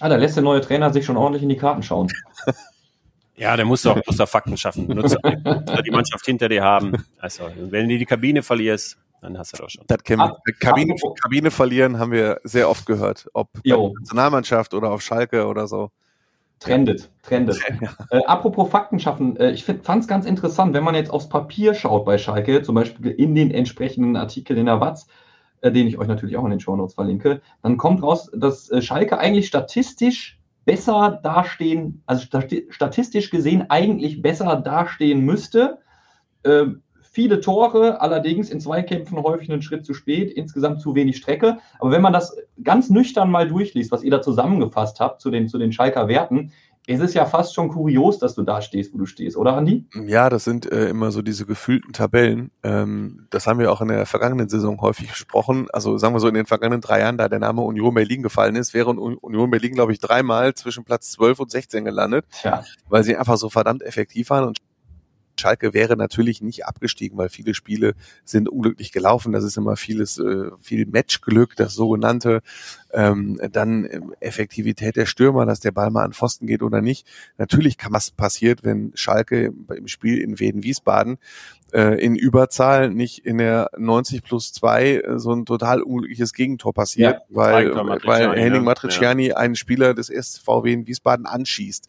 Ah, 0.00 0.08
da 0.08 0.16
lässt 0.16 0.36
der 0.36 0.42
neue 0.44 0.60
Trainer 0.60 0.92
sich 0.92 1.04
schon 1.04 1.16
ordentlich 1.16 1.42
in 1.42 1.48
die 1.48 1.56
Karten 1.56 1.82
schauen. 1.82 2.08
Ja, 3.38 3.54
der 3.54 3.66
muss 3.66 3.82
doch, 3.82 4.00
muss 4.06 4.16
doch 4.16 4.28
Fakten 4.28 4.56
schaffen. 4.56 4.86
Nutze 4.88 5.18
die 5.84 5.90
Mannschaft 5.90 6.24
hinter 6.24 6.48
dir 6.48 6.64
haben. 6.64 7.04
Also, 7.18 7.44
wenn 7.54 7.86
du 7.86 7.98
die 7.98 8.06
Kabine 8.06 8.42
verlierst, 8.42 8.96
dann 9.20 9.36
hast 9.36 9.52
du 9.52 9.62
doch 9.62 9.68
schon. 9.68 9.84
Das 9.86 10.02
kennen 10.02 10.20
wir. 10.20 10.30
Ab- 10.30 10.38
Kabine, 10.58 10.94
Kabine 11.20 11.50
verlieren 11.50 11.98
haben 11.98 12.12
wir 12.12 12.40
sehr 12.44 12.70
oft 12.70 12.86
gehört, 12.86 13.28
ob 13.34 13.50
Jo. 13.62 13.88
der 13.90 14.00
Nationalmannschaft 14.00 14.72
oder 14.72 14.90
auf 14.90 15.02
Schalke 15.02 15.46
oder 15.46 15.66
so. 15.68 15.90
Trendet, 16.60 17.10
trendet. 17.22 17.60
Äh, 18.10 18.24
apropos 18.24 18.70
Fakten 18.70 18.98
schaffen, 18.98 19.36
äh, 19.36 19.50
ich 19.50 19.64
fand 19.66 19.86
es 20.00 20.08
ganz 20.08 20.24
interessant, 20.24 20.72
wenn 20.72 20.84
man 20.84 20.94
jetzt 20.94 21.10
aufs 21.10 21.28
Papier 21.28 21.74
schaut 21.74 22.06
bei 22.06 22.16
Schalke, 22.16 22.62
zum 22.62 22.74
Beispiel 22.74 23.10
in 23.10 23.34
den 23.34 23.50
entsprechenden 23.50 24.16
Artikel 24.16 24.56
in 24.56 24.64
der 24.64 24.80
Watz, 24.80 25.02
äh, 25.02 25.10
den 25.70 25.86
ich 25.86 25.98
euch 25.98 26.08
natürlich 26.08 26.36
auch 26.36 26.44
in 26.44 26.50
den 26.50 26.60
Shownotes 26.60 26.94
verlinke, 26.94 27.40
dann 27.62 27.76
kommt 27.76 28.02
raus, 28.02 28.30
dass 28.34 28.70
äh, 28.70 28.82
Schalke 28.82 29.18
eigentlich 29.18 29.46
statistisch 29.46 30.38
besser 30.64 31.20
dastehen, 31.22 32.02
also 32.06 32.24
stati 32.24 32.66
statistisch 32.70 33.30
gesehen 33.30 33.70
eigentlich 33.70 34.20
besser 34.20 34.56
dastehen 34.56 35.20
müsste. 35.20 35.78
Ähm, 36.44 36.82
viele 37.16 37.40
Tore, 37.40 38.02
allerdings 38.02 38.50
in 38.50 38.60
Zweikämpfen 38.60 39.16
häufig 39.16 39.50
einen 39.50 39.62
Schritt 39.62 39.86
zu 39.86 39.94
spät, 39.94 40.30
insgesamt 40.32 40.82
zu 40.82 40.94
wenig 40.94 41.16
Strecke. 41.16 41.58
Aber 41.78 41.90
wenn 41.90 42.02
man 42.02 42.12
das 42.12 42.36
ganz 42.62 42.90
nüchtern 42.90 43.30
mal 43.30 43.48
durchliest, 43.48 43.90
was 43.90 44.02
ihr 44.02 44.10
da 44.10 44.20
zusammengefasst 44.20 45.00
habt 45.00 45.22
zu 45.22 45.30
den, 45.30 45.48
zu 45.48 45.56
den 45.56 45.72
Schalker 45.72 46.08
Werten, 46.08 46.52
ist 46.86 47.00
es 47.00 47.14
ja 47.14 47.24
fast 47.26 47.54
schon 47.54 47.68
kurios, 47.68 48.18
dass 48.18 48.34
du 48.36 48.42
da 48.42 48.62
stehst, 48.62 48.94
wo 48.94 48.98
du 48.98 49.06
stehst, 49.06 49.36
oder 49.36 49.56
Andi? 49.56 49.84
Ja, 50.06 50.30
das 50.30 50.44
sind 50.44 50.70
äh, 50.70 50.88
immer 50.88 51.10
so 51.10 51.20
diese 51.20 51.44
gefühlten 51.44 51.92
Tabellen. 51.92 52.50
Ähm, 52.62 53.26
das 53.30 53.46
haben 53.46 53.58
wir 53.58 53.72
auch 53.72 53.80
in 53.80 53.88
der 53.88 54.06
vergangenen 54.06 54.48
Saison 54.48 54.80
häufig 54.80 55.08
besprochen. 55.10 55.66
Also 55.72 55.98
sagen 55.98 56.14
wir 56.14 56.20
so 56.20 56.28
in 56.28 56.34
den 56.34 56.46
vergangenen 56.46 56.80
drei 56.80 57.00
Jahren, 57.00 57.18
da 57.18 57.28
der 57.28 57.40
Name 57.40 57.62
Union 57.62 57.92
Berlin 57.92 58.22
gefallen 58.22 58.54
ist, 58.56 58.72
wäre 58.72 58.90
Un- 58.90 59.16
Union 59.16 59.50
Berlin, 59.50 59.72
glaube 59.74 59.92
ich, 59.92 59.98
dreimal 59.98 60.54
zwischen 60.54 60.84
Platz 60.84 61.10
12 61.12 61.40
und 61.40 61.50
16 61.50 61.84
gelandet, 61.84 62.24
Tja, 62.30 62.64
weil 62.88 63.02
sie 63.02 63.16
einfach 63.16 63.36
so 63.36 63.50
verdammt 63.50 63.82
effektiv 63.82 64.30
waren 64.30 64.44
und 64.44 64.58
Schalke 65.38 65.74
wäre 65.74 65.96
natürlich 65.96 66.42
nicht 66.42 66.66
abgestiegen, 66.66 67.18
weil 67.18 67.28
viele 67.28 67.54
Spiele 67.54 67.94
sind 68.24 68.48
unglücklich 68.48 68.92
gelaufen. 68.92 69.32
Das 69.32 69.44
ist 69.44 69.56
immer 69.56 69.76
vieles, 69.76 70.18
äh, 70.18 70.50
viel 70.60 70.86
Matchglück, 70.86 71.56
das 71.56 71.74
sogenannte. 71.74 72.40
Ähm, 72.92 73.40
dann 73.52 73.84
ähm, 73.90 74.14
Effektivität 74.20 74.96
der 74.96 75.06
Stürmer, 75.06 75.46
dass 75.46 75.60
der 75.60 75.72
Ball 75.72 75.90
mal 75.90 76.04
an 76.04 76.12
Pfosten 76.12 76.46
geht 76.46 76.62
oder 76.62 76.80
nicht. 76.80 77.06
Natürlich 77.38 77.76
kann 77.78 77.92
was 77.92 78.10
passiert, 78.10 78.64
wenn 78.64 78.92
Schalke 78.94 79.52
im 79.74 79.88
Spiel 79.88 80.18
in 80.18 80.38
Wien-Wiesbaden 80.38 81.18
äh, 81.72 82.00
in 82.02 82.16
Überzahl 82.16 82.90
nicht 82.90 83.24
in 83.26 83.38
der 83.38 83.70
90 83.76 84.22
plus 84.22 84.52
2 84.52 84.86
äh, 84.86 85.18
so 85.18 85.32
ein 85.32 85.44
total 85.44 85.82
unglückliches 85.82 86.32
Gegentor 86.32 86.72
passiert, 86.72 87.14
Ja, 87.14 87.20
weil, 87.28 87.74
weil 87.74 87.84
Matriciani, 87.84 88.36
Henning 88.36 88.60
ja. 88.60 88.62
Matriciani 88.62 89.32
einen 89.32 89.56
Spieler 89.56 89.94
des 89.94 90.06
SVW 90.06 90.72
in 90.72 90.86
Wiesbaden 90.86 91.26
anschießt 91.26 91.88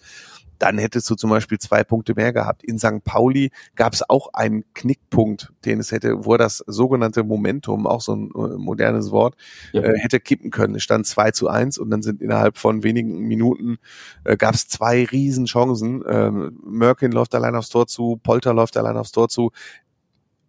dann 0.60 0.78
hättest 0.78 1.10
du 1.10 1.16
zum 1.16 1.30
Beispiel 1.30 1.60
zwei 1.60 1.84
Punkte 1.84 2.14
mehr 2.16 2.34
gehabt. 2.34 2.64
In 2.64 2.80
St. 2.80 3.04
Pauli 3.04 3.52
gab 3.76 3.94
es 3.94 4.08
auch 4.10 4.34
einen 4.34 4.64
Knickpunkt, 4.74 5.54
den 5.66 5.80
es 5.80 5.92
hätte, 5.92 6.26
wo 6.26 6.34
er 6.34 6.38
das 6.38 6.64
sogenannte 6.68 7.24
Momentum, 7.24 7.88
auch 7.88 8.02
so 8.02 8.16
ein 8.16 8.32
äh, 8.36 8.58
modernes 8.58 9.12
Wort, 9.12 9.36
Ja. 9.72 9.82
äh, 9.84 9.98
hätte 10.00 10.20
kippen 10.20 10.52
können. 10.52 10.76
Es 10.76 10.84
stand 10.84 11.06
2 11.06 11.32
zu 11.32 11.48
1 11.48 11.78
und 11.78 11.90
dann 11.90 12.02
sind 12.02 12.22
innerhalb 12.22 12.58
von 12.58 12.84
wenigen 12.84 13.20
Minuten 13.28 13.78
äh, 14.24 14.38
gab 14.38 14.56
es 14.56 14.68
zwei 14.68 15.06
riesen 15.06 15.46
Chancen. 15.46 16.04
Ähm, 16.08 16.60
Merkin 16.66 17.12
läuft 17.12 17.36
allein 17.36 17.56
aufs 17.56 17.70
Tor 17.70 17.88
zu, 17.88 18.20
Polter 18.22 18.54
läuft 18.54 18.78
allein 18.78 18.98
aufs 18.98 19.12
Tor 19.12 19.30
zu. 19.30 19.52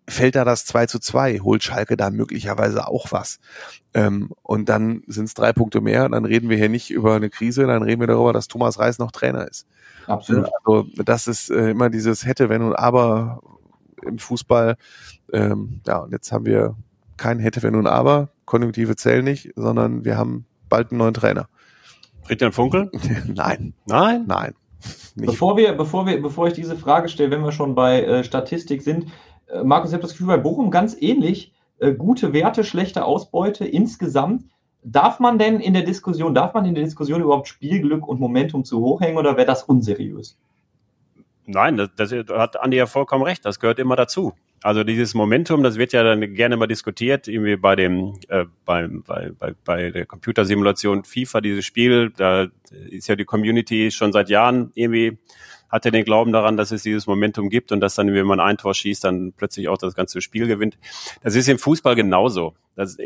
Fällt 0.09 0.37
da 0.37 0.45
das 0.45 0.65
2 0.65 0.87
zu 0.87 0.99
2, 0.99 1.41
holt 1.41 1.63
Schalke 1.63 1.97
da 1.97 2.11
möglicherweise 2.11 2.89
auch 2.89 3.13
was. 3.13 3.41
Ähm, 3.95 4.31
und 4.43 4.69
dann 4.69 5.03
sind 5.07 5.27
es 5.27 5.35
drei 5.35 5.53
Punkte 5.53 5.81
mehr. 5.81 6.09
Dann 6.09 6.25
reden 6.25 6.49
wir 6.49 6.57
hier 6.57 6.69
nicht 6.69 6.91
über 6.91 7.15
eine 7.15 7.31
Krise, 7.31 7.67
dann 7.67 7.83
reden 7.83 8.01
wir 8.01 8.07
darüber, 8.07 8.33
dass 8.33 8.49
Thomas 8.49 8.79
Reis 8.79 8.99
noch 8.99 9.13
Trainer 9.13 9.47
ist. 9.47 9.67
absolut. 10.07 10.49
Also 10.65 10.87
das 11.05 11.29
ist 11.29 11.51
äh, 11.51 11.71
immer 11.71 11.91
dieses 11.91 12.25
hätte, 12.25 12.49
wenn 12.49 12.63
und 12.63 12.75
aber 12.75 13.43
im 14.03 14.19
Fußball. 14.19 14.77
Ähm, 15.33 15.81
ja, 15.87 15.99
und 15.99 16.13
jetzt 16.13 16.33
haben 16.33 16.47
wir 16.47 16.75
kein 17.17 17.39
hätte, 17.39 17.63
wenn 17.63 17.75
und 17.75 17.87
aber. 17.87 18.31
Konjunktive 18.47 18.97
zählen 18.97 19.25
nicht, 19.25 19.53
sondern 19.57 20.05
wir 20.05 20.17
haben 20.17 20.47
bald 20.69 20.91
einen 20.91 20.99
neuen 20.99 21.15
Trainer. 21.15 21.49
Friedhelm 22.23 22.53
Funkel? 22.53 22.91
nein, 23.27 23.75
Nein? 23.87 24.25
nein. 24.27 24.55
Nicht. 25.17 25.27
Bevor 25.27 25.57
wir, 25.57 25.73
bevor 25.73 26.07
wir, 26.07 26.23
bevor 26.23 26.47
ich 26.47 26.53
diese 26.53 26.77
Frage 26.77 27.09
stelle, 27.09 27.33
wenn 27.33 27.43
wir 27.43 27.51
schon 27.51 27.75
bei 27.75 28.03
äh, 28.05 28.23
Statistik 28.23 28.83
sind, 28.83 29.07
Markus, 29.65 29.91
ich 29.91 29.95
habe 29.95 30.03
das 30.03 30.13
Gefühl, 30.13 30.29
bei 30.29 30.37
Bochum 30.37 30.71
ganz 30.71 30.97
ähnlich. 31.01 31.53
Äh, 31.79 31.95
gute 31.95 32.33
Werte, 32.33 32.65
schlechte 32.65 33.05
Ausbeute 33.05 33.65
insgesamt. 33.65 34.45
Darf 34.83 35.21
man 35.21 35.39
denn 35.39 35.61
in 35.61 35.75
der 35.75 35.83
Diskussion, 35.83 36.35
darf 36.35 36.55
man 36.55 36.65
in 36.65 36.75
der 36.75 36.85
Diskussion 36.85 37.21
überhaupt 37.21 37.49
Spielglück 37.49 38.07
und 38.07 38.21
Momentum 38.21 38.65
zu 38.65 38.81
hoch 38.81 39.01
hängen 39.01 39.19
oder 39.19 39.37
wäre 39.37 39.47
das 39.47 39.65
unseriös? 39.65 40.39
Nein, 41.47 41.77
das, 41.77 41.91
das 41.97 42.13
hat 42.13 42.61
Andi 42.61 42.77
ja 42.77 42.87
vollkommen 42.87 43.25
recht. 43.25 43.45
Das 43.45 43.59
gehört 43.59 43.79
immer 43.79 43.97
dazu. 43.97 44.35
Also 44.63 44.85
dieses 44.85 45.15
Momentum, 45.15 45.63
das 45.63 45.77
wird 45.77 45.93
ja 45.93 46.03
dann 46.03 46.35
gerne 46.35 46.57
mal 46.57 46.67
diskutiert, 46.67 47.29
irgendwie 47.29 47.57
bei 47.57 47.77
dem, 47.77 48.15
äh, 48.29 48.45
beim, 48.65 49.03
bei, 49.07 49.31
bei, 49.39 49.55
bei 49.65 49.91
der 49.91 50.05
Computersimulation 50.05 51.05
FIFA, 51.05 51.41
dieses 51.41 51.65
Spiel, 51.65 52.13
da 52.17 52.49
ist 52.91 53.09
ja 53.09 53.17
die 53.17 53.25
Community 53.25 53.91
schon 53.91 54.13
seit 54.13 54.29
Jahren 54.29 54.73
irgendwie 54.75 55.19
hat 55.69 55.85
er 55.85 55.91
den 55.91 56.05
Glauben 56.05 56.33
daran, 56.33 56.57
dass 56.57 56.71
es 56.71 56.83
dieses 56.83 57.07
Momentum 57.07 57.51
gibt 57.51 57.73
und 57.73 57.81
dass 57.81 57.95
dann, 57.95 58.13
wenn 58.13 58.27
man 58.27 58.41
ein 58.41 58.57
Tor 58.57 58.75
schießt, 58.75 59.05
dann 59.05 59.33
plötzlich 59.33 59.69
auch 59.69 59.79
das 59.79 59.95
ganze 59.95 60.21
Spiel 60.21 60.47
gewinnt. 60.47 60.79
Das 61.23 61.35
ist 61.35 61.49
im 61.49 61.59
Fußball 61.59 61.95
genauso. 61.95 62.55
Das, 62.75 62.97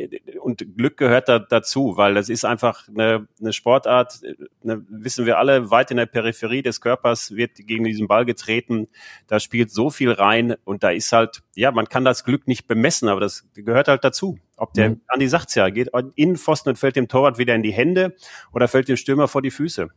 und 0.41 0.77
Glück 0.77 0.99
gehört 0.99 1.31
da, 1.31 1.39
dazu, 1.39 1.97
weil 1.97 2.13
das 2.13 2.29
ist 2.29 2.45
einfach 2.45 2.89
eine, 2.89 3.27
eine 3.41 3.55
Sportart, 3.55 4.21
eine, 4.63 4.85
wissen 4.91 5.25
wir 5.25 5.39
alle, 5.39 5.71
weit 5.71 5.91
in 5.91 5.97
der 5.97 6.05
Peripherie 6.05 6.61
des 6.61 6.83
Körpers 6.83 7.35
wird 7.35 7.57
gegen 7.57 7.85
diesen 7.85 8.07
Ball 8.07 8.27
getreten. 8.27 8.89
Da 9.29 9.41
spielt 9.41 9.71
so 9.71 9.89
viel 9.89 10.13
rein 10.13 10.57
und 10.65 10.83
da 10.83 10.91
ist 10.91 11.11
halt, 11.13 11.43
ja, 11.55 11.73
man 11.73 11.89
kann 11.89 12.05
das 12.05 12.23
Glück 12.25 12.47
nicht 12.47 12.67
bemessen, 12.67 13.09
aber 13.09 13.21
das 13.21 13.49
gehört 13.55 13.89
halt 13.89 14.05
dazu. 14.05 14.39
Ob 14.57 14.75
der, 14.75 14.91
Mhm. 14.91 15.01
Andi 15.09 15.27
sagt's 15.27 15.55
ja, 15.55 15.71
geht 15.71 15.89
in 16.17 16.29
den 16.31 16.37
Pfosten 16.37 16.69
und 16.69 16.77
fällt 16.77 16.97
dem 16.97 17.09
Torwart 17.09 17.39
wieder 17.39 17.55
in 17.55 17.63
die 17.63 17.73
Hände 17.73 18.15
oder 18.53 18.69
fällt 18.69 18.89
dem 18.89 18.97
Stürmer 18.97 19.27
vor 19.27 19.41
die 19.41 19.51
Füße 19.51 19.89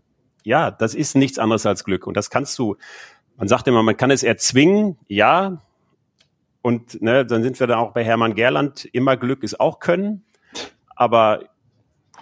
ja, 0.45 0.71
das 0.71 0.95
ist 0.95 1.15
nichts 1.15 1.39
anderes 1.39 1.65
als 1.65 1.83
Glück. 1.83 2.07
Und 2.07 2.15
das 2.15 2.29
kannst 2.29 2.57
du, 2.59 2.77
man 3.35 3.47
sagt 3.47 3.67
immer, 3.67 3.83
man 3.83 3.97
kann 3.97 4.11
es 4.11 4.23
erzwingen, 4.23 4.97
ja. 5.07 5.61
Und 6.61 7.01
ne, 7.01 7.25
dann 7.25 7.43
sind 7.43 7.59
wir 7.59 7.67
dann 7.67 7.79
auch 7.79 7.91
bei 7.91 8.03
Hermann 8.03 8.35
Gerland, 8.35 8.85
immer 8.85 9.17
Glück 9.17 9.43
ist 9.43 9.59
auch 9.59 9.79
Können. 9.79 10.23
Aber 10.95 11.43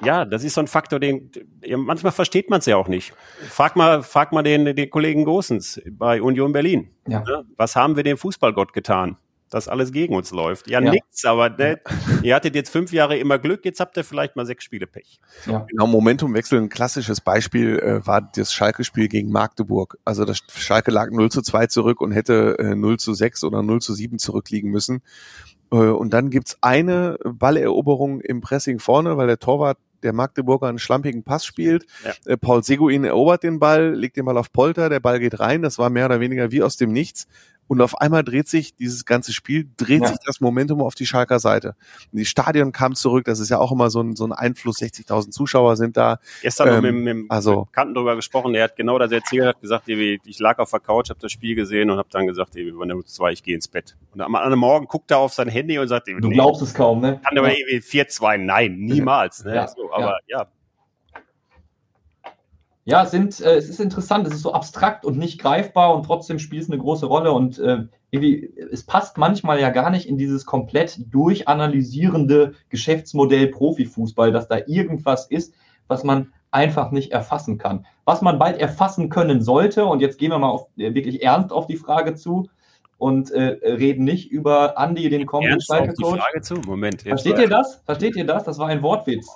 ja, 0.04 0.26
das 0.26 0.44
ist 0.44 0.56
so 0.56 0.62
ein 0.62 0.68
Faktor, 0.68 1.00
den 1.00 1.32
ja, 1.64 1.78
manchmal 1.78 2.12
versteht 2.12 2.50
man 2.50 2.60
es 2.60 2.66
ja 2.66 2.78
auch 2.78 2.88
nicht. 2.88 3.14
Frag 3.50 3.76
mal, 3.76 4.04
frag 4.04 4.32
mal 4.32 4.42
den, 4.42 4.76
den 4.76 4.90
Kollegen 4.90 5.26
Gosens 5.26 5.82
bei 5.92 6.22
Union 6.22 6.54
Berlin. 6.54 6.90
Ja. 7.08 7.22
Ne? 7.22 7.46
Was 7.58 7.76
haben 7.76 7.96
wir 7.96 8.04
dem 8.04 8.18
Fußballgott 8.18 8.74
getan? 8.74 9.18
Dass 9.54 9.68
alles 9.68 9.92
gegen 9.92 10.16
uns 10.16 10.32
läuft. 10.32 10.70
Ja, 10.70 10.82
ja. 10.82 10.92
nix, 10.92 11.26
aber 11.26 11.50
ne, 11.50 11.80
ihr 12.24 12.36
hattet 12.36 12.56
jetzt 12.56 12.70
fünf 12.70 12.92
Jahre 12.92 13.18
immer 13.18 13.40
Glück, 13.40 13.66
jetzt 13.66 13.80
habt 13.80 13.96
ihr 13.98 14.04
vielleicht 14.04 14.36
mal 14.36 14.46
sechs 14.46 14.64
Spiele 14.64 14.88
Pech. 14.88 15.20
Ja. 15.46 15.66
Genau, 15.70 15.88
Momentumwechsel, 15.88 16.60
ein 16.60 16.70
klassisches 16.70 17.22
Beispiel 17.22 17.80
äh, 17.80 18.06
war 18.06 18.22
das 18.22 18.54
Schalke-Spiel 18.54 19.08
gegen 19.08 19.32
Magdeburg. 19.32 19.98
Also 20.06 20.26
das 20.26 20.40
Schalke 20.56 20.92
lag 20.92 21.12
0 21.12 21.32
zu 21.32 21.42
2 21.42 21.68
zurück 21.68 22.02
und 22.02 22.12
hätte 22.12 22.58
äh, 22.60 22.76
0 22.76 22.98
zu 22.98 23.14
6 23.14 23.44
oder 23.44 23.62
0 23.62 23.82
zu 23.82 23.94
7 23.94 24.18
zurückliegen 24.20 24.72
müssen. 24.72 25.02
Äh, 25.72 25.76
und 25.76 26.14
dann 26.14 26.30
gibt's 26.30 26.58
eine 26.62 27.18
Balleroberung 27.24 28.22
im 28.22 28.42
Pressing 28.42 28.80
vorne, 28.80 29.18
weil 29.18 29.28
der 29.28 29.40
Torwart 29.40 29.78
der 30.04 30.14
Magdeburger 30.14 30.68
einen 30.68 30.80
schlampigen 30.80 31.24
Pass 31.24 31.46
spielt. 31.46 31.86
Ja. 32.04 32.34
Äh, 32.34 32.38
Paul 32.38 32.64
Seguin 32.64 33.04
erobert 33.04 33.44
den 33.44 33.60
Ball, 33.60 33.94
legt 33.94 34.18
den 34.18 34.26
Ball 34.26 34.38
auf 34.38 34.52
Polter, 34.52 34.90
der 34.90 35.00
Ball 35.00 35.20
geht 35.20 35.40
rein. 35.40 35.62
Das 35.62 35.80
war 35.80 35.90
mehr 35.90 36.06
oder 36.06 36.20
weniger 36.20 36.52
wie 36.52 36.62
aus 36.62 36.78
dem 36.78 36.92
Nichts. 36.92 37.28
Und 37.68 37.82
auf 37.82 38.00
einmal 38.00 38.24
dreht 38.24 38.48
sich 38.48 38.76
dieses 38.76 39.06
ganze 39.06 39.34
Spiel, 39.34 39.70
dreht 39.78 40.02
ja. 40.02 40.08
sich 40.08 40.18
das 40.26 40.42
Momentum 40.42 40.82
auf 40.82 40.96
die 40.96 41.06
Schalker 41.06 41.40
Seite. 41.40 41.76
Und 42.12 42.20
die 42.20 42.26
Stadion 42.26 42.72
kam 42.72 42.96
zurück, 42.96 43.26
das 43.26 43.40
ist 43.40 43.50
ja 43.50 43.60
auch 43.60 43.72
immer 43.72 43.90
so 43.90 44.02
ein, 44.02 44.16
so 44.16 44.26
ein 44.26 44.32
Einfluss, 44.32 44.78
60.000 44.78 45.32
Zuschauer 45.32 45.76
sind 45.76 45.98
da. 45.98 46.20
Gestern 46.42 46.68
ähm, 46.68 46.74
noch 46.76 46.82
mit, 46.82 47.16
mit, 47.16 47.32
also, 47.32 47.68
Kanten 47.72 47.94
drüber 47.94 48.16
gesprochen, 48.16 48.54
der 48.54 48.66
hat 48.66 48.76
genau 48.76 49.00
das 49.00 49.12
erzählt, 49.12 49.46
hat 49.46 49.62
gesagt, 49.62 49.88
ich 49.88 50.40
lag 50.40 50.60
auf 50.60 50.72
der 50.72 50.80
Couch, 50.80 51.10
habe 51.10 51.20
das 51.20 51.32
Spiel 51.32 51.56
gesehen 51.56 51.90
und 51.90 51.98
habe 51.98 52.10
dann 52.12 52.28
gesagt, 52.28 52.56
wir 52.56 52.78
waren 52.78 53.06
zwei, 53.06 53.32
ich 53.32 53.44
gehe 53.44 53.56
ins 53.56 53.68
Bett. 53.68 53.96
Und 54.14 54.22
am 54.22 54.36
anderen 54.36 54.60
Morgen 54.60 54.88
guckt 54.88 55.12
er 55.12 55.20
auf 55.20 55.34
sein 55.34 55.48
Handy 55.48 55.78
und 55.80 55.88
sagt, 55.88 56.08
du 56.08 56.14
nee, 56.14 56.34
glaubst 56.34 56.62
es 56.62 56.74
kaum, 56.74 57.02
ne? 57.02 57.20
Kann 57.24 57.38
aber 57.38 57.58
irgendwie 57.58 57.78
4-2, 57.78 58.38
nein, 58.38 58.78
niemals. 58.78 59.44
Ne? 59.46 59.56
Ja, 59.56 59.68
so, 59.68 59.92
aber 59.92 60.20
ja. 60.28 60.40
ja. 60.40 60.48
Ja, 62.86 63.04
es, 63.04 63.12
sind, 63.12 63.40
äh, 63.40 63.56
es 63.56 63.70
ist 63.70 63.80
interessant, 63.80 64.28
es 64.28 64.34
ist 64.34 64.42
so 64.42 64.54
abstrakt 64.54 65.06
und 65.06 65.18
nicht 65.18 65.40
greifbar 65.40 65.96
und 65.96 66.06
trotzdem 66.06 66.38
spielt 66.38 66.64
es 66.64 66.70
eine 66.70 66.80
große 66.80 67.06
Rolle 67.06 67.32
und 67.32 67.58
äh, 67.60 67.84
irgendwie, 68.12 68.54
es 68.72 68.84
passt 68.84 69.18
manchmal 69.18 69.60
ja 69.60 69.70
gar 69.70 69.90
nicht 69.90 70.08
in 70.08 70.18
dieses 70.18 70.46
komplett 70.46 71.00
durchanalysierende 71.14 72.54
Geschäftsmodell 72.70 73.48
Profifußball, 73.48 74.32
dass 74.32 74.50
da 74.50 74.60
irgendwas 74.68 75.28
ist, 75.28 75.54
was 75.88 76.04
man 76.04 76.34
einfach 76.52 76.92
nicht 76.92 77.12
erfassen 77.12 77.58
kann. 77.58 77.86
Was 78.06 78.22
man 78.22 78.38
bald 78.38 78.60
erfassen 78.60 79.10
können 79.10 79.42
sollte, 79.42 79.86
und 79.86 80.02
jetzt 80.02 80.20
gehen 80.20 80.32
wir 80.32 80.40
mal 80.40 80.50
auf, 80.50 80.68
äh, 80.78 80.94
wirklich 80.94 81.24
ernst 81.24 81.52
auf 81.52 81.68
die 81.68 81.78
Frage 81.78 82.16
zu 82.16 82.50
und 82.98 83.32
äh, 83.32 83.58
reden 83.64 84.04
nicht 84.04 84.30
über 84.32 84.78
Andi, 84.78 85.10
den 85.10 85.26
kommenden 85.26 85.62
Schalke-Coach. 85.62 86.22
Moment. 86.68 87.02
Versteht 87.02 87.40
ihr 87.40 87.50
das? 87.50 87.82
Versteht 87.86 88.16
ihr 88.16 88.26
das? 88.26 88.44
Das 88.44 88.60
war 88.60 88.68
ein 88.68 88.82
Wortwitz. 88.82 89.28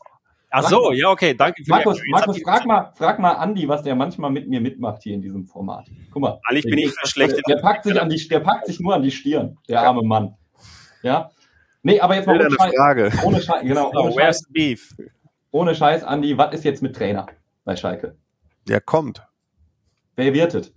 Ach 0.50 0.64
so, 0.64 0.94
ja, 0.94 1.10
okay, 1.10 1.34
danke 1.34 1.64
für 1.64 1.70
Markus, 1.70 1.98
die 1.98 2.10
Markus 2.10 2.42
frag 2.42 2.66
mal, 2.66 2.94
frag 2.96 3.20
mal 3.20 3.34
Andi, 3.34 3.68
was 3.68 3.84
der 3.84 3.96
manchmal 3.96 4.32
mit 4.32 4.48
mir 4.48 4.62
mitmacht 4.62 5.04
hier 5.04 5.14
in 5.14 5.22
diesem 5.22 5.46
Format. 5.46 5.88
Guck 6.12 6.22
mal. 6.22 6.40
Eigentlich 6.48 6.66
bin 6.66 6.80
ich 6.80 6.92
für 6.92 7.08
schlechte. 7.08 7.42
Der, 7.48 7.56
der 7.56 7.62
packt 7.62 7.84
sich 7.84 8.00
an 8.00 8.10
die, 8.10 8.28
der 8.28 8.40
packt 8.40 8.68
sich 8.68 8.80
nur 8.80 8.96
an 8.96 9.02
die 9.02 9.12
Stirn, 9.12 9.58
der 9.68 9.82
arme 9.82 10.04
Mann. 10.04 10.36
Ja. 11.04 11.32
Nee, 11.84 12.00
aber 12.00 12.16
jetzt 12.16 12.28
mal 12.28 12.40
ohne 12.40 12.50
Scheiß, 12.52 12.76
Frage. 12.76 13.12
ohne 13.24 13.42
Scheiß, 13.42 13.62
genau, 13.64 13.90
ohne 13.90 14.12
oh, 14.12 14.20
Scheiß, 14.20 14.44
Beef? 14.50 14.96
Ohne 15.52 15.76
Scheiß, 15.76 16.04
Andi, 16.04 16.38
was 16.38 16.54
ist 16.54 16.64
jetzt 16.64 16.82
mit 16.82 16.96
Trainer 16.96 17.28
bei 17.66 17.76
Schalke? 17.76 18.16
Der 18.68 18.82
kommt. 18.82 19.22
Wer 20.16 20.34
wird 20.34 20.54
es? 20.54 20.74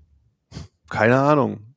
Keine 0.89 1.19
Ahnung. 1.19 1.70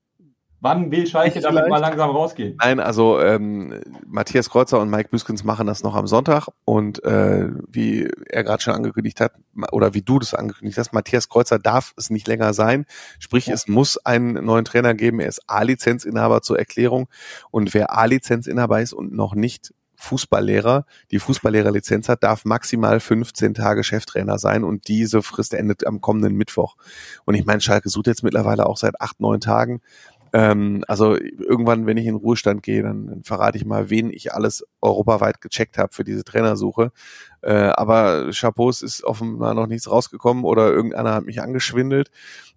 Wann 0.64 0.92
will 0.92 1.06
Schalke 1.06 1.40
ich 1.40 1.44
damit 1.44 1.68
mal 1.68 1.80
langsam 1.80 2.12
rausgehen? 2.12 2.56
Nein, 2.58 2.80
also 2.80 3.20
ähm, 3.20 3.82
Matthias 4.08 4.50
Kreuzer 4.50 4.80
und 4.80 4.90
Mike 4.90 5.10
Büskens 5.10 5.44
machen 5.44 5.68
das 5.68 5.84
noch 5.84 5.94
am 5.94 6.08
Sonntag 6.08 6.48
und 6.64 7.04
äh, 7.04 7.50
wie 7.68 8.10
er 8.30 8.46
gerade 8.46 8.64
schon 8.64 8.74
angekündigt 8.74 9.20
hat, 9.20 9.34
oder 9.74 9.94
wie 9.94 10.04
du 10.04 10.20
das 10.20 10.34
angekündigt 10.34 10.78
hast, 10.78 10.94
Matthias 10.94 11.28
Kreuzer 11.28 11.60
darf 11.60 11.94
es 11.98 12.10
nicht 12.10 12.30
länger 12.30 12.54
sein. 12.54 12.86
Sprich, 13.20 13.48
ja. 13.48 13.54
es 13.56 13.68
muss 13.68 13.98
einen 13.98 14.46
neuen 14.46 14.64
Trainer 14.64 14.94
geben. 14.94 15.20
Er 15.20 15.28
ist 15.28 15.42
A-Lizenzinhaber 15.48 16.42
zur 16.42 16.58
Erklärung 16.58 17.10
und 17.52 17.74
wer 17.74 17.98
A-Lizenzinhaber 17.98 18.80
ist 18.80 18.94
und 18.94 19.12
noch 19.12 19.36
nicht 19.36 19.74
Fußballlehrer, 20.04 20.86
die 21.12 21.20
Fußballlehrerlizenz 21.20 22.10
hat, 22.10 22.24
darf 22.24 22.44
maximal 22.44 23.00
15 23.00 23.54
Tage 23.54 23.84
Cheftrainer 23.84 24.38
sein 24.38 24.64
und 24.64 24.88
diese 24.90 25.22
Frist 25.22 25.54
endet 25.54 25.88
am 25.88 26.02
kommenden 26.02 26.36
Mittwoch. 26.36 26.76
Und 27.26 27.36
ich 27.36 27.46
meine, 27.46 27.62
Schalke 27.62 27.90
sucht 27.90 28.08
jetzt 28.08 28.24
mittlerweile 28.24 28.66
auch 28.66 28.78
seit 28.78 29.00
acht, 29.00 29.22
neun 29.22 29.40
Tagen 29.40 29.82
ähm, 30.34 30.84
also 30.88 31.16
irgendwann, 31.16 31.86
wenn 31.86 31.98
ich 31.98 32.08
in 32.08 32.16
Ruhestand 32.16 32.64
gehe, 32.64 32.82
dann, 32.82 33.06
dann 33.06 33.24
verrate 33.24 33.58
ich 33.58 33.66
mal, 33.66 33.92
wen 33.92 34.12
ich 34.12 34.34
alles 34.34 34.66
europaweit 34.82 35.42
gecheckt 35.42 35.78
habe 35.78 35.94
für 35.94 36.04
diese 36.04 36.24
Trainersuche. 36.24 36.92
Äh, 37.42 37.54
aber 37.54 38.32
Chapeaus 38.32 38.82
ist 38.82 39.04
offenbar 39.04 39.54
noch 39.54 39.68
nichts 39.68 39.90
rausgekommen 39.90 40.44
oder 40.44 40.72
irgendeiner 40.72 41.14
hat 41.14 41.26
mich 41.26 41.42
angeschwindelt. 41.42 42.10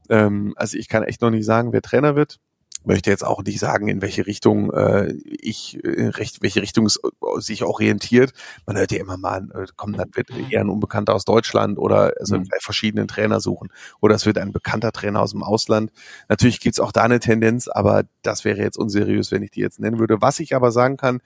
Ähm, 0.09 0.55
also 0.57 0.79
ich 0.79 0.89
kann 0.89 1.03
echt 1.03 1.21
noch 1.21 1.31
nicht 1.31 1.45
sagen, 1.45 1.73
wer 1.75 1.83
Trainer 1.83 2.17
wird 2.17 2.41
möchte 2.87 3.11
jetzt 3.11 3.25
auch 3.25 3.43
nicht 3.43 3.59
sagen, 3.59 3.89
in 3.89 4.01
welche 4.01 4.27
Richtung 4.27 4.73
äh, 4.73 5.13
ich, 5.25 5.83
äh, 5.85 6.09
recht, 6.09 6.43
welche 6.43 6.63
Richtung 6.63 6.87
es 6.87 6.97
äh, 6.97 7.41
sich 7.41 7.65
orientiert. 7.65 8.33
Man 8.65 8.77
hört 8.77 8.93
ja 8.93 8.99
immer 8.99 9.17
mal, 9.17 9.49
äh, 9.55 9.67
kommt, 9.77 9.99
dann 9.99 10.11
wird 10.15 10.31
eher 10.31 10.61
ein 10.61 10.69
Unbekannter 10.69 11.15
aus 11.15 11.25
Deutschland 11.25 11.79
oder 11.79 12.13
also 12.19 12.39
mhm. 12.39 12.47
verschiedenen 12.61 13.09
Trainer 13.09 13.41
suchen. 13.41 13.71
Oder 14.01 14.15
es 14.15 14.27
wird 14.27 14.39
ein 14.39 14.53
bekannter 14.53 14.93
Trainer 14.93 15.21
aus 15.21 15.33
dem 15.33 15.43
Ausland. 15.43 15.91
Natürlich 16.29 16.61
gibt's 16.61 16.81
auch 16.81 16.93
da 16.93 17.03
eine 17.03 17.21
Tendenz, 17.21 17.69
aber 17.69 18.05
das 18.23 18.45
wäre 18.45 18.59
jetzt 18.59 18.79
unseriös, 18.79 19.33
wenn 19.33 19.43
ich 19.43 19.51
die 19.51 19.61
jetzt 19.61 19.81
nennen 19.81 19.99
würde. 19.99 20.23
Was 20.23 20.41
ich 20.41 20.55
aber 20.55 20.71
sagen 20.71 20.97
kann, 20.97 21.21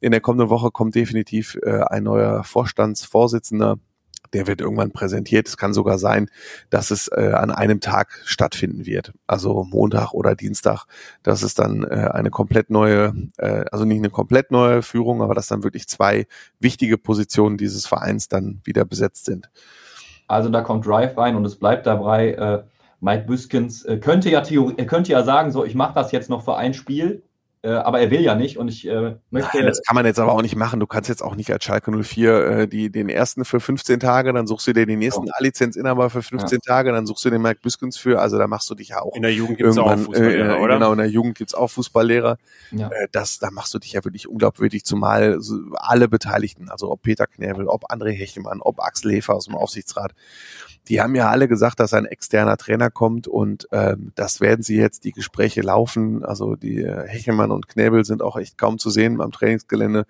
in 0.00 0.10
der 0.10 0.20
kommenden 0.20 0.50
Woche 0.50 0.70
kommt 0.70 0.94
definitiv 0.94 1.56
äh, 1.62 1.80
ein 1.88 2.04
neuer 2.04 2.44
Vorstandsvorsitzender 2.44 3.78
der 4.32 4.46
wird 4.46 4.60
irgendwann 4.60 4.92
präsentiert. 4.92 5.48
Es 5.48 5.56
kann 5.56 5.74
sogar 5.74 5.98
sein, 5.98 6.28
dass 6.70 6.90
es 6.90 7.08
äh, 7.08 7.32
an 7.34 7.50
einem 7.50 7.80
Tag 7.80 8.20
stattfinden 8.24 8.86
wird, 8.86 9.12
also 9.26 9.64
Montag 9.64 10.12
oder 10.12 10.34
Dienstag, 10.34 10.86
dass 11.22 11.42
es 11.42 11.54
dann 11.54 11.84
äh, 11.84 12.10
eine 12.12 12.30
komplett 12.30 12.70
neue, 12.70 13.14
äh, 13.38 13.64
also 13.70 13.84
nicht 13.84 13.98
eine 13.98 14.10
komplett 14.10 14.50
neue 14.50 14.82
Führung, 14.82 15.22
aber 15.22 15.34
dass 15.34 15.46
dann 15.48 15.64
wirklich 15.64 15.88
zwei 15.88 16.26
wichtige 16.60 16.98
Positionen 16.98 17.56
dieses 17.56 17.86
Vereins 17.86 18.28
dann 18.28 18.60
wieder 18.64 18.84
besetzt 18.84 19.24
sind. 19.24 19.50
Also 20.28 20.48
da 20.48 20.62
kommt 20.62 20.86
Drive 20.86 21.16
rein 21.16 21.36
und 21.36 21.44
es 21.44 21.56
bleibt 21.56 21.86
dabei. 21.86 22.32
Äh, 22.32 22.62
Mike 23.00 23.26
Büskens 23.26 23.84
äh, 23.84 23.98
könnte 23.98 24.30
ja 24.30 24.40
Theorie, 24.40 24.74
könnte 24.86 25.12
ja 25.12 25.22
sagen, 25.22 25.52
so 25.52 25.64
ich 25.64 25.74
mache 25.74 25.94
das 25.94 26.12
jetzt 26.12 26.30
noch 26.30 26.42
für 26.42 26.56
ein 26.56 26.74
Spiel 26.74 27.22
äh, 27.62 27.70
aber 27.70 28.00
er 28.00 28.10
will 28.10 28.20
ja 28.20 28.34
nicht 28.34 28.58
und 28.58 28.68
ich 28.68 28.86
äh, 28.86 29.16
möchte. 29.30 29.56
Nein, 29.56 29.66
das 29.66 29.82
kann 29.82 29.94
man 29.94 30.06
jetzt 30.06 30.18
aber 30.18 30.32
auch 30.32 30.42
nicht 30.42 30.56
machen. 30.56 30.78
Du 30.78 30.86
kannst 30.86 31.08
jetzt 31.08 31.22
auch 31.22 31.34
nicht 31.34 31.50
als 31.50 31.64
Schalke 31.64 31.90
04 31.90 32.46
äh, 32.46 32.68
die, 32.68 32.90
den 32.90 33.08
ersten 33.08 33.44
für 33.44 33.60
15 33.60 33.98
Tage, 33.98 34.32
dann 34.32 34.46
suchst 34.46 34.66
du 34.66 34.72
dir 34.72 34.86
den 34.86 34.98
nächsten 34.98 35.28
oh. 35.28 35.32
A-Lizenzinhaber 35.36 36.10
für 36.10 36.22
15 36.22 36.60
ja. 36.64 36.74
Tage, 36.74 36.92
dann 36.92 37.06
suchst 37.06 37.24
du 37.24 37.30
den 37.30 37.42
Mike 37.42 37.60
Büskens 37.62 37.96
für, 37.96 38.20
also 38.20 38.38
da 38.38 38.46
machst 38.46 38.70
du 38.70 38.74
dich 38.74 38.90
ja 38.90 39.00
auch. 39.00 39.16
In 39.16 39.22
der 39.22 39.32
Jugend 39.32 39.58
gibt's 39.58 39.78
auch 39.78 39.98
Fußballlehrer, 39.98 40.58
äh, 40.58 40.60
oder? 40.60 40.74
Genau, 40.74 40.92
in 40.92 40.98
der 40.98 41.08
Jugend 41.08 41.36
gibt's 41.38 41.54
auch 41.54 41.68
Fußballlehrer. 41.68 42.38
Ja. 42.70 42.88
Äh, 42.88 43.08
das, 43.10 43.38
da 43.38 43.50
machst 43.50 43.74
du 43.74 43.78
dich 43.78 43.92
ja 43.92 44.04
wirklich 44.04 44.28
unglaubwürdig, 44.28 44.84
zumal 44.84 45.38
alle 45.74 46.08
Beteiligten, 46.08 46.68
also 46.68 46.90
ob 46.90 47.02
Peter 47.02 47.26
Knäbel, 47.26 47.66
ob 47.66 47.90
André 47.90 48.12
Hechelmann, 48.12 48.60
ob 48.60 48.80
Axel 48.80 49.12
Hefer 49.12 49.34
aus 49.34 49.46
dem 49.46 49.56
Aufsichtsrat, 49.56 50.12
die 50.88 51.00
haben 51.00 51.14
ja 51.14 51.30
alle 51.30 51.48
gesagt, 51.48 51.80
dass 51.80 51.92
ein 51.92 52.06
externer 52.06 52.56
Trainer 52.56 52.90
kommt 52.90 53.26
und 53.26 53.68
ähm, 53.72 54.12
das 54.14 54.40
werden 54.40 54.62
sie 54.62 54.76
jetzt, 54.76 55.04
die 55.04 55.12
Gespräche 55.12 55.60
laufen. 55.60 56.24
Also 56.24 56.54
die 56.54 56.82
äh, 56.82 57.06
Hechelmann 57.08 57.50
und 57.50 57.68
Knäbel 57.68 58.04
sind 58.04 58.22
auch 58.22 58.36
echt 58.36 58.56
kaum 58.56 58.78
zu 58.78 58.90
sehen 58.90 59.20
am 59.20 59.32
Trainingsgelände. 59.32 60.06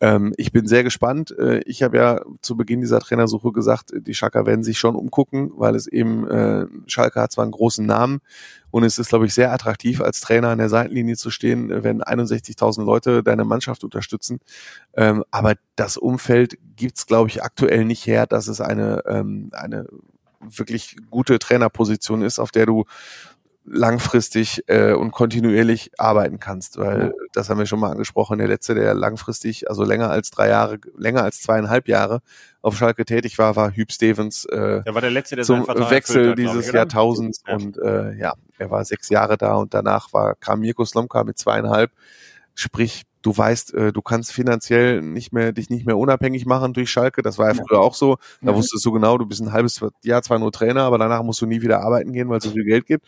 Ähm, 0.00 0.34
ich 0.36 0.52
bin 0.52 0.66
sehr 0.66 0.84
gespannt. 0.84 1.34
Äh, 1.38 1.60
ich 1.60 1.82
habe 1.82 1.96
ja 1.96 2.20
zu 2.42 2.56
Beginn 2.56 2.80
dieser 2.80 3.00
Trainersuche 3.00 3.52
gesagt, 3.52 3.92
die 3.96 4.14
Schalker 4.14 4.46
werden 4.46 4.62
sich 4.62 4.78
schon 4.78 4.94
umgucken, 4.94 5.50
weil 5.56 5.74
es 5.74 5.86
eben, 5.86 6.28
äh, 6.28 6.66
Schalke 6.86 7.20
hat 7.20 7.32
zwar 7.32 7.44
einen 7.44 7.52
großen 7.52 7.84
Namen 7.86 8.20
und 8.70 8.84
es 8.84 8.98
ist, 8.98 9.08
glaube 9.08 9.26
ich, 9.26 9.34
sehr 9.34 9.52
attraktiv, 9.52 10.00
als 10.00 10.20
Trainer 10.20 10.48
an 10.48 10.58
der 10.58 10.68
Seitenlinie 10.68 11.16
zu 11.16 11.30
stehen, 11.30 11.70
äh, 11.70 11.82
wenn 11.82 12.02
61.000 12.02 12.84
Leute 12.84 13.22
deine 13.22 13.44
Mannschaft 13.44 13.84
unterstützen. 13.84 14.40
Ähm, 14.94 15.24
aber 15.30 15.54
das 15.76 15.96
Umfeld 15.96 16.58
gibt's, 16.76 17.06
glaube 17.06 17.30
ich, 17.30 17.42
aktuell 17.42 17.84
nicht 17.84 18.06
her, 18.06 18.26
dass 18.26 18.48
es 18.48 18.60
eine, 18.60 19.02
ähm, 19.06 19.50
eine 19.52 19.86
wirklich 20.40 20.96
gute 21.10 21.38
Trainerposition 21.38 22.22
ist, 22.22 22.38
auf 22.38 22.50
der 22.50 22.66
du 22.66 22.84
langfristig 23.66 24.62
äh, 24.68 24.92
und 24.92 25.10
kontinuierlich 25.10 25.90
arbeiten 25.98 26.38
kannst, 26.38 26.78
weil 26.78 27.12
das 27.32 27.50
haben 27.50 27.58
wir 27.58 27.66
schon 27.66 27.80
mal 27.80 27.90
angesprochen. 27.90 28.38
Der 28.38 28.48
letzte, 28.48 28.74
der 28.74 28.94
langfristig, 28.94 29.68
also 29.68 29.84
länger 29.84 30.10
als 30.10 30.30
drei 30.30 30.48
Jahre, 30.48 30.78
länger 30.96 31.24
als 31.24 31.42
zweieinhalb 31.42 31.88
Jahre 31.88 32.20
auf 32.62 32.76
Schalke 32.76 33.04
tätig 33.04 33.38
war, 33.38 33.56
war 33.56 33.72
Hüb 33.72 33.90
Stevens. 33.90 34.44
Äh, 34.46 34.82
der 34.82 34.94
war 34.94 35.00
der 35.00 35.10
letzte, 35.10 35.36
der 35.36 35.44
zum 35.44 35.66
Wechsel 35.66 36.30
hat, 36.30 36.38
dieses 36.38 36.68
ich, 36.68 36.72
Jahrtausends 36.72 37.42
ja. 37.46 37.54
und 37.54 37.76
äh, 37.78 38.14
ja, 38.16 38.34
er 38.58 38.70
war 38.70 38.84
sechs 38.84 39.08
Jahre 39.08 39.36
da 39.36 39.54
und 39.56 39.74
danach 39.74 40.12
war 40.12 40.34
kam 40.34 40.60
Mirko 40.60 40.84
Slomka 40.84 41.24
mit 41.24 41.38
zweieinhalb. 41.38 41.90
Sprich, 42.54 43.02
Du 43.26 43.36
weißt, 43.36 43.74
äh, 43.74 43.92
du 43.92 44.02
kannst 44.02 44.30
finanziell 44.32 45.02
nicht 45.02 45.32
mehr, 45.32 45.50
dich 45.50 45.68
nicht 45.68 45.84
mehr 45.84 45.98
unabhängig 45.98 46.46
machen 46.46 46.72
durch 46.74 46.88
Schalke. 46.90 47.22
Das 47.22 47.38
war 47.38 47.48
ja 47.48 47.54
früher 47.54 47.80
auch 47.80 47.94
so. 47.94 48.18
Da 48.40 48.52
Ja. 48.52 48.56
wusstest 48.56 48.84
du 48.86 48.92
genau, 48.92 49.18
du 49.18 49.26
bist 49.26 49.40
ein 49.42 49.50
halbes 49.52 49.80
Jahr 50.04 50.22
zwar 50.22 50.38
nur 50.38 50.52
Trainer, 50.52 50.82
aber 50.82 50.96
danach 50.96 51.24
musst 51.24 51.40
du 51.40 51.46
nie 51.46 51.60
wieder 51.60 51.80
arbeiten 51.80 52.12
gehen, 52.12 52.28
weil 52.28 52.38
es 52.38 52.44
so 52.44 52.50
viel 52.52 52.62
Geld 52.64 52.86
gibt. 52.86 53.04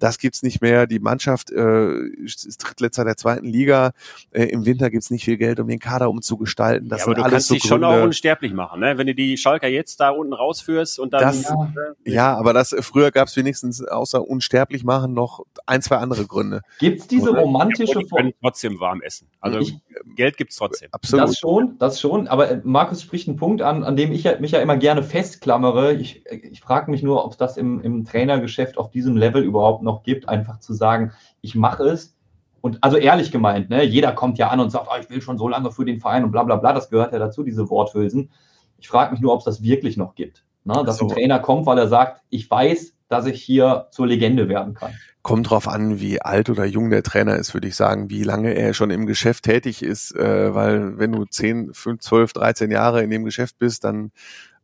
Das 0.00 0.18
gibt's 0.18 0.42
nicht 0.42 0.60
mehr. 0.60 0.88
Die 0.88 0.98
Mannschaft 0.98 1.52
äh, 1.52 1.92
ist 2.24 2.58
Drittletzter 2.58 3.04
der 3.04 3.16
zweiten 3.16 3.46
Liga. 3.46 3.92
Äh, 4.32 4.46
Im 4.46 4.66
Winter 4.66 4.90
gibt's 4.90 5.10
nicht 5.10 5.24
viel 5.24 5.36
Geld, 5.36 5.60
um 5.60 5.68
den 5.68 5.78
Kader 5.78 6.10
umzugestalten. 6.10 6.88
Das 6.88 7.00
ja, 7.00 7.06
aber 7.06 7.14
du 7.14 7.22
alles 7.22 7.32
kannst 7.34 7.48
so 7.48 7.54
dich 7.54 7.62
schon 7.62 7.84
auch 7.84 7.90
Gründe. 7.90 8.06
unsterblich 8.06 8.52
machen, 8.52 8.80
ne? 8.80 8.98
Wenn 8.98 9.06
du 9.06 9.14
die 9.14 9.36
Schalker 9.36 9.68
jetzt 9.68 10.00
da 10.00 10.10
unten 10.10 10.32
rausführst 10.32 10.98
und 10.98 11.12
dann 11.12 11.20
Das- 11.22 11.42
Ja. 11.44 11.70
Ja, 12.06 12.36
aber 12.36 12.52
das 12.54 12.74
früher 12.80 13.12
gab's 13.12 13.36
wenigstens 13.36 13.84
außer 13.86 14.26
unsterblich 14.26 14.82
machen 14.82 15.14
noch 15.14 15.44
ein, 15.66 15.80
zwei 15.80 15.98
andere 15.98 16.26
Gründe. 16.26 16.62
Gibt 16.80 17.02
es 17.02 17.06
diese 17.06 17.30
romantische 17.30 18.00
die 18.00 18.06
können 18.08 18.32
trotzdem 18.40 18.80
warm 18.80 19.00
essen. 19.02 19.28
Also 19.40 19.59
Ich- 19.62 19.80
Geld 20.16 20.36
gibt's 20.36 20.56
trotzdem. 20.56 20.88
Absolut. 20.92 21.28
Das 21.28 21.38
schon, 21.38 21.78
das 21.78 22.00
schon. 22.00 22.26
Aber 22.28 22.50
äh, 22.50 22.60
Markus 22.64 23.02
spricht 23.02 23.28
einen 23.28 23.36
Punkt 23.36 23.62
an, 23.62 23.84
an 23.84 23.96
dem 23.96 24.12
ich 24.12 24.24
mich 24.40 24.50
ja 24.50 24.60
immer 24.60 24.76
gerne 24.76 25.02
festklammere. 25.02 25.92
Ich, 25.94 26.26
äh, 26.26 26.36
ich 26.36 26.60
frage 26.60 26.90
mich 26.90 27.02
nur, 27.02 27.24
ob 27.24 27.32
es 27.32 27.36
das 27.38 27.56
im, 27.56 27.80
im 27.80 28.04
Trainergeschäft 28.04 28.78
auf 28.78 28.90
diesem 28.90 29.16
Level 29.16 29.42
überhaupt 29.42 29.82
noch 29.82 30.02
gibt, 30.02 30.28
einfach 30.28 30.58
zu 30.60 30.72
sagen, 30.74 31.12
ich 31.42 31.54
mache 31.54 31.84
es. 31.84 32.16
Und 32.62 32.82
also 32.82 32.96
ehrlich 32.98 33.30
gemeint, 33.32 33.70
ne, 33.70 33.84
jeder 33.84 34.12
kommt 34.12 34.36
ja 34.38 34.48
an 34.48 34.60
und 34.60 34.70
sagt, 34.70 34.88
ah, 34.90 34.98
ich 35.00 35.08
will 35.08 35.22
schon 35.22 35.38
so 35.38 35.48
lange 35.48 35.70
für 35.70 35.84
den 35.84 35.98
Verein 36.00 36.24
und 36.24 36.30
bla 36.32 36.42
bla 36.44 36.56
bla. 36.56 36.72
Das 36.72 36.90
gehört 36.90 37.12
ja 37.12 37.18
dazu, 37.18 37.42
diese 37.42 37.70
Worthülsen. 37.70 38.30
Ich 38.78 38.88
frage 38.88 39.12
mich 39.12 39.20
nur, 39.20 39.32
ob 39.32 39.38
es 39.40 39.44
das 39.44 39.62
wirklich 39.62 39.96
noch 39.96 40.14
gibt. 40.14 40.44
Ne, 40.64 40.82
dass 40.84 40.98
So. 40.98 41.06
ein 41.06 41.10
Trainer 41.10 41.38
kommt, 41.38 41.64
weil 41.66 41.78
er 41.78 41.88
sagt, 41.88 42.20
ich 42.28 42.50
weiß, 42.50 42.94
dass 43.10 43.26
ich 43.26 43.42
hier 43.42 43.88
zur 43.90 44.06
Legende 44.06 44.48
werden 44.48 44.74
kann. 44.74 44.94
Kommt 45.22 45.50
drauf 45.50 45.68
an, 45.68 46.00
wie 46.00 46.22
alt 46.22 46.48
oder 46.48 46.64
jung 46.64 46.88
der 46.88 47.02
Trainer 47.02 47.36
ist, 47.36 47.52
würde 47.52 47.68
ich 47.68 47.76
sagen, 47.76 48.08
wie 48.08 48.22
lange 48.22 48.54
er 48.54 48.72
schon 48.72 48.90
im 48.90 49.04
Geschäft 49.04 49.44
tätig 49.44 49.82
ist, 49.82 50.14
äh, 50.16 50.54
weil 50.54 50.98
wenn 50.98 51.12
du 51.12 51.26
10, 51.26 51.74
5, 51.74 52.00
12, 52.00 52.32
13 52.32 52.70
Jahre 52.70 53.02
in 53.02 53.10
dem 53.10 53.24
Geschäft 53.24 53.58
bist, 53.58 53.84
dann 53.84 54.12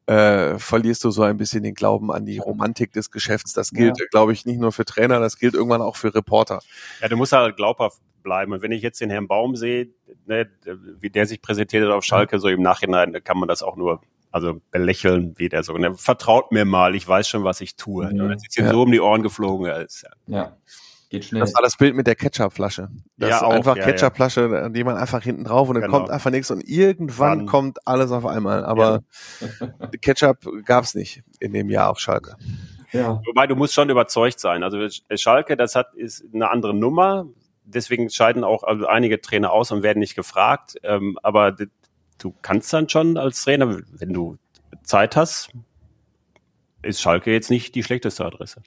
äh, 0.06 0.58
verlierst 0.58 1.02
du 1.02 1.10
so 1.10 1.22
ein 1.24 1.36
bisschen 1.36 1.64
den 1.64 1.74
Glauben 1.74 2.12
an 2.12 2.24
die 2.24 2.38
Romantik 2.38 2.92
des 2.92 3.10
Geschäfts. 3.10 3.52
Das 3.52 3.72
gilt, 3.72 3.98
Ja. 3.98 4.06
glaube 4.12 4.32
ich, 4.32 4.46
nicht 4.46 4.60
nur 4.60 4.70
für 4.70 4.84
Trainer, 4.84 5.18
das 5.18 5.36
gilt 5.38 5.54
irgendwann 5.54 5.82
auch 5.82 5.96
für 5.96 6.14
Reporter. 6.14 6.60
Ja, 7.02 7.08
du 7.08 7.16
musst 7.16 7.32
halt 7.32 7.56
glaubhaft 7.56 8.00
bleiben. 8.22 8.52
Und 8.52 8.62
wenn 8.62 8.72
ich 8.72 8.82
jetzt 8.82 9.00
den 9.00 9.10
Herrn 9.10 9.26
Baum 9.26 9.56
sehe, 9.56 9.88
ne, 10.26 10.48
wie 11.00 11.10
der 11.10 11.26
sich 11.26 11.42
präsentiert 11.42 11.84
hat 11.84 11.90
auf 11.92 12.04
Schalke, 12.04 12.38
so 12.38 12.48
im 12.48 12.62
Nachhinein 12.62 13.16
kann 13.24 13.36
man 13.38 13.48
das 13.48 13.62
auch 13.64 13.76
nur 13.76 14.00
also 14.36 14.60
belächeln, 14.70 15.34
wie 15.36 15.48
der 15.48 15.62
so. 15.64 15.72
Ne, 15.76 15.94
vertraut 15.96 16.52
mir 16.52 16.64
mal, 16.64 16.94
ich 16.94 17.06
weiß 17.08 17.28
schon, 17.28 17.42
was 17.44 17.60
ich 17.60 17.76
tue. 17.76 18.12
Mhm. 18.12 18.28
Das 18.30 18.42
ist 18.46 18.56
ihm 18.58 18.66
Ja. 18.66 18.70
so 18.72 18.82
um 18.82 18.92
die 18.92 19.00
Ohren 19.00 19.22
geflogen. 19.22 19.66
Ja, 19.66 19.74
ist, 19.78 20.02
ja. 20.04 20.10
Ja, 20.26 20.56
geht 21.10 21.24
schnell. 21.24 21.40
Das 21.40 21.54
war 21.54 21.62
das 21.62 21.76
Bild 21.76 21.94
mit 21.96 22.06
der 22.06 22.14
Ketchupflasche. 22.14 22.88
Das 23.16 23.30
Ja, 23.30 23.36
ist 23.36 23.42
auch, 23.42 23.50
einfach 23.52 23.76
ja, 23.76 23.84
Ketchupflasche, 23.84 24.62
an 24.64 24.72
die 24.72 24.84
man 24.84 24.96
einfach 24.96 25.22
hinten 25.22 25.44
drauf 25.44 25.68
und 25.68 25.74
dann 25.74 25.84
Genau. 25.84 25.98
kommt 25.98 26.10
einfach 26.10 26.30
nichts 26.30 26.50
und 26.50 26.60
irgendwann 26.68 27.38
Wann? 27.40 27.46
kommt 27.46 27.86
alles 27.86 28.10
auf 28.12 28.26
einmal. 28.26 28.64
Aber 28.64 29.02
Ketchup 30.02 30.46
gab's 30.64 30.94
nicht 30.94 31.22
in 31.40 31.52
dem 31.52 31.70
Jahr 31.70 31.90
auf 31.90 31.98
Schalke. 31.98 32.36
ja. 32.92 33.20
Wobei 33.26 33.46
du 33.46 33.56
musst 33.56 33.74
schon 33.74 33.90
überzeugt 33.90 34.40
sein. 34.40 34.62
Also 34.62 34.78
Schalke, 35.16 35.56
das 35.56 35.74
hat 35.74 35.94
ist 35.94 36.24
eine 36.32 36.50
andere 36.50 36.74
Nummer. 36.74 37.26
Deswegen 37.68 38.08
scheiden 38.10 38.44
auch 38.44 38.62
also 38.62 38.86
einige 38.86 39.20
Trainer 39.20 39.50
aus 39.50 39.72
und 39.72 39.82
werden 39.82 39.98
nicht 39.98 40.14
gefragt. 40.14 40.76
Ähm, 40.84 41.18
aber 41.22 41.50
du 42.18 42.34
kannst 42.42 42.72
dann 42.72 42.88
schon 42.88 43.16
als 43.16 43.42
Trainer, 43.42 43.78
wenn 43.98 44.12
du 44.12 44.36
Zeit 44.82 45.16
hast, 45.16 45.50
ist 46.82 47.00
Schalke 47.00 47.32
jetzt 47.32 47.50
nicht 47.50 47.74
die 47.74 47.82
schlechteste 47.82 48.24
Adresse. 48.24 48.62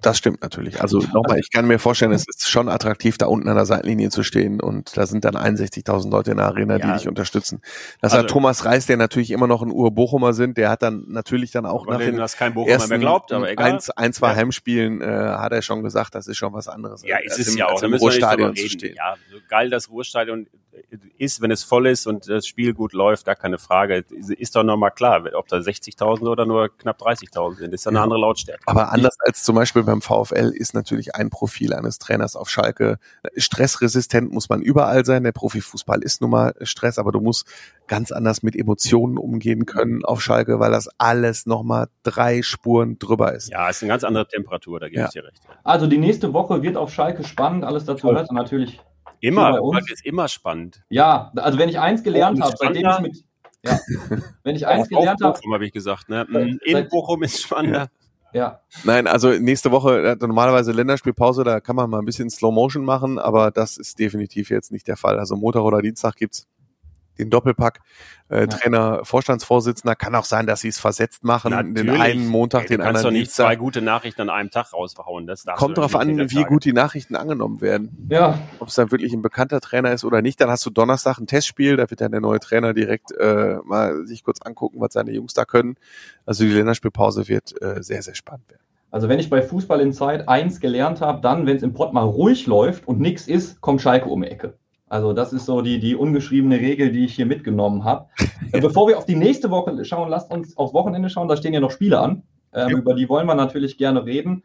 Das 0.00 0.16
stimmt 0.16 0.42
natürlich. 0.42 0.80
Also 0.80 0.98
nochmal, 1.12 1.40
ich 1.40 1.50
kann 1.50 1.66
mir 1.66 1.80
vorstellen, 1.80 2.12
es 2.12 2.24
ist 2.28 2.48
schon 2.48 2.68
attraktiv, 2.68 3.18
da 3.18 3.26
unten 3.26 3.48
an 3.48 3.56
der 3.56 3.66
Seitenlinie 3.66 4.10
zu 4.10 4.22
stehen 4.22 4.60
und 4.60 4.96
da 4.96 5.06
sind 5.06 5.24
dann 5.24 5.34
61.000 5.34 6.08
Leute 6.08 6.30
in 6.30 6.36
der 6.36 6.46
Arena, 6.46 6.78
die 6.78 6.86
Ja. 6.86 6.96
dich 6.96 7.08
unterstützen. 7.08 7.60
Das 8.00 8.12
Also- 8.12 8.22
hat 8.22 8.30
Thomas 8.30 8.64
Reis, 8.64 8.86
der 8.86 8.96
natürlich 8.96 9.32
immer 9.32 9.48
noch 9.48 9.60
ein 9.60 9.72
Ur-Bochumer 9.72 10.34
sind, 10.34 10.56
der 10.56 10.70
hat 10.70 10.82
dann 10.82 11.06
natürlich 11.08 11.50
dann 11.50 11.66
auch 11.66 11.84
nach 11.88 11.98
den 11.98 12.16
das 12.16 12.36
kein 12.36 12.54
Bochumer 12.54 12.70
ersten 12.74 12.90
mehr 12.90 12.98
glaubt, 13.00 13.32
aber 13.32 13.50
egal. 13.50 13.72
Ein, 13.72 13.78
ein, 13.96 14.12
zwei 14.12 14.30
Ja. 14.30 14.36
Heimspielen 14.36 15.00
äh, 15.00 15.04
hat 15.04 15.50
er 15.50 15.62
schon 15.62 15.82
gesagt, 15.82 16.14
das 16.14 16.28
ist 16.28 16.36
schon 16.36 16.52
was 16.52 16.68
anderes. 16.68 17.02
Ja, 17.02 17.18
ist 17.18 17.36
es 17.40 17.48
im, 17.48 17.56
ja 17.58 17.66
auch. 17.66 17.80
Da 17.80 17.88
müssen 17.88 18.04
wir 18.06 18.10
nicht 18.10 18.22
drüber 18.22 18.50
reden. 18.54 18.68
stehen. 18.70 18.94
Ja, 18.94 19.16
so 19.32 19.38
geil 19.48 19.68
das 19.68 19.90
Ruhrstadion 19.90 20.46
ist, 21.18 21.40
wenn 21.40 21.50
es 21.50 21.64
voll 21.64 21.86
ist 21.86 22.06
und 22.06 22.28
das 22.28 22.46
Spiel 22.46 22.74
gut 22.74 22.92
läuft, 22.92 23.26
gar 23.26 23.34
keine 23.36 23.58
Frage. 23.58 24.04
Ist 24.38 24.56
doch 24.56 24.62
nochmal 24.62 24.90
klar, 24.90 25.22
ob 25.34 25.48
da 25.48 25.56
60.000 25.56 26.28
oder 26.28 26.46
nur 26.46 26.68
knapp 26.76 27.00
30.000 27.00 27.56
sind. 27.56 27.74
Ist 27.74 27.84
ja 27.84 27.90
eine 27.90 28.00
andere 28.00 28.20
Lautstärke. 28.20 28.62
Aber 28.66 28.92
anders 28.92 29.16
als 29.20 29.42
zum 29.42 29.56
Beispiel 29.56 29.82
beim 29.82 30.02
VfL 30.02 30.52
ist 30.54 30.74
natürlich 30.74 31.14
ein 31.14 31.30
Profil 31.30 31.72
eines 31.74 31.98
Trainers 31.98 32.36
auf 32.36 32.48
Schalke. 32.50 32.98
Stressresistent 33.36 34.32
muss 34.32 34.48
man 34.48 34.62
überall 34.62 35.04
sein. 35.04 35.24
Der 35.24 35.32
Profifußball 35.32 36.02
ist 36.02 36.20
nun 36.20 36.30
mal 36.30 36.54
Stress, 36.62 36.98
aber 36.98 37.12
du 37.12 37.20
musst 37.20 37.46
ganz 37.86 38.12
anders 38.12 38.42
mit 38.42 38.54
Emotionen 38.54 39.18
umgehen 39.18 39.66
können 39.66 40.04
auf 40.04 40.20
Schalke, 40.20 40.60
weil 40.60 40.70
das 40.70 40.88
alles 40.98 41.46
nochmal 41.46 41.88
drei 42.02 42.42
Spuren 42.42 42.98
drüber 42.98 43.34
ist. 43.34 43.48
Ja, 43.50 43.68
ist 43.68 43.82
eine 43.82 43.88
ganz 43.88 44.04
andere 44.04 44.28
Temperatur, 44.28 44.80
da 44.80 44.88
gebe 44.88 45.00
Ja. 45.00 45.06
ich 45.06 45.12
dir 45.12 45.24
recht. 45.24 45.40
Also 45.64 45.86
die 45.86 45.98
nächste 45.98 46.32
Woche 46.32 46.62
wird 46.62 46.76
auf 46.76 46.92
Schalke 46.92 47.24
spannend. 47.24 47.64
Alles 47.64 47.84
dazu 47.84 48.12
hört 48.12 48.30
natürlich. 48.32 48.80
Immer, 49.20 49.52
bei 49.52 49.60
uns. 49.60 49.74
Schalke 49.78 49.92
ist 49.92 50.04
immer 50.06 50.28
spannend. 50.28 50.82
Ja, 50.90 51.32
also 51.36 51.58
wenn 51.58 51.68
ich 51.68 51.78
eins 51.78 52.02
gelernt 52.02 52.40
habe, 52.42 52.54
seitdem 52.58 52.88
ich 52.88 52.98
mit 53.00 53.24
ja, 53.64 53.78
wenn 54.44 54.54
ich 54.56 54.66
eins 54.66 54.88
gelernt 54.88 55.20
habe, 55.22 55.34
Bochum 55.38 55.54
habe 55.54 55.66
ich 55.66 55.72
gesagt. 55.72 56.08
Ne? 56.08 56.26
Seit- 56.30 56.62
In 56.62 56.88
Bochum 56.88 57.22
ist 57.24 57.42
spannender. 57.42 57.88
ja, 58.32 58.60
Nein, 58.84 59.06
also 59.06 59.30
nächste 59.30 59.70
Woche 59.72 60.02
äh, 60.10 60.16
normalerweise 60.20 60.70
Länderspielpause, 60.72 61.42
da 61.44 61.60
kann 61.60 61.74
man 61.76 61.90
mal 61.90 61.98
ein 61.98 62.04
bisschen 62.04 62.30
Slow 62.30 62.52
Motion 62.52 62.84
machen, 62.84 63.18
aber 63.18 63.50
das 63.50 63.76
ist 63.76 63.98
definitiv 63.98 64.50
jetzt 64.50 64.70
nicht 64.70 64.86
der 64.86 64.96
Fall. 64.96 65.18
Also 65.18 65.34
Montag 65.36 65.62
oder 65.62 65.82
Dienstag 65.82 66.14
gibt's 66.16 66.46
den 67.18 67.30
Doppelpack. 67.30 67.80
Äh, 68.30 68.40
Ja. 68.40 68.46
Trainer, 68.46 69.04
Vorstandsvorsitzender, 69.04 69.96
kann 69.96 70.14
auch 70.14 70.24
sein, 70.24 70.46
dass 70.46 70.60
sie 70.60 70.68
es 70.68 70.78
versetzt 70.78 71.24
machen, 71.24 71.50
den 71.50 71.72
Natürlich. 71.86 72.00
einen 72.00 72.26
Montag, 72.28 72.62
Ey, 72.62 72.68
den 72.68 72.78
du 72.78 72.84
kannst 72.84 72.98
anderen 72.98 73.14
doch 73.14 73.20
nicht 73.20 73.32
zwei 73.32 73.56
gute 73.56 73.80
Nachrichten 73.80 74.20
an 74.22 74.30
einem 74.30 74.50
Tag 74.50 74.72
raushauen. 74.72 75.26
Das 75.26 75.44
Kommt 75.56 75.78
darauf 75.78 75.96
an, 75.96 76.30
wie 76.30 76.44
gut 76.44 76.64
die 76.64 76.72
Nachrichten 76.74 77.16
angenommen 77.16 77.60
werden. 77.60 78.06
ja, 78.10 78.38
Ob 78.58 78.68
es 78.68 78.74
dann 78.74 78.90
wirklich 78.90 79.12
ein 79.12 79.22
bekannter 79.22 79.60
Trainer 79.60 79.92
ist 79.92 80.04
oder 80.04 80.20
nicht. 80.22 80.40
Dann 80.40 80.50
hast 80.50 80.64
du 80.66 80.70
Donnerstag 80.70 81.18
ein 81.18 81.26
Testspiel, 81.26 81.76
da 81.76 81.88
wird 81.90 82.00
dann 82.00 82.12
der 82.12 82.20
neue 82.20 82.38
Trainer 82.40 82.74
direkt 82.74 83.12
äh, 83.12 83.56
mal 83.64 84.06
sich 84.06 84.22
kurz 84.24 84.40
angucken, 84.42 84.80
was 84.80 84.92
seine 84.92 85.12
Jungs 85.12 85.32
da 85.34 85.44
können. 85.44 85.76
Also 86.26 86.44
die 86.44 86.50
Länderspielpause 86.50 87.28
wird 87.28 87.60
äh, 87.62 87.82
sehr, 87.82 88.02
sehr 88.02 88.14
spannend 88.14 88.48
werden. 88.50 88.62
also 88.90 89.08
wenn 89.08 89.18
ich 89.18 89.30
bei 89.30 89.40
Fußball 89.42 89.80
in 89.80 89.92
Zeit 89.92 90.28
eins 90.28 90.60
gelernt 90.60 91.00
habe, 91.00 91.20
dann, 91.22 91.46
wenn 91.46 91.56
es 91.56 91.62
im 91.62 91.72
Pott 91.72 91.92
mal 91.92 92.02
ruhig 92.04 92.46
läuft 92.46 92.86
und 92.86 93.00
nichts 93.00 93.26
ist, 93.26 93.60
kommt 93.62 93.80
Schalke 93.80 94.08
um 94.08 94.20
die 94.22 94.28
Ecke. 94.28 94.54
Also 94.88 95.12
das 95.12 95.32
ist 95.32 95.46
so 95.46 95.60
die, 95.60 95.78
die 95.78 95.94
ungeschriebene 95.94 96.58
Regel, 96.58 96.90
die 96.92 97.04
ich 97.04 97.14
hier 97.14 97.26
mitgenommen 97.26 97.84
habe. 97.84 98.06
Äh, 98.52 98.60
Bevor 98.62 98.88
wir 98.88 98.96
auf 98.96 99.04
die 99.04 99.16
nächste 99.16 99.50
Woche 99.50 99.84
schauen, 99.84 100.08
lasst 100.08 100.30
uns 100.30 100.56
aufs 100.56 100.72
Wochenende 100.72 101.10
schauen. 101.10 101.28
Da 101.28 101.36
stehen 101.36 101.52
ja 101.52 101.60
noch 101.60 101.70
Spiele 101.70 101.98
an. 102.00 102.22
Ähm, 102.54 102.70
Ja. 102.70 102.78
Über 102.78 102.94
die 102.94 103.06
wollen 103.06 103.26
wir 103.26 103.34
natürlich 103.34 103.76
gerne 103.76 104.06
reden. 104.06 104.42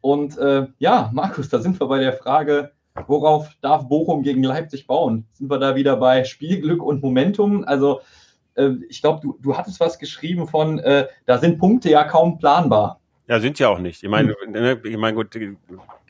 Und 0.00 0.36
äh, 0.38 0.66
ja, 0.78 1.10
Markus, 1.12 1.50
da 1.50 1.60
sind 1.60 1.78
wir 1.78 1.86
bei 1.86 2.00
der 2.00 2.14
Frage, 2.14 2.72
worauf 3.06 3.50
darf 3.60 3.86
Bochum 3.86 4.24
gegen 4.24 4.42
Leipzig 4.42 4.88
bauen? 4.88 5.26
Sind 5.34 5.48
wir 5.50 5.58
da 5.58 5.76
wieder 5.76 5.96
bei 5.98 6.24
Spielglück 6.24 6.82
und 6.82 7.00
Momentum? 7.00 7.62
Also 7.64 8.00
äh, 8.54 8.70
ich 8.88 9.00
glaube, 9.00 9.20
du, 9.22 9.38
du 9.40 9.56
hattest 9.56 9.78
was 9.78 10.00
geschrieben 10.00 10.48
von, 10.48 10.80
äh, 10.80 11.06
da 11.26 11.38
sind 11.38 11.58
Punkte 11.58 11.90
ja 11.90 12.02
kaum 12.02 12.38
planbar. 12.38 12.98
Ja, 13.28 13.38
sind 13.38 13.58
ja 13.60 13.68
auch 13.68 13.78
nicht. 13.78 14.02
Ich 14.02 14.08
meine, 14.08 14.34
Hm. 14.44 14.52
ne, 14.52 14.80
ich 14.82 14.96
meine, 14.96 15.14
gut, 15.16 15.38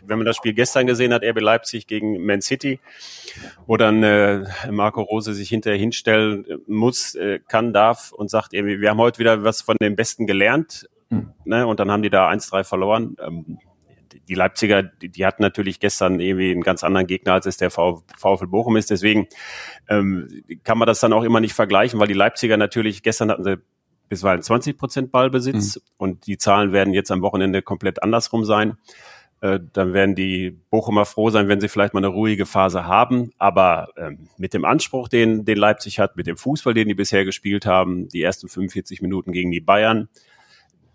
wenn 0.07 0.18
man 0.18 0.26
das 0.26 0.36
Spiel 0.36 0.52
gestern 0.55 0.86
gesehen 0.86 1.12
hat, 1.12 1.22
RB 1.24 1.40
Leipzig 1.40 1.86
gegen 1.86 2.24
Man 2.24 2.40
City, 2.40 2.80
wo 3.66 3.76
dann 3.76 4.02
äh, 4.02 4.44
Marco 4.70 5.02
Rose 5.02 5.34
sich 5.34 5.48
hinterher 5.48 5.78
hinstellen 5.78 6.46
muss, 6.66 7.14
äh, 7.14 7.40
kann, 7.48 7.72
darf 7.72 8.12
und 8.12 8.30
sagt 8.30 8.52
irgendwie, 8.52 8.80
wir 8.80 8.90
haben 8.90 8.98
heute 8.98 9.18
wieder 9.18 9.44
was 9.44 9.62
von 9.62 9.76
den 9.80 9.96
Besten 9.96 10.26
gelernt, 10.26 10.88
Hm. 11.11 11.32
ne, 11.44 11.66
und 11.66 11.80
dann 11.80 11.90
haben 11.90 12.02
die 12.02 12.09
da 12.11 12.28
1-3 12.30 12.64
verloren. 12.64 13.16
Ähm, 13.20 13.59
die- 14.28 14.34
Leipziger, 14.34 14.82
die, 14.82 15.11
die 15.11 15.26
hatten 15.26 15.42
natürlich 15.42 15.80
gestern 15.80 16.18
irgendwie 16.18 16.50
einen 16.50 16.62
ganz 16.62 16.82
anderen 16.82 17.07
Gegner, 17.07 17.34
als 17.34 17.44
es 17.46 17.59
der 17.59 17.70
V- 17.70 18.02
VfL 18.16 18.46
Bochum 18.46 18.76
ist. 18.76 18.90
Deswegen 18.90 19.26
ähm, 19.88 20.42
kann 20.62 20.78
man 20.78 20.86
das 20.86 21.00
dann 21.00 21.12
auch 21.12 21.24
immer 21.24 21.40
nicht 21.40 21.52
vergleichen, 21.52 22.00
weil 22.00 22.07
die 22.09 22.14
Leipziger 22.14 22.57
natürlich, 22.57 23.02
gestern 23.02 23.30
hatten 23.30 23.44
sie 23.44 23.59
bisweilen 24.09 24.40
20 24.42 24.78
Prozent 24.78 25.12
Ballbesitz 25.12 25.80
und 25.98 26.26
die 26.26 26.38
Zahlen 26.38 26.72
werden 26.72 26.94
jetzt 26.94 27.11
am 27.11 27.20
Wochenende 27.22 27.61
komplett 27.61 28.02
andersrum 28.02 28.44
sein. 28.46 28.78
Äh, 29.45 29.61
dann 29.74 29.92
werden 29.92 30.14
die 30.14 30.53
Bochumer 30.70 31.05
froh 31.05 31.28
sein, 31.28 31.49
wenn 31.49 31.61
sie 31.61 31.68
vielleicht 31.68 31.92
mal 31.92 32.01
eine 32.01 32.09
ruhige 32.09 32.47
Phase 32.47 32.86
haben. 32.86 33.30
Aber 33.36 33.88
ähm, 33.99 34.30
mit 34.38 34.55
dem 34.55 34.64
Anspruch, 34.64 35.07
den, 35.07 35.45
den 35.45 35.59
Leipzig 35.59 35.99
hat, 35.99 36.16
mit 36.16 36.26
dem 36.26 36.38
Fußball, 36.38 36.72
den 36.72 36.88
die 36.88 36.95
bisher 36.95 37.26
gespielt 37.26 37.66
haben, 37.66 38.09
die 38.09 38.22
ersten 38.22 38.49
45 38.49 39.03
Minuten 39.03 39.32
gegen 39.32 39.51
die 39.51 39.61
Bayern, 39.61 40.09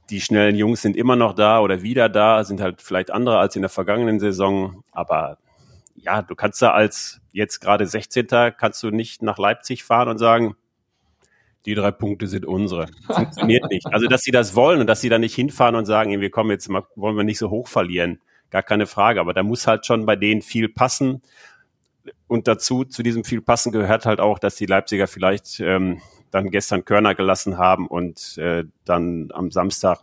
die 0.10 0.20
schnellen 0.20 0.56
Jungs 0.56 0.82
sind 0.82 0.98
immer 0.98 1.16
noch 1.16 1.34
da 1.34 1.60
oder 1.60 1.84
wieder 1.84 2.10
da, 2.10 2.44
sind 2.44 2.60
halt 2.60 2.82
vielleicht 2.82 3.12
andere 3.12 3.38
als 3.38 3.56
in 3.56 3.62
der 3.62 3.70
vergangenen 3.70 4.20
Saison. 4.20 4.84
Aber 4.92 5.38
ja, 5.94 6.24
du 6.24 6.34
kannst 6.34 6.60
da 6.64 6.72
als 6.72 7.22
jetzt 7.32 7.60
gerade 7.60 7.86
16. 7.86 8.26
kannst 8.58 8.82
du 8.82 8.90
nicht 8.90 9.22
nach 9.22 9.38
Leipzig 9.38 9.84
fahren 9.84 10.10
und 10.10 10.18
sagen, 10.18 10.56
die 11.68 11.76
drei 11.76 11.92
Punkte 11.92 12.26
sind 12.26 12.48
unsere. 12.48 12.88
Funktioniert 13.06 13.70
nicht. 13.70 13.86
Also, 13.94 14.08
dass 14.08 14.22
sie 14.24 14.32
das 14.32 14.56
wollen 14.56 14.82
und 14.82 14.88
dass 14.88 15.02
sie 15.02 15.10
da 15.10 15.20
nicht 15.20 15.36
hinfahren 15.36 15.76
und 15.76 15.86
sagen, 15.86 16.20
wir 16.20 16.32
kommen 16.32 16.50
jetzt 16.50 16.68
mal, 16.68 16.84
wollen 16.96 17.16
wir 17.16 17.24
nicht 17.24 17.38
so 17.38 17.52
hoch 17.52 17.68
verlieren. 17.68 18.20
Gar 18.50 18.64
keine 18.64 18.88
Frage. 18.88 19.20
Aber 19.20 19.34
da 19.34 19.44
muss 19.44 19.68
halt 19.68 19.86
schon 19.86 20.06
bei 20.06 20.16
denen 20.16 20.42
viel 20.42 20.70
passen. 20.70 21.22
und 22.28 22.48
dazu, 22.48 22.86
zu 22.86 23.04
diesem 23.04 23.24
viel 23.24 23.42
passen 23.42 23.72
gehört 23.72 24.06
halt 24.06 24.20
auch, 24.20 24.40
dass 24.40 24.56
die 24.56 24.66
Leipziger 24.66 25.08
vielleicht 25.08 25.60
ähm, 25.60 26.02
dann 26.32 26.50
gestern 26.50 26.86
Körner 26.86 27.16
gelassen 27.16 27.58
haben 27.58 27.88
und 27.88 28.38
äh, 28.38 28.66
dann 28.86 29.30
am 29.34 29.52
Samstag 29.52 30.00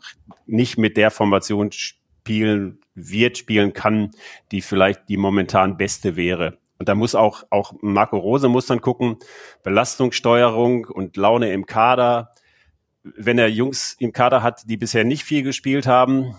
nicht 0.46 0.78
mit 0.78 0.96
der 0.96 1.10
Formation 1.10 1.70
spielen 1.72 2.80
wird, 2.94 3.38
spielen 3.38 3.72
kann, 3.72 4.10
die 4.50 4.60
vielleicht 4.60 5.08
die 5.08 5.16
momentan 5.16 5.76
beste 5.76 6.16
wäre. 6.16 6.58
Und 6.78 6.88
da 6.88 6.94
muss 6.94 7.14
auch, 7.14 7.44
auch 7.50 7.72
Marco 7.80 8.18
Rose 8.18 8.48
muss 8.48 8.66
dann 8.66 8.80
gucken, 8.80 9.16
Belastungssteuerung 9.62 10.86
und 10.86 11.16
Laune 11.16 11.52
im 11.52 11.66
Kader. 11.66 12.32
Wenn 13.02 13.38
er 13.38 13.48
Jungs 13.48 13.96
im 13.98 14.12
Kader 14.12 14.42
hat, 14.42 14.68
die 14.68 14.76
bisher 14.76 15.04
nicht 15.04 15.24
viel 15.24 15.42
gespielt 15.42 15.86
haben 15.86 16.34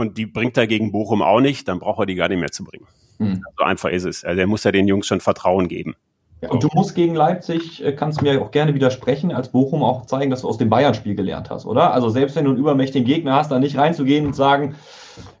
und 0.00 0.18
die 0.18 0.26
bringt 0.26 0.56
er 0.56 0.66
gegen 0.66 0.92
Bochum 0.92 1.22
auch 1.22 1.40
nicht, 1.40 1.68
dann 1.68 1.78
braucht 1.78 2.00
er 2.00 2.06
die 2.06 2.14
gar 2.14 2.28
nicht 2.28 2.40
mehr 2.40 2.50
zu 2.50 2.64
bringen. 2.64 2.86
Mhm. 3.18 3.42
So 3.58 3.64
einfach 3.64 3.90
ist 3.90 4.04
es. 4.04 4.24
Also 4.24 4.40
er 4.40 4.46
muss 4.46 4.64
ja 4.64 4.72
den 4.72 4.88
Jungs 4.88 5.06
schon 5.06 5.20
Vertrauen 5.20 5.68
geben. 5.68 5.94
Ja, 6.42 6.48
und 6.48 6.62
du 6.62 6.68
musst 6.72 6.94
gegen 6.94 7.14
Leipzig, 7.14 7.84
äh, 7.84 7.92
kannst 7.92 8.22
mir 8.22 8.40
auch 8.40 8.50
gerne 8.50 8.74
widersprechen, 8.74 9.30
als 9.30 9.50
Bochum 9.50 9.82
auch 9.82 10.06
zeigen, 10.06 10.30
dass 10.30 10.40
du 10.40 10.48
aus 10.48 10.56
dem 10.56 10.70
Bayern-Spiel 10.70 11.14
gelernt 11.14 11.50
hast, 11.50 11.66
oder? 11.66 11.92
Also 11.92 12.08
selbst 12.08 12.34
wenn 12.34 12.46
du 12.46 12.50
einen 12.50 12.58
übermächtigen 12.58 13.06
Gegner 13.06 13.34
hast, 13.34 13.50
da 13.50 13.58
nicht 13.58 13.76
reinzugehen 13.76 14.26
und 14.26 14.34
sagen, 14.34 14.74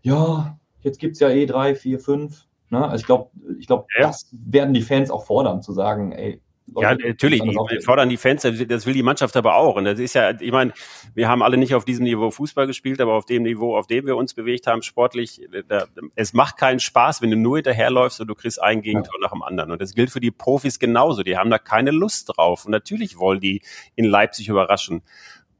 ja, 0.02 0.58
jetzt 0.82 0.98
gibt 0.98 1.14
es 1.14 1.20
ja 1.20 1.30
eh 1.30 1.46
drei, 1.46 1.74
vier, 1.74 2.00
fünf. 2.00 2.44
Ne? 2.68 2.84
Also 2.84 3.00
ich 3.00 3.06
glaube, 3.06 3.30
ich 3.58 3.66
glaub, 3.66 3.86
ja. 3.96 4.08
das 4.08 4.28
werden 4.32 4.74
die 4.74 4.82
Fans 4.82 5.10
auch 5.10 5.24
fordern, 5.24 5.62
zu 5.62 5.72
sagen, 5.72 6.12
ey, 6.12 6.42
ja, 6.76 6.94
natürlich, 6.94 7.42
die 7.42 7.80
fordern 7.84 8.08
die 8.08 8.16
Fans, 8.16 8.42
das 8.42 8.86
will 8.86 8.94
die 8.94 9.02
Mannschaft 9.02 9.36
aber 9.36 9.56
auch. 9.56 9.76
Und 9.76 9.84
das 9.84 9.98
ist 9.98 10.14
ja, 10.14 10.30
ich 10.38 10.52
meine, 10.52 10.72
wir 11.14 11.28
haben 11.28 11.42
alle 11.42 11.56
nicht 11.56 11.74
auf 11.74 11.84
diesem 11.84 12.04
Niveau 12.04 12.30
Fußball 12.30 12.66
gespielt, 12.66 13.00
aber 13.00 13.14
auf 13.14 13.24
dem 13.24 13.42
Niveau, 13.42 13.76
auf 13.76 13.86
dem 13.86 14.06
wir 14.06 14.16
uns 14.16 14.34
bewegt 14.34 14.66
haben, 14.66 14.82
sportlich, 14.82 15.40
da, 15.68 15.86
es 16.14 16.32
macht 16.32 16.56
keinen 16.56 16.80
Spaß, 16.80 17.22
wenn 17.22 17.30
du 17.30 17.36
nur 17.36 17.56
hinterherläufst 17.56 18.20
und 18.20 18.28
du 18.28 18.34
kriegst 18.34 18.62
ein 18.62 18.82
Gegentor 18.82 19.14
ja. 19.18 19.26
nach 19.26 19.32
dem 19.32 19.42
anderen. 19.42 19.72
Und 19.72 19.80
das 19.80 19.94
gilt 19.94 20.10
für 20.10 20.20
die 20.20 20.30
Profis 20.30 20.78
genauso. 20.78 21.22
Die 21.22 21.36
haben 21.36 21.50
da 21.50 21.58
keine 21.58 21.90
Lust 21.90 22.32
drauf. 22.36 22.64
Und 22.64 22.70
natürlich 22.70 23.18
wollen 23.18 23.40
die 23.40 23.62
in 23.96 24.04
Leipzig 24.04 24.48
überraschen. 24.48 25.02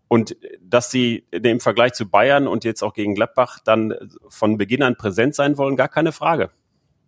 Und 0.07 0.37
dass 0.61 0.91
sie 0.91 1.25
im 1.31 1.61
Vergleich 1.61 1.93
zu 1.93 2.09
Bayern 2.09 2.49
und 2.49 2.65
jetzt 2.65 2.83
auch 2.83 2.95
gegen 2.95 3.15
Gladbach 3.15 3.59
dann 3.65 3.95
von 4.29 4.59
Beginn 4.59 4.83
an 4.83 4.97
präsent 4.97 5.35
sein 5.35 5.57
wollen, 5.57 5.77
gar 5.77 5.89
keine 5.89 6.13
Frage. 6.13 6.51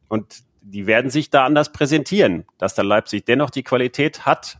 Und 0.08 0.44
die 0.62 0.86
werden 0.86 1.10
sich 1.10 1.30
da 1.30 1.44
anders 1.44 1.72
präsentieren. 1.72 2.44
Dass 2.58 2.74
der 2.74 2.84
Leipzig 2.84 3.24
dennoch 3.24 3.50
die 3.50 3.62
Qualität 3.62 4.24
hat, 4.26 4.58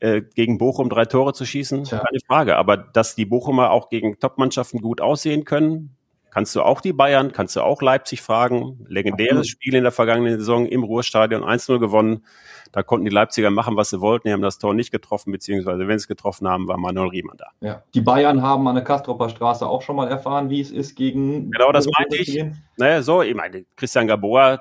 äh, 0.00 0.22
gegen 0.34 0.58
Bochum 0.58 0.88
drei 0.90 1.06
Tore 1.06 1.32
zu 1.32 1.44
schießen, 1.44 1.84
Tja. 1.84 1.98
keine 1.98 2.20
Frage. 2.26 2.56
Aber 2.56 2.76
dass 2.76 3.14
die 3.14 3.24
Bochumer 3.24 3.70
auch 3.70 3.88
gegen 3.88 4.18
Topmannschaften 4.18 4.80
gut 4.80 5.00
aussehen 5.00 5.44
können, 5.44 5.96
kannst 6.30 6.54
du 6.54 6.60
auch 6.60 6.82
die 6.82 6.92
Bayern, 6.92 7.32
kannst 7.32 7.56
du 7.56 7.62
auch 7.62 7.80
Leipzig 7.80 8.20
fragen. 8.20 8.84
Legendäres 8.88 9.48
Spiel 9.48 9.74
in 9.74 9.84
der 9.84 9.92
vergangenen 9.92 10.38
Saison 10.38 10.66
im 10.66 10.84
Ruhrstadion 10.84 11.42
1-0 11.42 11.78
gewonnen. 11.78 12.26
Da 12.72 12.82
konnten 12.82 13.06
die 13.06 13.10
Leipziger 13.10 13.50
machen, 13.50 13.76
was 13.76 13.88
sie 13.88 14.02
wollten. 14.02 14.28
Die 14.28 14.34
haben 14.34 14.42
das 14.42 14.58
Tor 14.58 14.74
nicht 14.74 14.90
getroffen, 14.90 15.32
beziehungsweise 15.32 15.88
wenn 15.88 15.98
sie 15.98 16.02
es 16.02 16.08
getroffen 16.08 16.46
haben, 16.46 16.68
war 16.68 16.76
Manuel 16.76 17.08
Riemann 17.08 17.38
da. 17.38 17.46
Ja. 17.60 17.82
Die 17.94 18.02
Bayern 18.02 18.42
haben 18.42 18.68
an 18.68 18.74
der 18.74 18.84
Kastropper 18.84 19.30
Straße 19.30 19.66
auch 19.66 19.80
schon 19.80 19.96
mal 19.96 20.08
erfahren, 20.08 20.50
wie 20.50 20.60
es 20.60 20.70
ist 20.70 20.94
gegen. 20.94 21.50
Genau, 21.52 21.72
das 21.72 21.86
meinte 21.86 22.16
ich. 22.18 22.44
Naja, 22.76 23.00
so, 23.00 23.22
ich 23.22 23.34
meine, 23.34 23.64
Christian 23.76 24.06
Gaboa 24.06 24.60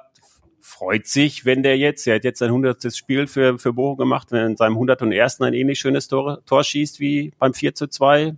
freut 0.66 1.05
sich, 1.05 1.45
wenn 1.45 1.61
der 1.61 1.78
jetzt, 1.78 2.07
er 2.07 2.16
hat 2.16 2.24
jetzt 2.24 2.39
sein 2.39 2.49
100. 2.49 2.93
Spiel 2.95 3.28
für, 3.28 3.59
für 3.59 3.72
Bochum 3.72 3.97
gemacht, 3.97 4.32
wenn 4.32 4.39
er 4.39 4.45
in 4.47 4.57
seinem 4.57 4.74
101. 4.74 5.41
ein 5.41 5.53
ähnlich 5.53 5.80
schönes 5.80 6.07
Tor, 6.07 6.43
Tor 6.45 6.63
schießt 6.63 6.99
wie 6.99 7.32
beim 7.38 7.53
4 7.53 7.76
zu 7.76 7.88
2 7.88 8.36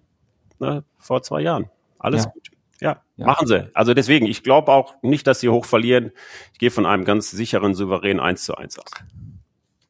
ne, 0.59 0.83
vor 0.97 1.23
zwei 1.23 1.41
Jahren. 1.41 1.69
Alles 1.97 2.25
ja. 2.25 2.31
gut. 2.31 2.51
Ja, 2.79 3.01
ja, 3.15 3.25
machen 3.25 3.47
sie. 3.47 3.69
Also 3.73 3.93
deswegen, 3.93 4.27
ich 4.27 4.43
glaube 4.43 4.71
auch 4.71 4.93
nicht, 5.01 5.25
dass 5.25 5.39
sie 5.39 5.49
hoch 5.49 5.65
verlieren. 5.65 6.11
Ich 6.53 6.59
gehe 6.59 6.69
von 6.69 6.85
einem 6.85 7.05
ganz 7.05 7.31
sicheren, 7.31 7.73
souveränen 7.73 8.19
1 8.19 8.43
zu 8.43 8.55
1 8.55 8.77
aus. 8.77 8.91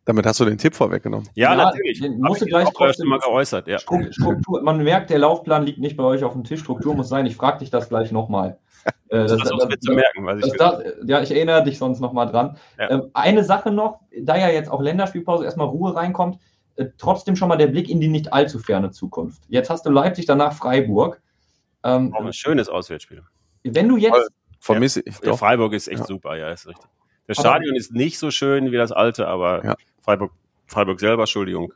Damit 0.07 0.25
hast 0.25 0.39
du 0.39 0.45
den 0.45 0.57
Tipp 0.57 0.73
vorweggenommen. 0.73 1.27
Ja, 1.35 1.51
ja 1.51 1.65
natürlich. 1.65 2.01
Musst 2.17 2.41
du 2.41 2.45
gleich 2.45 2.69
trotzdem 2.73 3.09
mal 3.09 3.19
geäußert. 3.19 3.67
Ja. 3.67 3.77
Struktur, 3.77 4.61
man 4.63 4.81
merkt, 4.81 5.09
der 5.09 5.19
Laufplan 5.19 5.65
liegt 5.65 5.79
nicht 5.79 5.97
bei 5.97 6.03
euch 6.03 6.23
auf 6.23 6.31
dem 6.31 6.45
Tisch. 6.45 6.61
Struktur 6.61 6.95
muss 6.95 7.09
sein. 7.09 7.25
Ich 7.25 7.35
frage 7.35 7.59
dich 7.59 7.71
das 7.71 7.89
gleich 7.89 8.11
nochmal. 8.11 8.57
Äh, 9.09 9.19
das, 9.19 9.37
das, 9.37 9.49
das, 9.49 9.79
zu 9.79 9.93
merken, 9.93 10.25
was 10.25 10.45
ich 10.45 10.53
das, 10.53 10.83
Ja, 11.05 11.21
ich 11.21 11.31
erinnere 11.31 11.63
dich 11.63 11.77
sonst 11.77 12.01
nochmal 12.01 12.27
dran. 12.27 12.57
Ja. 12.77 12.89
Ähm, 12.89 13.03
eine 13.13 13.43
Sache 13.43 13.71
noch, 13.71 14.01
da 14.17 14.37
ja 14.37 14.49
jetzt 14.49 14.69
auch 14.69 14.81
Länderspielpause 14.81 15.45
erstmal 15.45 15.67
Ruhe 15.67 15.95
reinkommt, 15.95 16.39
äh, 16.75 16.87
trotzdem 16.97 17.37
schon 17.37 17.47
mal 17.47 17.55
der 17.55 17.67
Blick 17.67 17.89
in 17.89 18.01
die 18.01 18.09
nicht 18.09 18.31
allzu 18.31 18.59
ferne 18.59 18.91
Zukunft. 18.91 19.43
Jetzt 19.47 19.69
hast 19.69 19.85
du 19.85 19.91
Leipzig, 19.91 20.25
danach 20.25 20.53
Freiburg. 20.53 21.21
Ähm, 21.83 22.13
auch 22.13 22.25
ein 22.25 22.33
schönes 22.33 22.67
Auswärtsspiel. 22.67 23.23
Wenn 23.63 23.87
du 23.87 23.97
jetzt. 23.97 24.29
Vermisse 24.59 25.01
ich. 25.01 25.19
Ja, 25.23 25.35
Freiburg 25.35 25.73
ist 25.73 25.87
echt 25.87 25.99
ja. 25.99 26.05
super, 26.05 26.35
ja, 26.37 26.49
ist 26.51 26.67
richtig. 26.67 26.89
Das 27.27 27.37
Stadion 27.37 27.71
aber, 27.71 27.77
ist 27.77 27.93
nicht 27.93 28.19
so 28.19 28.31
schön 28.31 28.71
wie 28.71 28.77
das 28.77 28.91
alte, 28.91 29.27
aber 29.27 29.63
ja. 29.63 29.75
Freiburg, 30.01 30.31
Freiburg 30.65 30.99
selber, 30.99 31.23
Entschuldigung, 31.23 31.73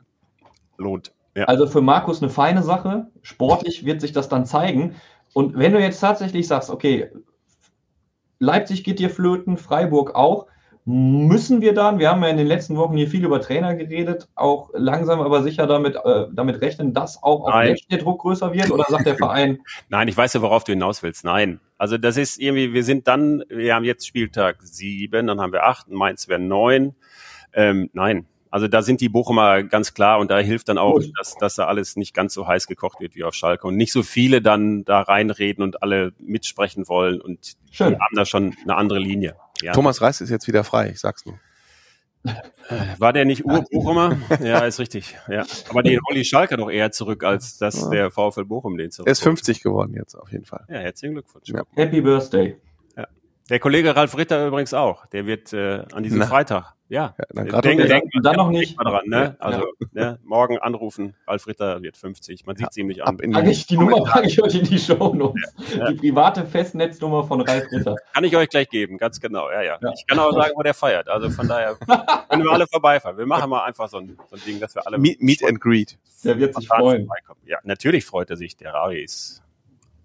lohnt. 0.78 1.12
Ja. 1.34 1.44
Also 1.44 1.66
für 1.66 1.80
Markus 1.80 2.22
eine 2.22 2.30
feine 2.30 2.62
Sache. 2.62 3.06
Sportlich 3.22 3.84
wird 3.84 4.00
sich 4.00 4.12
das 4.12 4.28
dann 4.28 4.44
zeigen. 4.44 4.96
Und 5.34 5.56
wenn 5.56 5.72
du 5.72 5.80
jetzt 5.80 6.00
tatsächlich 6.00 6.46
sagst, 6.46 6.68
okay, 6.70 7.10
Leipzig 8.38 8.84
geht 8.84 8.98
dir 8.98 9.08
flöten, 9.08 9.56
Freiburg 9.56 10.14
auch, 10.14 10.46
müssen 10.84 11.60
wir 11.60 11.74
dann, 11.74 11.98
wir 12.00 12.10
haben 12.10 12.22
ja 12.22 12.28
in 12.28 12.36
den 12.36 12.46
letzten 12.46 12.76
Wochen 12.76 12.96
hier 12.96 13.08
viel 13.08 13.24
über 13.24 13.40
Trainer 13.40 13.74
geredet, 13.76 14.28
auch 14.34 14.70
langsam 14.74 15.20
aber 15.20 15.42
sicher 15.42 15.66
damit, 15.66 15.96
äh, 15.96 16.26
damit 16.32 16.60
rechnen, 16.60 16.92
dass 16.92 17.22
auch 17.22 17.44
auf 17.44 17.50
Nein. 17.50 17.76
der 17.90 17.98
Druck 17.98 18.20
größer 18.20 18.52
wird? 18.52 18.70
Oder 18.70 18.84
sagt 18.88 19.06
der 19.06 19.16
Verein? 19.16 19.60
Nein, 19.88 20.08
ich 20.08 20.16
weiß 20.16 20.32
ja, 20.32 20.42
worauf 20.42 20.64
du 20.64 20.72
hinaus 20.72 21.02
willst. 21.02 21.24
Nein. 21.24 21.60
Also 21.82 21.98
das 21.98 22.16
ist 22.16 22.38
irgendwie, 22.38 22.72
wir 22.72 22.84
sind 22.84 23.08
dann, 23.08 23.42
wir 23.48 23.74
haben 23.74 23.82
jetzt 23.82 24.06
Spieltag 24.06 24.62
sieben, 24.62 25.26
dann 25.26 25.40
haben 25.40 25.52
wir 25.52 25.64
acht, 25.64 25.88
Mainz 25.88 26.28
wäre 26.28 26.38
neun. 26.38 26.94
Ähm, 27.52 27.90
nein, 27.92 28.26
also 28.50 28.68
da 28.68 28.82
sind 28.82 29.00
die 29.00 29.08
Bochumer 29.08 29.64
ganz 29.64 29.92
klar 29.92 30.20
und 30.20 30.30
da 30.30 30.38
hilft 30.38 30.68
dann 30.68 30.78
auch, 30.78 31.00
dass, 31.18 31.34
dass 31.38 31.56
da 31.56 31.66
alles 31.66 31.96
nicht 31.96 32.14
ganz 32.14 32.34
so 32.34 32.46
heiß 32.46 32.68
gekocht 32.68 33.00
wird 33.00 33.16
wie 33.16 33.24
auf 33.24 33.34
Schalke 33.34 33.66
und 33.66 33.76
nicht 33.76 33.90
so 33.90 34.04
viele 34.04 34.40
dann 34.40 34.84
da 34.84 35.00
reinreden 35.00 35.64
und 35.64 35.82
alle 35.82 36.12
mitsprechen 36.20 36.86
wollen 36.86 37.20
und 37.20 37.56
Schön. 37.72 37.88
die 37.88 37.94
haben 37.94 38.14
da 38.14 38.26
schon 38.26 38.54
eine 38.62 38.76
andere 38.76 39.00
Linie. 39.00 39.34
Ja. 39.60 39.72
Thomas 39.72 40.00
Reis 40.00 40.20
ist 40.20 40.30
jetzt 40.30 40.46
wieder 40.46 40.62
frei, 40.62 40.90
ich 40.90 41.00
sag's 41.00 41.26
nur. 41.26 41.40
War 42.98 43.12
der 43.12 43.24
nicht 43.24 43.44
Ur-Bochumer? 43.44 44.16
ja, 44.42 44.60
ist 44.60 44.78
richtig. 44.78 45.16
Ja. 45.28 45.44
Aber 45.68 45.82
den 45.82 45.98
Olli 46.10 46.24
Schalke 46.24 46.56
doch 46.56 46.70
eher 46.70 46.92
zurück, 46.92 47.24
als 47.24 47.58
dass 47.58 47.82
ja. 47.82 47.90
der 47.90 48.10
VfL 48.10 48.44
Bochum 48.44 48.76
den 48.78 48.90
zurück. 48.90 49.08
Er 49.08 49.12
ist 49.12 49.22
50 49.22 49.62
geworden 49.62 49.94
jetzt 49.94 50.14
auf 50.14 50.30
jeden 50.30 50.44
Fall. 50.44 50.64
Ja, 50.68 50.78
herzlichen 50.78 51.14
Glückwunsch. 51.14 51.48
Ja. 51.48 51.62
Happy 51.74 52.00
Birthday. 52.00 52.56
Der 53.50 53.58
Kollege 53.58 53.94
Ralf 53.94 54.16
Ritter 54.16 54.46
übrigens 54.46 54.72
auch. 54.72 55.04
Der 55.06 55.26
wird 55.26 55.52
äh, 55.52 55.84
an 55.92 56.02
diesem 56.02 56.20
Na. 56.20 56.26
Freitag. 56.26 56.74
Ja, 56.92 57.14
ja 57.18 57.24
dann 57.30 57.46
gerade 57.46 57.74
denk, 57.74 57.88
denk, 57.88 58.12
dann 58.22 58.36
noch 58.36 58.50
nicht. 58.50 58.76
Dran, 58.78 59.06
ne? 59.06 59.34
Also 59.38 59.64
ne? 59.92 60.18
morgen 60.24 60.58
anrufen. 60.58 61.14
Ralf 61.26 61.46
Ritter 61.46 61.80
wird 61.80 61.96
50. 61.96 62.44
Man 62.44 62.54
sieht 62.54 62.66
ja. 62.66 62.70
ziemlich 62.70 63.02
an. 63.02 63.16
Packe 63.16 63.50
ich, 63.50 63.66
die 63.66 63.78
Nummer 63.78 64.04
packe 64.04 64.26
ich 64.26 64.42
euch 64.42 64.56
in 64.56 64.64
die 64.64 64.78
Show 64.78 65.14
Notes. 65.14 65.54
Ja. 65.74 65.90
Die 65.90 65.96
private 65.96 66.44
Festnetznummer 66.44 67.24
von 67.24 67.40
Ralf 67.40 67.64
Ritter. 67.72 67.96
Kann 68.12 68.24
ich 68.24 68.36
euch 68.36 68.50
gleich 68.50 68.68
geben, 68.68 68.98
ganz 68.98 69.20
genau. 69.22 69.50
Ja, 69.50 69.62
ja. 69.62 69.78
Ich 69.94 70.06
kann 70.06 70.18
auch 70.18 70.34
sagen, 70.34 70.52
wo 70.54 70.62
der 70.62 70.74
feiert. 70.74 71.08
Also 71.08 71.30
von 71.30 71.48
daher 71.48 71.76
können 72.28 72.44
wir 72.44 72.52
alle 72.52 72.66
vorbeifahren. 72.66 73.16
Wir 73.16 73.24
machen 73.24 73.48
mal 73.48 73.64
einfach 73.64 73.88
so 73.88 73.96
ein, 73.96 74.18
so 74.28 74.36
ein 74.36 74.42
Ding, 74.46 74.60
dass 74.60 74.74
wir 74.74 74.86
alle 74.86 74.98
Meet, 74.98 75.22
meet 75.22 75.44
and 75.44 75.62
Greet. 75.62 75.98
Der 76.24 76.38
wird 76.38 76.54
sich 76.54 76.68
freuen. 76.68 77.08
Ja, 77.46 77.58
natürlich 77.64 78.04
freut 78.04 78.28
er 78.28 78.36
sich. 78.36 78.58
Der 78.58 78.74
Rari 78.74 79.02
ist 79.02 79.42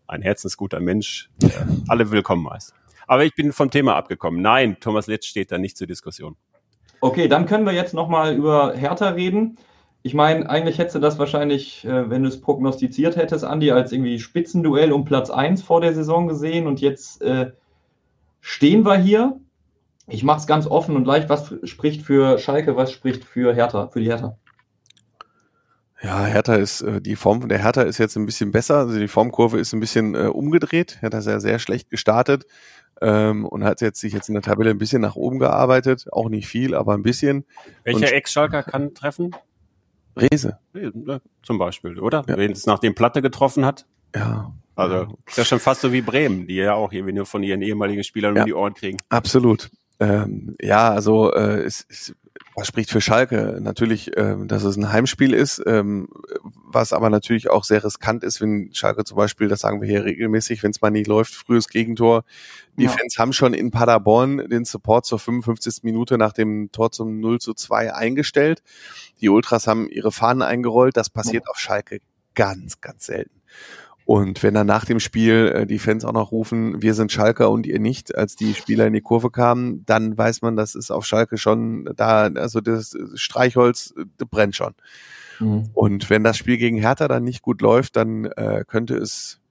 ein 0.07 0.21
herzensguter 0.21 0.79
Mensch. 0.79 1.29
alle 1.89 2.09
willkommen 2.11 2.49
heißt. 2.49 2.73
Aber 3.07 3.25
ich 3.25 3.33
bin 3.35 3.53
vom 3.53 3.71
Thema 3.71 3.95
abgekommen. 3.95 4.41
Nein, 4.41 4.77
Thomas 4.79 5.07
Letz 5.07 5.25
steht 5.25 5.51
da 5.51 5.57
nicht 5.57 5.77
zur 5.77 5.87
Diskussion. 5.87 6.35
Okay, 6.99 7.27
dann 7.27 7.45
können 7.45 7.65
wir 7.65 7.73
jetzt 7.73 7.93
nochmal 7.93 8.35
über 8.35 8.73
Hertha 8.73 9.09
reden. 9.09 9.57
Ich 10.03 10.13
meine, 10.13 10.49
eigentlich 10.49 10.77
hättest 10.77 10.95
du 10.95 10.99
das 10.99 11.19
wahrscheinlich, 11.19 11.85
äh, 11.85 12.09
wenn 12.09 12.23
du 12.23 12.29
es 12.29 12.41
prognostiziert 12.41 13.17
hättest, 13.17 13.43
Andi, 13.43 13.71
als 13.71 13.91
irgendwie 13.91 14.19
Spitzenduell 14.19 14.91
um 14.91 15.05
Platz 15.05 15.29
1 15.29 15.61
vor 15.61 15.81
der 15.81 15.93
Saison 15.93 16.27
gesehen. 16.27 16.65
Und 16.65 16.81
jetzt 16.81 17.21
äh, 17.21 17.51
stehen 18.39 18.85
wir 18.85 18.97
hier. 18.97 19.39
Ich 20.07 20.23
mache 20.23 20.39
es 20.39 20.47
ganz 20.47 20.65
offen 20.65 20.95
und 20.95 21.05
leicht. 21.05 21.29
Was 21.29 21.53
spricht 21.63 22.03
für 22.03 22.39
Schalke, 22.39 22.75
was 22.75 22.91
spricht 22.91 23.25
für 23.25 23.53
Hertha, 23.53 23.87
für 23.87 23.99
die 23.99 24.07
Hertha? 24.07 24.37
Ja, 26.01 26.25
Hertha 26.25 26.55
ist, 26.55 26.81
äh, 26.81 27.01
die 27.01 27.15
Form 27.15 27.49
der 27.49 27.59
Hertha 27.59 27.81
ist 27.81 27.97
jetzt 27.97 28.15
ein 28.15 28.25
bisschen 28.25 28.51
besser. 28.51 28.77
Also 28.77 28.97
die 28.97 29.07
Formkurve 29.07 29.59
ist 29.59 29.73
ein 29.73 29.79
bisschen 29.79 30.15
äh, 30.15 30.27
umgedreht. 30.27 30.97
Hertha 31.01 31.17
ist 31.17 31.27
ja 31.27 31.39
sehr 31.39 31.59
schlecht 31.59 31.89
gestartet 31.89 32.45
ähm, 33.01 33.45
und 33.45 33.63
hat 33.63 33.81
jetzt 33.81 33.99
sich 33.99 34.13
jetzt 34.13 34.29
in 34.29 34.35
der 34.35 34.43
Tabelle 34.43 34.69
ein 34.69 34.77
bisschen 34.77 35.01
nach 35.01 35.15
oben 35.15 35.39
gearbeitet. 35.39 36.07
Auch 36.11 36.29
nicht 36.29 36.47
viel, 36.47 36.75
aber 36.75 36.93
ein 36.93 37.03
bisschen. 37.03 37.45
Welcher 37.83 38.13
Ex-Schalker 38.13 38.63
kann 38.63 38.93
treffen? 38.93 39.35
Rese. 40.15 40.57
Ne, 40.73 41.21
zum 41.43 41.57
Beispiel, 41.57 41.99
oder? 41.99 42.23
Ja. 42.27 42.37
Wenn 42.37 42.51
es 42.51 42.65
nach 42.65 42.79
dem 42.79 42.95
Platte 42.95 43.21
getroffen 43.21 43.65
hat. 43.65 43.85
Ja. 44.15 44.53
Also 44.75 45.17
ist 45.25 45.37
ja 45.37 45.43
schon 45.45 45.59
fast 45.59 45.81
so 45.81 45.91
wie 45.91 46.01
Bremen, 46.01 46.47
die 46.47 46.55
ja 46.55 46.75
auch 46.75 46.91
irgendwie 46.91 47.13
nur 47.13 47.25
von 47.25 47.41
ihren 47.41 47.61
ehemaligen 47.61 48.03
Spielern 48.03 48.35
ja. 48.35 48.43
um 48.43 48.45
die 48.45 48.53
Ohren 48.53 48.73
kriegen. 48.75 48.97
Absolut. 49.09 49.71
Ähm, 49.99 50.55
ja, 50.61 50.89
also 50.91 51.33
äh, 51.33 51.63
es, 51.63 51.85
es 51.89 52.15
was 52.55 52.67
spricht 52.67 52.89
für 52.89 53.01
Schalke? 53.01 53.59
Natürlich, 53.61 54.17
ähm, 54.17 54.47
dass 54.47 54.63
es 54.63 54.77
ein 54.77 54.91
Heimspiel 54.91 55.33
ist. 55.33 55.61
Ähm, 55.65 56.09
was 56.65 56.93
aber 56.93 57.09
natürlich 57.09 57.49
auch 57.49 57.63
sehr 57.63 57.83
riskant 57.83 58.23
ist, 58.23 58.41
wenn 58.41 58.73
Schalke 58.73 59.03
zum 59.03 59.17
Beispiel, 59.17 59.47
das 59.47 59.61
sagen 59.61 59.81
wir 59.81 59.87
hier 59.87 60.05
regelmäßig, 60.05 60.63
wenn 60.63 60.71
es 60.71 60.81
mal 60.81 60.89
nicht 60.89 61.07
läuft, 61.07 61.33
frühes 61.33 61.69
Gegentor. 61.69 62.23
Die 62.77 62.85
ja. 62.85 62.89
Fans 62.89 63.17
haben 63.17 63.33
schon 63.33 63.53
in 63.53 63.71
Paderborn 63.71 64.49
den 64.49 64.65
Support 64.65 65.05
zur 65.05 65.19
55. 65.19 65.83
Minute 65.83 66.17
nach 66.17 66.33
dem 66.33 66.71
Tor 66.71 66.91
zum 66.91 67.19
0 67.19 67.39
zu 67.39 67.53
2 67.53 67.93
eingestellt. 67.93 68.63
Die 69.21 69.29
Ultras 69.29 69.67
haben 69.67 69.89
ihre 69.89 70.11
Fahnen 70.11 70.41
eingerollt. 70.41 70.97
Das 70.97 71.09
passiert 71.09 71.45
ja. 71.45 71.51
auf 71.51 71.57
Schalke 71.57 71.99
ganz, 72.35 72.81
ganz 72.81 73.05
selten. 73.05 73.41
Und 74.07 74.41
wenn 74.41 74.53
dann 74.53 74.67
nach 74.67 74.85
dem 74.85 75.01
Spiel 75.01 75.51
äh, 75.53 75.65
die 75.67 75.79
Fans 75.79 76.05
auch 76.05 76.13
noch 76.13 76.31
rufen, 76.31 76.81
wir 76.81 76.93
sind 76.93 77.11
Schalker 77.11 77.51
und 77.51 77.67
ihr 77.67 77.77
nicht, 77.77 78.15
als 78.15 78.37
die 78.37 78.53
Spieler 78.53 78.87
in 78.87 78.93
die 78.93 79.01
Kurve 79.01 79.29
kamen, 79.31 79.83
dann 79.85 80.17
weiß 80.17 80.41
man, 80.43 80.55
das 80.55 80.75
ist 80.75 80.91
auf 80.91 81.05
Schalke 81.05 81.37
schon 81.37 81.89
da, 81.93 82.29
also 82.35 82.61
das 82.61 82.95
Streichholz 83.15 83.93
das 84.17 84.29
brennt 84.29 84.55
schon. 84.55 84.75
Mhm. 85.41 85.71
Und 85.73 86.09
wenn 86.09 86.23
das 86.23 86.37
Spiel 86.37 86.55
gegen 86.55 86.77
Hertha 86.77 87.09
dann 87.09 87.25
nicht 87.25 87.41
gut 87.41 87.61
läuft, 87.61 87.97
dann 87.97 88.23
äh, 88.37 88.63
könnte 88.65 88.95
es 88.95 89.41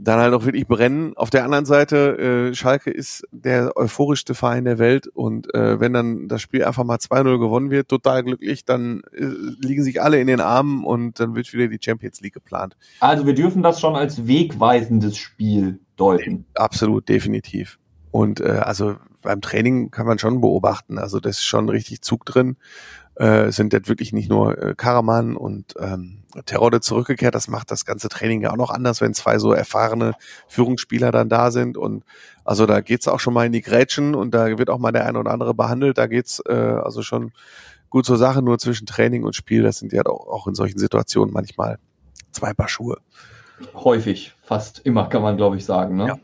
dann 0.00 0.20
halt 0.20 0.32
auch 0.32 0.44
wirklich 0.44 0.66
brennen. 0.66 1.16
Auf 1.16 1.30
der 1.30 1.44
anderen 1.44 1.64
Seite, 1.64 2.50
äh, 2.50 2.54
Schalke 2.54 2.90
ist 2.90 3.26
der 3.32 3.76
euphorischste 3.76 4.34
Verein 4.34 4.64
der 4.64 4.78
Welt 4.78 5.08
und 5.08 5.52
äh, 5.54 5.80
wenn 5.80 5.92
dann 5.92 6.28
das 6.28 6.40
Spiel 6.40 6.64
einfach 6.64 6.84
mal 6.84 6.98
2-0 6.98 7.38
gewonnen 7.38 7.70
wird, 7.70 7.88
total 7.88 8.22
glücklich, 8.22 8.64
dann 8.64 9.02
äh, 9.12 9.24
liegen 9.60 9.82
sich 9.82 10.00
alle 10.00 10.20
in 10.20 10.28
den 10.28 10.40
Armen 10.40 10.84
und 10.84 11.18
dann 11.18 11.34
wird 11.34 11.52
wieder 11.52 11.66
die 11.66 11.80
Champions 11.80 12.20
League 12.20 12.34
geplant. 12.34 12.76
Also 13.00 13.26
wir 13.26 13.34
dürfen 13.34 13.62
das 13.62 13.80
schon 13.80 13.96
als 13.96 14.26
wegweisendes 14.26 15.16
Spiel 15.16 15.80
deuten. 15.96 16.44
Absolut, 16.54 17.08
definitiv. 17.08 17.78
Und 18.12 18.40
äh, 18.40 18.62
also 18.62 18.96
beim 19.22 19.40
Training 19.40 19.90
kann 19.90 20.06
man 20.06 20.18
schon 20.18 20.40
beobachten, 20.40 20.98
also 20.98 21.18
das 21.18 21.38
ist 21.38 21.44
schon 21.44 21.68
richtig 21.68 22.02
Zug 22.02 22.24
drin. 22.24 22.56
Äh, 23.18 23.50
sind 23.50 23.72
jetzt 23.72 23.88
wirklich 23.88 24.12
nicht 24.12 24.30
nur 24.30 24.56
äh, 24.62 24.74
Karaman 24.76 25.36
und 25.36 25.74
ähm, 25.80 26.18
Terodde 26.46 26.80
zurückgekehrt. 26.80 27.34
Das 27.34 27.48
macht 27.48 27.72
das 27.72 27.84
ganze 27.84 28.08
Training 28.08 28.42
ja 28.42 28.52
auch 28.52 28.56
noch 28.56 28.70
anders, 28.70 29.00
wenn 29.00 29.12
zwei 29.12 29.40
so 29.40 29.52
erfahrene 29.52 30.12
Führungsspieler 30.46 31.10
dann 31.10 31.28
da 31.28 31.50
sind. 31.50 31.76
Und 31.76 32.04
also 32.44 32.64
da 32.64 32.80
geht's 32.80 33.08
auch 33.08 33.18
schon 33.18 33.34
mal 33.34 33.44
in 33.44 33.50
die 33.50 33.60
Grätschen 33.60 34.14
und 34.14 34.34
da 34.34 34.56
wird 34.56 34.70
auch 34.70 34.78
mal 34.78 34.92
der 34.92 35.04
eine 35.04 35.18
oder 35.18 35.32
andere 35.32 35.52
behandelt. 35.52 35.98
Da 35.98 36.06
geht's 36.06 36.40
äh, 36.46 36.52
also 36.52 37.02
schon 37.02 37.32
gut 37.90 38.06
zur 38.06 38.18
Sache, 38.18 38.40
nur 38.40 38.56
zwischen 38.60 38.86
Training 38.86 39.24
und 39.24 39.34
Spiel. 39.34 39.64
Das 39.64 39.78
sind 39.78 39.92
ja 39.92 40.06
auch, 40.06 40.28
auch 40.28 40.46
in 40.46 40.54
solchen 40.54 40.78
Situationen 40.78 41.34
manchmal 41.34 41.78
zwei 42.30 42.54
Paar 42.54 42.68
Schuhe. 42.68 42.98
Häufig, 43.74 44.36
fast 44.42 44.78
immer, 44.84 45.08
kann 45.08 45.22
man 45.22 45.36
glaube 45.36 45.56
ich 45.56 45.64
sagen. 45.64 45.96
Ne? 45.96 46.06
Ja. 46.06 46.18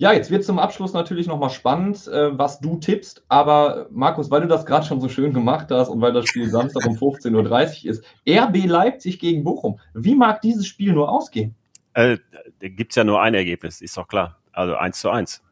Ja, 0.00 0.12
jetzt 0.12 0.30
wird 0.30 0.44
zum 0.44 0.60
Abschluss 0.60 0.92
natürlich 0.92 1.26
nochmal 1.26 1.50
spannend, 1.50 2.06
äh, 2.06 2.36
was 2.38 2.60
du 2.60 2.76
tippst. 2.76 3.24
Aber 3.28 3.88
Markus, 3.90 4.30
weil 4.30 4.40
du 4.40 4.46
das 4.46 4.64
gerade 4.64 4.86
schon 4.86 5.00
so 5.00 5.08
schön 5.08 5.32
gemacht 5.32 5.66
hast 5.70 5.88
und 5.88 6.00
weil 6.00 6.12
das 6.12 6.26
Spiel 6.26 6.48
Samstag 6.48 6.86
um 6.86 6.94
15.30 6.94 7.84
Uhr 7.84 7.90
ist, 7.90 8.04
RB 8.28 8.66
Leipzig 8.66 9.18
gegen 9.18 9.42
Bochum. 9.42 9.80
Wie 9.94 10.14
mag 10.14 10.40
dieses 10.40 10.68
Spiel 10.68 10.92
nur 10.92 11.10
ausgehen? 11.10 11.56
Äh, 11.94 12.18
da 12.60 12.68
gibt 12.68 12.92
es 12.92 12.96
ja 12.96 13.02
nur 13.02 13.20
ein 13.20 13.34
Ergebnis, 13.34 13.80
ist 13.80 13.96
doch 13.96 14.06
klar. 14.06 14.38
Also 14.52 14.76
1 14.76 15.00
zu 15.00 15.10
1. 15.10 15.42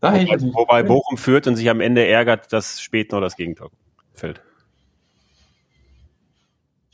Wobei, 0.00 0.26
wobei 0.54 0.82
Bochum 0.84 1.16
führt 1.16 1.48
und 1.48 1.56
sich 1.56 1.68
am 1.68 1.80
Ende 1.80 2.06
ärgert, 2.06 2.52
dass 2.52 2.80
spät 2.80 3.10
noch 3.10 3.20
das 3.20 3.34
Gegentor 3.34 3.72
fällt. 4.14 4.40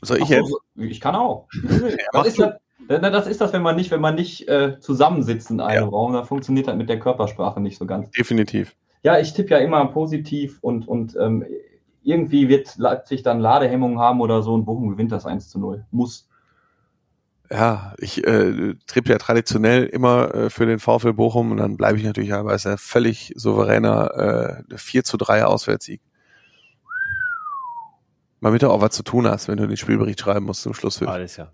Soll 0.01 0.21
ich 0.21 0.29
jetzt? 0.29 0.51
Ich 0.75 0.99
kann 0.99 1.15
auch. 1.15 1.47
Was 2.13 2.27
ist, 2.27 2.39
das, 2.39 2.55
das 2.87 3.27
ist 3.27 3.41
das, 3.41 3.53
wenn 3.53 3.61
man 3.61 3.75
nicht, 3.75 3.91
wenn 3.91 4.01
man 4.01 4.15
nicht 4.15 4.47
äh, 4.47 4.79
zusammensitzt 4.79 5.49
in 5.51 5.59
einem 5.59 5.83
ja. 5.83 5.89
Raum, 5.89 6.13
da 6.13 6.23
funktioniert 6.23 6.67
das 6.67 6.75
mit 6.75 6.89
der 6.89 6.99
Körpersprache 6.99 7.59
nicht 7.59 7.77
so 7.77 7.85
ganz. 7.85 8.11
Definitiv. 8.11 8.75
Ja, 9.03 9.19
ich 9.19 9.33
tippe 9.33 9.51
ja 9.51 9.57
immer 9.59 9.85
positiv 9.87 10.57
und, 10.61 10.87
und 10.87 11.15
ähm, 11.19 11.45
irgendwie 12.03 12.49
wird 12.49 12.77
Leipzig 12.77 13.23
dann 13.23 13.39
Ladehemmungen 13.39 13.99
haben 13.99 14.21
oder 14.21 14.41
so 14.41 14.53
und 14.53 14.65
Bochum 14.65 14.89
gewinnt 14.89 15.11
das 15.11 15.25
1 15.25 15.49
zu 15.49 15.59
0. 15.59 15.85
Muss. 15.91 16.29
Ja, 17.51 17.93
ich 17.99 18.25
äh, 18.25 18.73
trippe 18.87 19.11
ja 19.11 19.17
traditionell 19.17 19.85
immer 19.85 20.33
äh, 20.33 20.49
für 20.49 20.65
den 20.65 20.79
VfL 20.79 21.13
Bochum 21.13 21.51
und 21.51 21.57
dann 21.57 21.77
bleibe 21.77 21.97
ich 21.97 22.03
natürlich 22.03 22.33
aber 22.33 22.51
als 22.51 22.65
ein 22.65 22.77
völlig 22.77 23.33
souveräner 23.35 24.63
äh, 24.69 24.77
4 24.77 25.03
zu 25.03 25.17
3 25.17 25.45
Auswärtssieg. 25.45 26.01
Mal 28.39 28.51
bitte 28.51 28.69
auch 28.69 28.81
was 28.81 28.91
zu 28.91 29.03
tun 29.03 29.27
hast, 29.27 29.47
wenn 29.47 29.57
du 29.57 29.67
den 29.67 29.77
Spielbericht 29.77 30.19
schreiben 30.19 30.45
musst 30.45 30.63
zum 30.63 30.73
Schluss. 30.73 31.01
Alles 31.03 31.37
ja. 31.37 31.51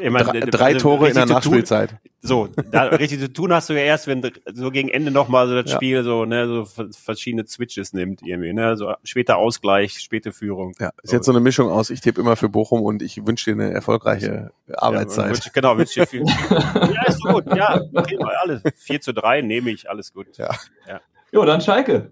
Immer, 0.00 0.24
drei, 0.24 0.40
drei 0.40 0.64
also 0.66 0.78
Tore 0.78 1.08
in 1.08 1.14
der 1.14 1.26
Nachspielzeit. 1.26 1.90
Tun, 1.90 1.98
so, 2.20 2.48
da, 2.70 2.84
richtig 2.84 3.20
zu 3.20 3.32
tun 3.32 3.52
hast 3.52 3.68
du 3.68 3.74
ja 3.74 3.80
erst, 3.80 4.06
wenn 4.06 4.22
so 4.52 4.70
gegen 4.70 4.88
Ende 4.88 5.10
nochmal 5.10 5.48
so 5.48 5.54
das 5.54 5.70
ja. 5.70 5.76
Spiel 5.76 6.02
so, 6.02 6.24
ne, 6.24 6.46
so 6.46 6.64
verschiedene 6.92 7.46
Switches 7.46 7.92
nimmt 7.92 8.22
irgendwie, 8.22 8.52
ne, 8.52 8.76
so 8.76 8.94
später 9.04 9.36
Ausgleich, 9.36 9.98
späte 9.98 10.32
Führung. 10.32 10.74
Ja, 10.78 10.90
ist 11.02 11.10
so. 11.10 11.16
jetzt 11.16 11.26
so 11.26 11.32
eine 11.32 11.40
Mischung 11.40 11.70
aus, 11.70 11.90
ich 11.90 12.00
tippe 12.00 12.20
immer 12.20 12.36
für 12.36 12.48
Bochum 12.48 12.82
und 12.82 13.02
ich 13.02 13.26
wünsche 13.26 13.52
dir 13.52 13.62
eine 13.62 13.72
erfolgreiche 13.72 14.50
Arbeitszeit. 14.74 15.26
Ja, 15.26 15.32
wünsch, 15.32 15.52
genau, 15.52 15.78
wünsche 15.78 16.00
dir 16.00 16.06
viel. 16.06 16.24
ja, 16.50 17.04
ist 17.06 17.22
gut, 17.22 17.44
ja, 17.54 17.80
okay, 17.94 18.18
alles. 18.42 18.62
4 18.76 19.00
zu 19.00 19.14
3 19.14 19.42
nehme 19.42 19.70
ich, 19.70 19.88
alles 19.88 20.12
gut. 20.12 20.36
Ja. 20.36 20.50
ja. 20.88 21.00
Jo, 21.32 21.44
dann 21.44 21.60
Schalke. 21.60 22.10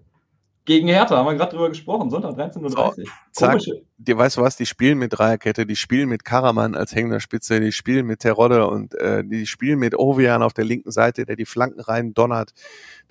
Gegen 0.65 0.87
Hertha 0.87 1.15
haben 1.15 1.27
wir 1.27 1.35
gerade 1.35 1.51
drüber 1.51 1.69
gesprochen, 1.69 2.09
Sonntag 2.09 2.31
13.30 2.31 2.75
Uhr. 2.75 3.05
Sag, 3.31 3.61
dir 3.99 4.17
weißt 4.17 4.37
du 4.37 4.41
was, 4.41 4.57
die 4.57 4.65
spielen 4.65 4.97
mit 4.97 5.13
Dreierkette, 5.15 5.67
die 5.67 5.75
spielen 5.75 6.09
mit 6.09 6.25
Karaman 6.25 6.73
als 6.73 6.95
hängender 6.95 7.19
Spitze, 7.19 7.59
die 7.59 7.71
spielen 7.71 8.07
mit 8.07 8.21
Terodde 8.21 8.67
und 8.67 8.95
äh, 8.95 9.23
die 9.23 9.45
spielen 9.45 9.77
mit 9.77 9.95
Ovian 9.95 10.41
auf 10.41 10.53
der 10.53 10.65
linken 10.65 10.89
Seite, 10.89 11.25
der 11.27 11.35
die 11.35 11.45
Flanken 11.45 11.81
rein 11.81 12.15
donnert, 12.15 12.53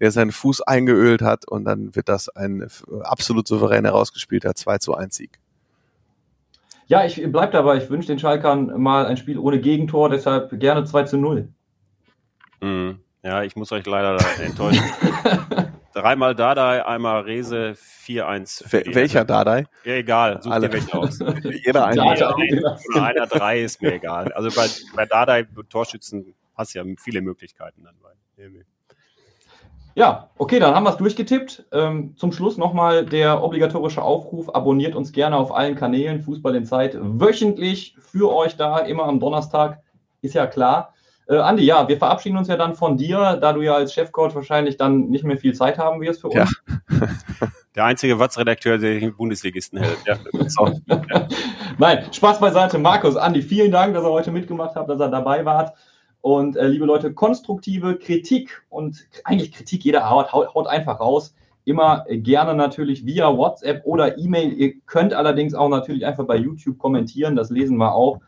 der 0.00 0.10
seinen 0.10 0.32
Fuß 0.32 0.62
eingeölt 0.62 1.22
hat 1.22 1.46
und 1.46 1.64
dann 1.64 1.94
wird 1.94 2.08
das 2.08 2.28
ein 2.28 2.66
absolut 3.02 3.46
souverän 3.46 3.84
herausgespielter 3.84 4.56
2 4.56 4.78
zu 4.78 4.94
1 4.94 5.14
Sieg. 5.14 5.38
Ja, 6.88 7.06
ich 7.06 7.22
bleib 7.30 7.52
dabei. 7.52 7.76
Ich 7.76 7.88
wünsche 7.88 8.08
den 8.08 8.18
Schalkern 8.18 8.82
mal 8.82 9.06
ein 9.06 9.16
Spiel 9.16 9.38
ohne 9.38 9.60
Gegentor, 9.60 10.10
deshalb 10.10 10.58
gerne 10.58 10.84
2 10.84 11.04
zu 11.04 11.18
0. 11.18 11.48
Mhm. 12.60 12.98
Ja, 13.22 13.42
ich 13.42 13.54
muss 13.54 13.70
euch 13.70 13.86
leider 13.86 14.18
enttäuschen. 14.42 14.84
Dreimal 15.94 16.34
Dadai, 16.34 16.84
einmal 16.84 17.22
Rese, 17.22 17.74
4-1. 17.76 18.94
Welcher 18.94 19.24
Dadai? 19.24 19.66
Ja, 19.84 19.92
egal, 19.94 20.42
such 20.42 20.50
Alle. 20.50 20.68
dir 20.68 20.72
welchen 20.72 20.92
aus. 20.92 21.18
Jeder 21.64 21.86
eine. 21.86 22.02
Jeder 22.02 22.36
einer, 22.36 23.02
einer 23.02 23.26
drei 23.26 23.60
ist 23.60 23.80
mir 23.80 23.94
egal. 23.94 24.32
Also 24.32 24.50
bei, 24.60 24.68
bei 24.96 25.06
Dadai, 25.06 25.46
Torschützen, 25.70 26.34
hast 26.56 26.74
du 26.74 26.80
ja 26.80 26.84
viele 26.98 27.20
Möglichkeiten 27.20 27.84
dann 27.84 27.94
bei. 28.02 28.10
Ja, 29.94 30.30
okay, 30.38 30.58
dann 30.58 30.74
haben 30.74 30.82
wir 30.82 30.90
es 30.90 30.96
durchgetippt. 30.96 31.66
Ähm, 31.70 32.16
zum 32.16 32.32
Schluss 32.32 32.56
nochmal 32.56 33.06
der 33.06 33.44
obligatorische 33.44 34.02
Aufruf. 34.02 34.52
Abonniert 34.52 34.96
uns 34.96 35.12
gerne 35.12 35.36
auf 35.36 35.54
allen 35.54 35.76
Kanälen. 35.76 36.20
Fußball 36.20 36.56
in 36.56 36.66
Zeit 36.66 36.96
wöchentlich 37.00 37.96
für 38.00 38.34
euch 38.34 38.56
da, 38.56 38.78
immer 38.78 39.04
am 39.04 39.20
Donnerstag. 39.20 39.80
Ist 40.20 40.34
ja 40.34 40.48
klar. 40.48 40.93
Äh, 41.26 41.36
Andi, 41.36 41.64
ja, 41.64 41.88
wir 41.88 41.96
verabschieden 41.96 42.36
uns 42.36 42.48
ja 42.48 42.56
dann 42.56 42.74
von 42.74 42.96
dir, 42.96 43.38
da 43.40 43.52
du 43.52 43.62
ja 43.62 43.74
als 43.74 43.94
Chefcoach 43.94 44.34
wahrscheinlich 44.34 44.76
dann 44.76 45.08
nicht 45.08 45.24
mehr 45.24 45.38
viel 45.38 45.54
Zeit 45.54 45.78
haben 45.78 46.00
wirst 46.00 46.20
für 46.20 46.28
uns. 46.28 46.36
Ja. 46.36 46.48
Der 47.74 47.84
einzige 47.86 48.20
Watz-Redakteur, 48.20 48.78
der 48.78 49.00
den 49.00 49.16
Bundesligisten 49.16 49.80
hält. 49.80 49.98
Ja. 50.06 50.16
Nein, 51.78 52.04
Spaß 52.12 52.38
beiseite. 52.38 52.78
Markus, 52.78 53.16
Andi, 53.16 53.42
vielen 53.42 53.72
Dank, 53.72 53.94
dass 53.94 54.04
ihr 54.04 54.10
heute 54.10 54.30
mitgemacht 54.30 54.76
habt, 54.76 54.88
dass 54.88 55.00
ihr 55.00 55.08
dabei 55.08 55.44
wart. 55.44 55.76
Und 56.20 56.56
äh, 56.56 56.68
liebe 56.68 56.84
Leute, 56.84 57.12
konstruktive 57.12 57.96
Kritik 57.96 58.62
und 58.68 59.08
eigentlich 59.24 59.50
Kritik 59.50 59.84
jeder 59.84 60.04
Art, 60.04 60.32
haut, 60.32 60.54
haut 60.54 60.68
einfach 60.68 61.00
raus. 61.00 61.34
Immer 61.64 62.04
gerne 62.08 62.54
natürlich 62.54 63.04
via 63.06 63.36
WhatsApp 63.36 63.84
oder 63.84 64.18
E-Mail. 64.18 64.52
Ihr 64.52 64.74
könnt 64.86 65.12
allerdings 65.12 65.54
auch 65.54 65.68
natürlich 65.68 66.06
einfach 66.06 66.26
bei 66.26 66.36
YouTube 66.36 66.78
kommentieren, 66.78 67.34
das 67.34 67.50
lesen 67.50 67.76
wir 67.78 67.92
auch. 67.92 68.20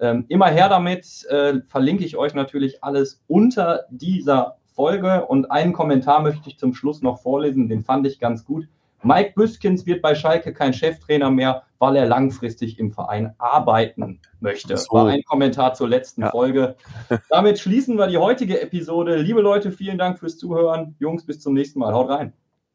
Ähm, 0.00 0.26
immer 0.28 0.46
her 0.46 0.68
damit, 0.68 1.24
äh, 1.30 1.60
verlinke 1.68 2.04
ich 2.04 2.16
euch 2.16 2.34
natürlich 2.34 2.82
alles 2.84 3.22
unter 3.26 3.84
dieser 3.90 4.56
Folge 4.66 5.24
und 5.26 5.50
einen 5.50 5.72
Kommentar 5.72 6.20
möchte 6.20 6.48
ich 6.48 6.58
zum 6.58 6.74
Schluss 6.74 7.00
noch 7.02 7.22
vorlesen, 7.22 7.68
den 7.68 7.82
fand 7.82 8.06
ich 8.06 8.20
ganz 8.20 8.44
gut. 8.44 8.68
Mike 9.02 9.32
Büskens 9.36 9.86
wird 9.86 10.02
bei 10.02 10.14
Schalke 10.14 10.52
kein 10.52 10.72
Cheftrainer 10.72 11.30
mehr, 11.30 11.62
weil 11.78 11.96
er 11.96 12.06
langfristig 12.06 12.78
im 12.78 12.92
Verein 12.92 13.34
arbeiten 13.38 14.20
möchte. 14.40 14.76
So. 14.76 14.92
War 14.92 15.08
ein 15.08 15.22
Kommentar 15.22 15.74
zur 15.74 15.88
letzten 15.88 16.22
ja. 16.22 16.30
Folge. 16.30 16.76
Damit 17.30 17.58
schließen 17.58 17.96
wir 17.96 18.06
die 18.06 18.18
heutige 18.18 18.60
Episode. 18.60 19.16
Liebe 19.16 19.40
Leute, 19.40 19.70
vielen 19.70 19.98
Dank 19.98 20.18
fürs 20.18 20.38
Zuhören. 20.38 20.96
Jungs, 20.98 21.24
bis 21.24 21.40
zum 21.40 21.54
nächsten 21.54 21.78
Mal. 21.78 21.92
Haut 21.92 22.08
rein. 22.08 22.32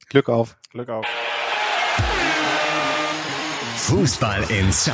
Glück 0.09 0.29
auf. 0.29 0.57
Glück 0.71 0.89
auf. 0.89 1.05
Fußball 3.75 4.43
Inside, 4.49 4.93